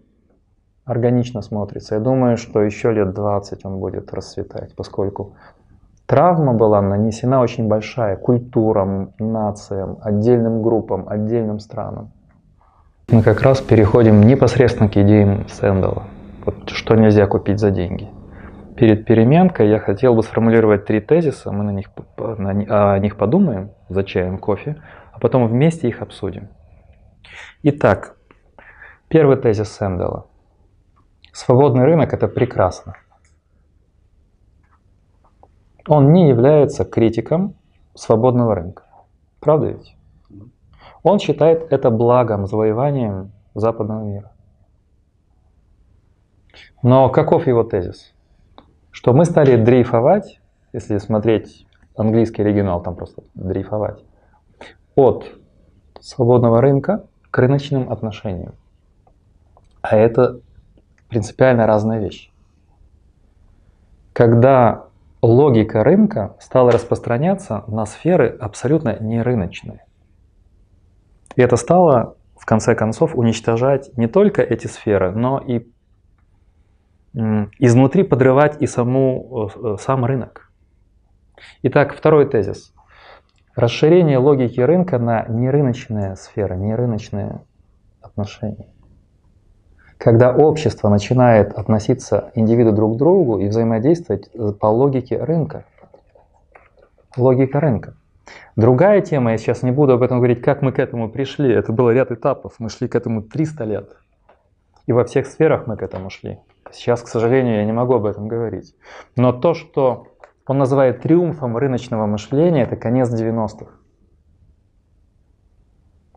органично 0.86 1.42
смотрится. 1.42 1.96
Я 1.96 2.02
думаю, 2.02 2.36
что 2.36 2.62
еще 2.62 2.92
лет 2.92 3.14
20 3.14 3.64
он 3.66 3.78
будет 3.80 4.12
расцветать, 4.14 4.76
поскольку 4.76 5.36
травма 6.08 6.54
была 6.54 6.82
нанесена 6.82 7.42
очень 7.42 7.68
большая 7.68 8.18
культурам, 8.18 9.14
нациям, 9.20 10.00
отдельным 10.02 10.64
группам, 10.64 11.08
отдельным 11.08 11.60
странам. 11.60 12.12
Мы 13.12 13.22
как 13.22 13.42
раз 13.42 13.62
переходим 13.62 14.22
непосредственно 14.22 14.90
к 14.90 14.98
идеям 14.98 15.48
Сэндала. 15.48 16.04
Вот 16.46 16.70
что 16.70 16.96
нельзя 16.96 17.28
купить 17.28 17.60
за 17.60 17.70
деньги. 17.70 18.10
Перед 18.80 19.04
переменкой 19.04 19.68
я 19.70 19.78
хотел 19.78 20.16
бы 20.16 20.24
сформулировать 20.24 20.86
три 20.86 21.02
тезиса, 21.02 21.52
мы 21.52 21.66
на 21.66 21.72
них, 21.72 21.90
на, 22.18 22.94
о 22.94 23.00
них 23.00 23.18
подумаем 23.18 23.72
за 23.90 24.06
чаем, 24.06 24.38
кофе, 24.38 24.82
а 25.12 25.20
потом 25.20 25.48
вместе 25.48 25.90
их 25.90 26.02
обсудим. 26.02 26.48
Итак, 27.62 28.16
первый 29.10 29.36
тезис 29.36 29.70
Сэндала. 29.70 30.28
Свободный 31.34 31.84
рынок– 31.84 32.14
это 32.14 32.30
прекрасно. 32.30 32.96
Он 35.86 36.14
не 36.14 36.30
является 36.30 36.86
критиком 36.86 37.56
свободного 37.96 38.56
рынка. 38.56 38.84
Правда 39.42 39.72
ведь? 39.72 39.98
Он 41.04 41.20
считает 41.20 41.74
это 41.74 41.90
благом, 41.90 42.48
завоеванием 42.48 43.34
западного 43.56 44.06
мира. 44.06 44.32
Но 46.82 47.10
каков 47.10 47.46
его 47.46 47.66
тезис? 47.66 48.14
Что 48.92 49.14
мы 49.14 49.26
стали 49.26 49.62
дрейфовать 49.62 50.40
если 50.74 50.98
смотреть 50.98 51.66
английский 51.96 52.42
оригинал, 52.42 52.82
там 52.82 52.96
просто 52.96 53.24
дрейфовать, 53.34 54.04
от 54.96 55.26
свободного 56.00 56.62
рынка 56.62 57.06
к 57.32 57.38
рыночным 57.38 57.92
отношениям. 57.92 58.54
А 59.82 59.96
это 59.96 60.40
принципиально 61.08 61.66
разная 61.66 62.00
вещь. 62.00 62.32
Когда 64.14 64.86
логика 65.22 65.84
рынка 65.84 66.36
стала 66.40 66.72
распространяться 66.72 67.64
на 67.68 67.86
сферы 67.86 68.30
абсолютно 68.40 68.98
не 69.00 69.22
рыночные. 69.22 69.86
И 71.36 71.42
это 71.42 71.56
стало, 71.56 72.16
в 72.38 72.46
конце 72.46 72.76
концов, 72.76 73.16
уничтожать 73.16 73.96
не 73.98 74.08
только 74.08 74.42
эти 74.42 74.68
сферы, 74.68 75.12
но 75.12 75.40
и 75.40 75.68
изнутри 77.14 78.04
подрывать 78.04 78.62
и 78.62 78.68
саму, 78.68 79.50
э, 79.56 79.76
сам 79.80 80.06
рынок. 80.06 80.52
Итак, 81.64 81.94
второй 81.94 82.30
тезис. 82.30 82.74
Расширение 83.56 84.18
логики 84.18 84.60
рынка 84.60 85.00
на 85.00 85.26
нерыночные 85.28 86.16
сферы, 86.16 86.56
нерыночные 86.56 87.42
отношения. 88.02 88.68
Когда 89.98 90.34
общество 90.34 90.88
начинает 90.88 91.54
относиться 91.54 92.32
индивиду 92.36 92.72
друг 92.72 92.96
к 92.96 92.98
другу 92.98 93.40
и 93.40 93.48
взаимодействовать 93.48 94.30
э, 94.34 94.54
по 94.54 94.68
логике 94.68 95.22
рынка. 95.22 95.66
Логика 97.18 97.60
рынка. 97.60 97.96
Другая 98.56 99.02
тема, 99.02 99.32
я 99.32 99.38
сейчас 99.38 99.64
не 99.64 99.72
буду 99.72 99.94
об 99.94 100.04
этом 100.04 100.20
говорить, 100.20 100.42
как 100.42 100.62
мы 100.62 100.72
к 100.72 100.80
этому 100.80 101.10
пришли. 101.10 101.52
Это 101.52 101.74
было 101.74 101.90
ряд 101.90 102.12
этапов. 102.12 102.54
Мы 102.60 102.70
шли 102.70 102.88
к 102.88 102.96
этому 102.96 103.24
300 103.24 103.64
лет. 103.66 103.98
И 104.86 104.94
во 104.94 105.04
всех 105.04 105.28
сферах 105.28 105.68
мы 105.68 105.76
к 105.76 105.82
этому 105.82 106.10
шли. 106.10 106.40
Сейчас, 106.72 107.02
к 107.02 107.08
сожалению, 107.08 107.58
я 107.58 107.66
не 107.66 107.72
могу 107.72 107.96
об 107.96 108.06
этом 108.06 108.28
говорить. 108.28 108.76
Но 109.16 109.32
то, 109.32 109.54
что 109.54 110.08
он 110.48 110.58
называет 110.58 111.02
триумфом 111.02 111.58
рыночного 111.58 112.06
мышления, 112.06 112.64
это 112.64 112.76
конец 112.76 113.10
90-х. 113.10 113.72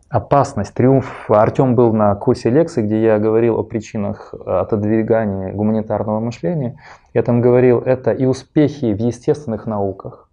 Опасность, 0.09 0.75
триумф. 0.75 1.31
Артем 1.31 1.75
был 1.75 1.95
на 1.95 2.15
курсе 2.15 2.51
лекций, 2.51 2.83
где 2.83 3.03
я 3.03 3.19
говорил 3.19 3.59
о 3.59 3.63
причинах 3.63 4.35
отодвигания 4.35 5.53
гуманитарного 5.55 6.21
мышления. 6.21 6.79
Я 7.15 7.23
там 7.23 7.41
говорил, 7.41 7.81
это 7.81 8.11
и 8.11 8.27
успехи 8.27 8.93
в 8.93 8.99
естественных 8.99 9.67
науках, 9.67 10.29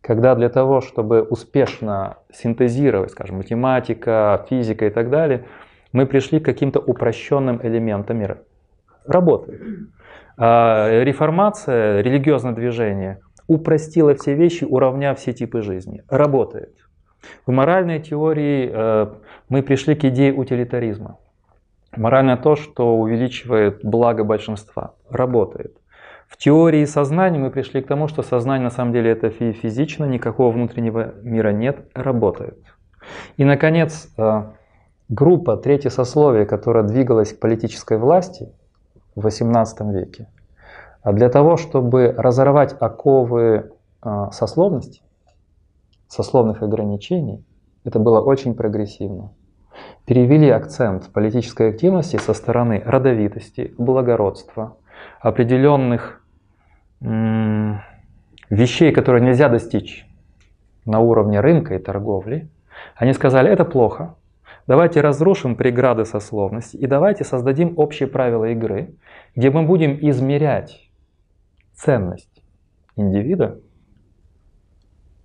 когда 0.00 0.34
для 0.34 0.48
того, 0.48 0.80
чтобы 0.80 1.22
успешно 1.22 2.16
синтезировать, 2.32 3.10
скажем, 3.10 3.36
математика, 3.36 4.46
физика 4.48 4.86
и 4.86 4.90
так 4.90 5.10
далее, 5.10 5.44
мы 5.92 6.06
пришли 6.06 6.40
к 6.40 6.46
каким-то 6.46 6.80
упрощенным 6.80 7.60
элементам 7.62 8.18
мира 8.18 8.38
работает. 9.06 9.62
А 10.38 11.02
реформация, 11.02 12.02
религиозное 12.02 12.52
движение 12.52 13.20
упростило 13.46 14.14
все 14.14 14.34
вещи, 14.34 14.64
уравняв 14.64 15.18
все 15.18 15.32
типы 15.32 15.62
жизни. 15.62 16.02
Работает. 16.08 16.74
В 17.46 17.52
моральной 17.52 18.00
теории 18.00 18.70
э, 18.72 19.06
мы 19.48 19.62
пришли 19.62 19.94
к 19.94 20.04
идее 20.04 20.32
утилитаризма. 20.34 21.18
Морально 21.96 22.36
то, 22.36 22.56
что 22.56 22.96
увеличивает 22.96 23.80
благо 23.82 24.24
большинства. 24.24 24.94
Работает. 25.08 25.76
В 26.28 26.36
теории 26.36 26.84
сознания 26.84 27.38
мы 27.38 27.50
пришли 27.50 27.80
к 27.80 27.86
тому, 27.86 28.08
что 28.08 28.22
сознание 28.22 28.64
на 28.64 28.70
самом 28.70 28.92
деле 28.92 29.12
это 29.12 29.30
физично, 29.30 30.04
никакого 30.04 30.52
внутреннего 30.52 31.14
мира 31.22 31.50
нет, 31.50 31.88
работает. 31.94 32.58
И, 33.36 33.44
наконец, 33.44 34.12
э, 34.18 34.42
группа, 35.08 35.56
третье 35.56 35.88
сословие, 35.88 36.44
которая 36.44 36.84
двигалась 36.84 37.32
к 37.32 37.40
политической 37.40 37.96
власти– 37.96 38.52
в 39.16 39.26
XVIII 39.26 39.92
веке. 39.92 40.28
А 41.02 41.12
для 41.12 41.28
того, 41.28 41.56
чтобы 41.56 42.14
разорвать 42.16 42.76
оковы 42.78 43.72
а, 44.02 44.30
сословности, 44.30 45.02
сословных 46.08 46.62
ограничений, 46.62 47.44
это 47.84 47.98
было 47.98 48.20
очень 48.20 48.54
прогрессивно. 48.54 49.32
Перевели 50.04 50.48
акцент 50.50 51.10
политической 51.12 51.70
активности 51.70 52.16
со 52.16 52.34
стороны 52.34 52.82
родовитости, 52.84 53.74
благородства, 53.78 54.76
определенных 55.20 56.22
вещей, 57.00 58.92
которые 58.92 59.24
нельзя 59.24 59.48
достичь 59.48 60.06
на 60.84 61.00
уровне 61.00 61.40
рынка 61.40 61.74
и 61.74 61.78
торговли. 61.78 62.48
Они 62.96 63.12
сказали, 63.12 63.50
это 63.50 63.64
плохо, 63.64 64.14
Давайте 64.66 65.00
разрушим 65.00 65.54
преграды 65.54 66.04
сословности 66.04 66.76
и 66.76 66.86
давайте 66.86 67.24
создадим 67.24 67.74
общие 67.76 68.08
правила 68.08 68.46
игры, 68.46 68.94
где 69.36 69.50
мы 69.50 69.62
будем 69.62 69.96
измерять 70.00 70.90
ценность 71.74 72.42
индивида 72.96 73.60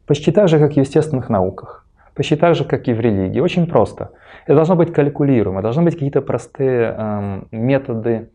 почти 0.06 0.32
так 0.32 0.48
же, 0.48 0.60
как 0.60 0.74
в 0.74 0.78
естественных 0.78 1.30
науках, 1.30 1.88
почти 2.14 2.36
так 2.36 2.56
же, 2.56 2.66
как 2.66 2.88
и 2.88 2.94
в 2.94 3.00
религии. 3.00 3.40
Очень 3.40 3.66
просто. 3.66 4.12
Это 4.46 4.56
должно 4.56 4.76
быть 4.76 4.92
калькулируемо, 4.92 5.62
должны 5.62 5.84
быть 5.84 5.94
какие-то 5.94 6.22
простые 6.22 6.96
э, 6.98 7.44
методы 7.52 8.30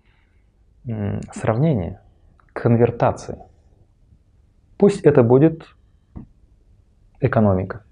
э, 0.88 1.20
сравнения, 1.32 2.00
конвертации. 2.52 3.38
Пусть 4.78 5.02
это 5.02 5.22
будет 5.22 5.66
экономика. 7.20 7.85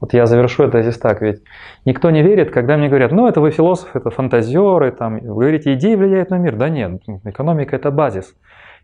Вот 0.00 0.12
я 0.12 0.26
завершу 0.26 0.64
это 0.64 0.82
здесь 0.82 0.98
так, 0.98 1.22
ведь 1.22 1.42
никто 1.86 2.10
не 2.10 2.22
верит, 2.22 2.50
когда 2.50 2.76
мне 2.76 2.88
говорят, 2.88 3.12
ну 3.12 3.26
это 3.26 3.40
вы 3.40 3.50
философ, 3.50 3.96
это 3.96 4.10
фантазеры, 4.10 4.92
там, 4.92 5.18
вы 5.20 5.44
говорите, 5.44 5.72
идеи 5.74 5.94
влияют 5.94 6.30
на 6.30 6.38
мир. 6.38 6.56
Да 6.56 6.68
нет, 6.68 7.00
экономика 7.24 7.76
это 7.76 7.90
базис. 7.90 8.34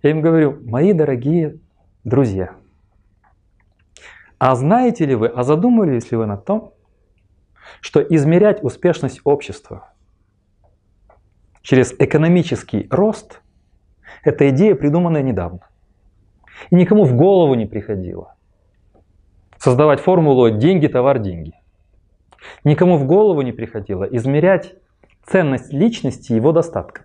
Я 0.02 0.10
им 0.10 0.22
говорю, 0.22 0.58
мои 0.64 0.94
дорогие 0.94 1.58
друзья, 2.02 2.52
а 4.38 4.54
знаете 4.54 5.04
ли 5.04 5.14
вы, 5.14 5.28
а 5.28 5.42
задумывались 5.42 6.10
ли 6.10 6.16
вы 6.16 6.26
над 6.26 6.44
том, 6.46 6.72
что 7.80 8.00
измерять 8.00 8.64
успешность 8.64 9.20
общества 9.24 9.92
через 11.60 11.92
экономический 11.98 12.88
рост– 12.90 13.42
это 14.24 14.48
идея, 14.48 14.74
придуманная 14.74 15.22
недавно. 15.22 15.60
И 16.70 16.74
никому 16.74 17.04
в 17.04 17.14
голову 17.14 17.54
не 17.54 17.66
приходило 17.66 18.34
создавать 19.62 20.00
формулу 20.00 20.50
«деньги, 20.50 20.88
товар, 20.88 21.20
деньги». 21.20 21.52
Никому 22.64 22.96
в 22.96 23.06
голову 23.06 23.42
не 23.42 23.52
приходило 23.52 24.02
измерять 24.02 24.74
ценность 25.24 25.72
личности 25.72 26.32
его 26.32 26.50
достатка. 26.50 27.04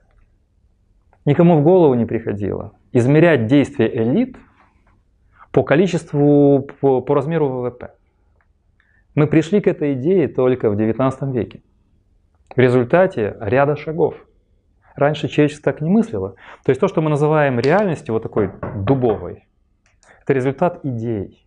Никому 1.24 1.60
в 1.60 1.64
голову 1.64 1.94
не 1.94 2.06
приходило 2.06 2.74
измерять 2.94 3.46
действия 3.46 3.88
элит 3.96 4.38
по 5.52 5.62
количеству, 5.64 6.68
по, 6.82 7.02
по 7.02 7.14
размеру 7.14 7.48
ВВП. 7.48 7.94
Мы 9.14 9.28
пришли 9.28 9.62
к 9.62 9.68
этой 9.68 9.94
идее 9.94 10.28
только 10.28 10.72
в 10.72 10.76
XIX 10.76 11.32
веке. 11.32 11.62
В 12.56 12.60
результате 12.60 13.38
ряда 13.40 13.76
шагов. 13.76 14.16
Раньше 14.96 15.28
человечество 15.28 15.72
так 15.72 15.82
не 15.82 15.92
мыслило. 15.92 16.36
То 16.64 16.72
есть 16.72 16.82
то, 16.82 16.88
что 16.88 17.02
мы 17.02 17.12
называем 17.12 17.60
реальностью, 17.60 18.14
вот 18.14 18.24
такой 18.24 18.50
дубовой, 18.76 19.46
это 20.24 20.34
результат 20.34 20.80
идей. 20.84 21.47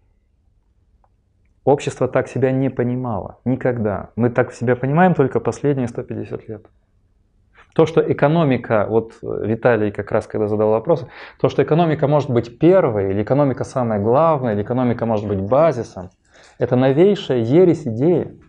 Общество 1.65 2.09
так 2.09 2.29
себя 2.29 2.53
не 2.53 2.71
понимало. 2.71 3.39
Никогда. 3.45 4.11
Мы 4.17 4.31
так 4.31 4.53
себя 4.53 4.77
понимаем 4.77 5.15
только 5.15 5.41
последние 5.41 5.89
150 5.89 6.49
лет. 6.49 6.67
То, 7.75 7.87
что 7.87 8.01
экономика, 8.01 8.87
вот 8.89 9.13
Виталий 9.23 9.93
как 9.93 10.11
раз 10.11 10.27
когда 10.27 10.49
задал 10.49 10.71
вопрос, 10.71 11.07
то, 11.41 11.49
что 11.49 11.63
экономика 11.63 12.09
может 12.09 12.31
быть 12.31 12.59
первой, 12.59 13.11
или 13.11 13.23
экономика 13.23 13.65
самая 13.65 14.01
главная, 14.01 14.55
или 14.55 14.63
экономика 14.63 15.07
может 15.07 15.29
быть 15.29 15.41
базисом, 15.41 16.11
это 16.59 16.77
новейшая 16.77 17.39
ересь 17.39 17.87
идеи. 17.87 18.41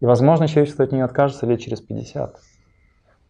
И, 0.00 0.06
возможно, 0.06 0.48
человечество 0.48 0.84
от 0.84 0.92
нее 0.92 1.04
откажется 1.04 1.46
лет 1.46 1.60
через 1.60 1.80
50. 1.80 2.36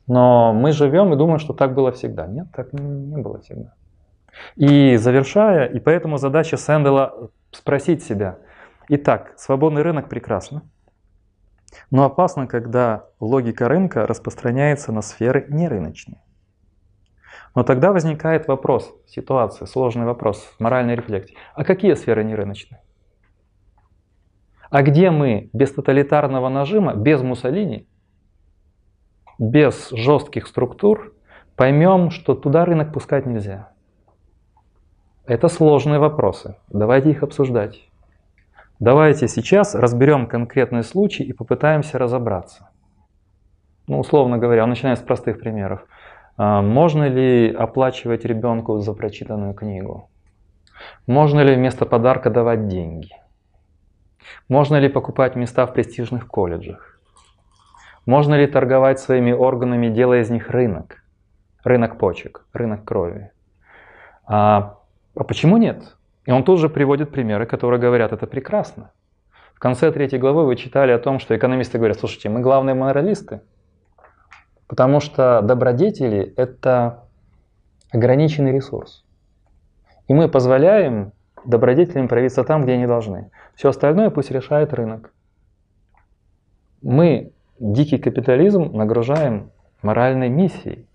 Но 0.07 0.53
мы 0.53 0.73
живем 0.73 1.13
и 1.13 1.17
думаем, 1.17 1.41
что 1.41 1.53
так 1.53 1.75
было 1.75 1.93
всегда. 1.93 2.27
Нет, 2.27 2.47
так 2.55 2.73
не 2.73 3.17
было 3.17 3.41
всегда. 3.41 3.75
И 4.55 4.97
завершая, 4.97 5.67
и 5.67 5.81
поэтому 5.81 6.19
задача 6.19 6.57
Сэндела 6.57 7.31
спросить 7.51 8.03
себя, 8.03 8.39
Итак, 8.89 9.35
свободный 9.37 9.83
рынок 9.83 10.09
прекрасно, 10.09 10.63
но 11.91 12.05
опасно, 12.05 12.47
когда 12.47 13.07
логика 13.19 13.69
рынка 13.69 14.07
распространяется 14.07 14.93
на 14.93 15.03
сферы 15.03 15.47
нерыночные. 15.49 16.23
Но 17.57 17.65
тогда 17.65 17.93
возникает 17.93 18.47
вопрос, 18.47 18.95
ситуация, 19.07 19.67
сложный 19.67 20.05
вопрос, 20.05 20.55
моральной 20.61 20.95
рефлексии. 20.95 21.37
А 21.55 21.65
какие 21.65 21.95
сферы 21.95 22.23
нерыночные? 22.23 22.81
А 24.71 24.83
где 24.83 25.11
мы 25.11 25.51
без 25.53 25.73
тоталитарного 25.73 26.49
нажима, 26.49 26.95
без 26.95 27.23
Муссолини, 27.23 27.89
без 29.39 29.91
жестких 29.91 30.47
структур 30.47 31.15
поймем, 31.57 32.11
что 32.11 32.35
туда 32.35 32.65
рынок 32.65 32.93
пускать 32.93 33.27
нельзя? 33.27 33.73
Это 35.25 35.49
сложные 35.49 35.99
вопросы. 35.99 36.57
Давайте 36.69 37.11
их 37.11 37.25
обсуждать. 37.25 37.89
Давайте 38.79 39.27
сейчас 39.27 39.75
разберем 39.75 40.27
конкретный 40.27 40.85
случай 40.85 41.25
и 41.25 41.33
попытаемся 41.33 41.99
разобраться. 41.99 42.69
Ну, 43.87 43.99
условно 43.99 44.37
говоря, 44.37 44.67
начиная 44.67 44.97
с 44.97 45.01
простых 45.01 45.41
примеров. 45.41 45.87
А, 46.37 46.61
можно 46.61 47.09
ли 47.09 47.51
оплачивать 47.51 48.27
ребенку 48.27 48.79
за 48.81 48.93
прочитанную 48.93 49.55
книгу? 49.55 50.11
Можно 51.07 51.41
ли 51.41 51.55
вместо 51.55 51.87
подарка 51.87 52.29
давать 52.29 52.69
деньги? 52.69 53.09
Можно 54.49 54.77
ли 54.77 54.91
покупать 54.91 55.37
места 55.37 55.65
в 55.65 55.73
престижных 55.73 56.27
колледжах? 56.27 57.01
Можно 58.05 58.35
ли 58.35 58.47
торговать 58.47 59.01
своими 59.01 59.33
органами, 59.33 59.89
делая 59.89 60.21
из 60.21 60.29
них 60.29 60.51
рынок? 60.51 61.03
Рынок 61.65 61.97
почек, 61.97 62.45
рынок 62.53 62.85
крови. 62.85 63.31
А, 64.27 64.79
а 65.15 65.25
почему 65.25 65.57
нет? 65.57 65.96
И 66.27 66.33
он 66.33 66.45
тут 66.45 66.59
же 66.59 66.69
приводит 66.69 67.11
примеры, 67.11 67.47
которые 67.47 67.81
говорят, 67.81 68.13
это 68.13 68.27
прекрасно. 68.27 68.91
В 69.55 69.59
конце 69.59 69.91
третьей 69.91 70.19
главы 70.19 70.45
вы 70.45 70.57
читали 70.57 70.91
о 70.91 70.99
том, 70.99 71.19
что 71.19 71.35
экономисты 71.37 71.79
говорят, 71.79 71.99
слушайте, 71.99 72.29
мы 72.29 72.41
главные 72.41 72.75
моралисты, 72.75 73.41
потому 74.67 75.01
что 75.01 75.41
добродетели– 75.41 76.35
это 76.37 77.05
ограниченный 77.91 78.53
ресурс. 78.53 79.05
И 80.09 80.15
мы 80.15 80.29
позволяем 80.29 81.13
добродетелям 81.45 82.09
проявиться 82.09 82.45
там, 82.45 82.65
где 82.65 82.73
они 82.73 82.87
должны. 82.87 83.31
Все 83.55 83.71
остальное 83.71 84.11
пусть 84.11 84.31
решает 84.31 84.75
рынок. 84.75 85.13
Мы 86.83 87.33
дикий 87.59 87.99
капитализм 87.99 88.73
нагружаем 88.73 89.53
моральной 89.81 90.29
миссией. 90.29 90.87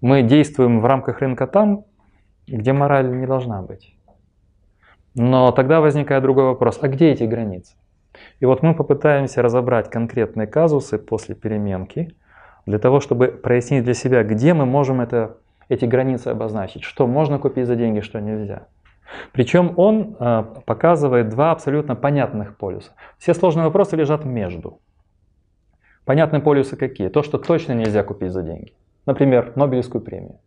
Мы 0.00 0.22
действуем 0.22 0.80
в 0.80 0.84
рамках 0.84 1.20
рынка 1.20 1.46
там, 1.46 1.84
где 2.46 2.72
мораль 2.72 3.16
не 3.16 3.26
должна 3.26 3.62
быть. 3.62 3.96
Но 5.14 5.52
тогда 5.52 5.80
возникает 5.80 6.22
другой 6.22 6.44
вопрос, 6.44 6.78
а 6.80 6.88
где 6.88 7.10
эти 7.10 7.24
границы? 7.24 7.74
И 8.40 8.46
вот 8.46 8.62
мы 8.62 8.74
попытаемся 8.74 9.42
разобрать 9.42 9.90
конкретные 9.90 10.46
казусы 10.46 10.98
после 10.98 11.34
переменки, 11.34 12.14
для 12.66 12.78
того, 12.78 13.00
чтобы 13.00 13.28
прояснить 13.28 13.84
для 13.84 13.94
себя, 13.94 14.22
где 14.22 14.54
мы 14.54 14.66
можем 14.66 15.00
это, 15.00 15.38
эти 15.68 15.84
границы 15.84 16.28
обозначить, 16.28 16.84
что 16.84 17.06
можно 17.06 17.38
купить 17.38 17.66
за 17.66 17.76
деньги, 17.76 18.00
что 18.00 18.20
нельзя. 18.20 18.68
Причем 19.32 19.74
он 19.76 20.16
э, 20.18 20.44
показывает 20.64 21.28
два 21.28 21.50
абсолютно 21.50 21.96
понятных 21.96 22.56
полюса. 22.56 22.92
Все 23.18 23.34
сложные 23.34 23.64
вопросы 23.64 23.96
лежат 23.96 24.24
между. 24.24 24.80
Понятные 26.04 26.40
полюсы 26.40 26.76
какие? 26.76 27.08
То, 27.08 27.22
что 27.22 27.38
точно 27.38 27.72
нельзя 27.72 28.02
купить 28.04 28.32
за 28.32 28.42
деньги. 28.42 28.72
Например, 29.06 29.52
Нобелевскую 29.56 30.02
премию. 30.02 30.38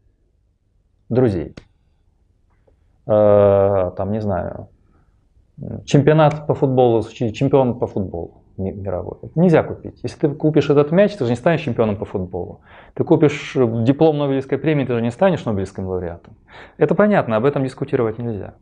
Друзей. 1.09 1.53
Э, 3.07 3.91
там, 3.95 4.11
не 4.11 4.21
знаю, 4.21 4.67
чемпионат 5.85 6.47
по 6.47 6.53
футболу, 6.55 7.03
чемпион 7.03 7.79
по 7.79 7.87
футболу 7.87 8.41
мировой. 8.57 9.17
Нельзя 9.35 9.63
купить. 9.63 9.99
Если 10.01 10.17
ты 10.17 10.29
купишь 10.29 10.69
этот 10.69 10.91
мяч, 10.91 11.13
ты 11.15 11.25
же 11.25 11.29
не 11.29 11.35
станешь 11.35 11.61
чемпионом 11.61 11.97
по 11.97 12.05
футболу. 12.05 12.61
Ты 12.93 13.03
купишь 13.03 13.53
диплом 13.55 14.17
Нобелевской 14.17 14.57
премии, 14.57 14.85
ты 14.85 14.93
же 14.93 15.01
не 15.01 15.11
станешь 15.11 15.45
Нобелевским 15.45 15.85
лауреатом. 15.85 16.35
Это 16.77 16.95
понятно, 16.95 17.35
об 17.35 17.45
этом 17.45 17.63
дискутировать 17.63 18.17
нельзя. 18.17 18.53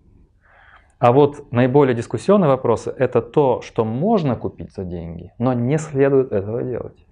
А 1.00 1.12
вот 1.12 1.52
наиболее 1.52 1.96
дискуссионные 1.96 2.48
вопросы– 2.48 2.94
это 2.98 3.22
то, 3.22 3.62
что 3.62 3.86
можно 3.86 4.36
купить 4.36 4.74
за 4.74 4.84
деньги, 4.84 5.32
но 5.38 5.54
не 5.54 5.78
следует 5.78 6.32
этого 6.32 6.64
делать. 6.64 7.06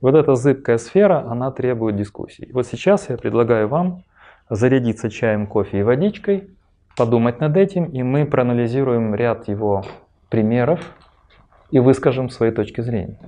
Вот 0.00 0.14
эта 0.14 0.34
зыбкая 0.34 0.78
сфера, 0.78 1.26
она 1.28 1.50
требует 1.50 1.96
дискуссий. 1.96 2.48
Вот 2.52 2.66
сейчас 2.66 3.10
я 3.10 3.18
предлагаю 3.18 3.68
вам 3.68 4.02
зарядиться 4.50 5.08
чаем, 5.08 5.46
кофе 5.46 5.80
и 5.80 5.82
водичкой, 5.82 6.50
подумать 6.96 7.40
над 7.40 7.56
этим, 7.56 7.84
и 7.84 8.02
мы 8.02 8.26
проанализируем 8.26 9.14
ряд 9.14 9.48
его 9.48 9.84
примеров 10.28 10.80
и 11.70 11.78
выскажем 11.78 12.28
свои 12.28 12.50
точки 12.50 12.80
зрения. 12.80 13.18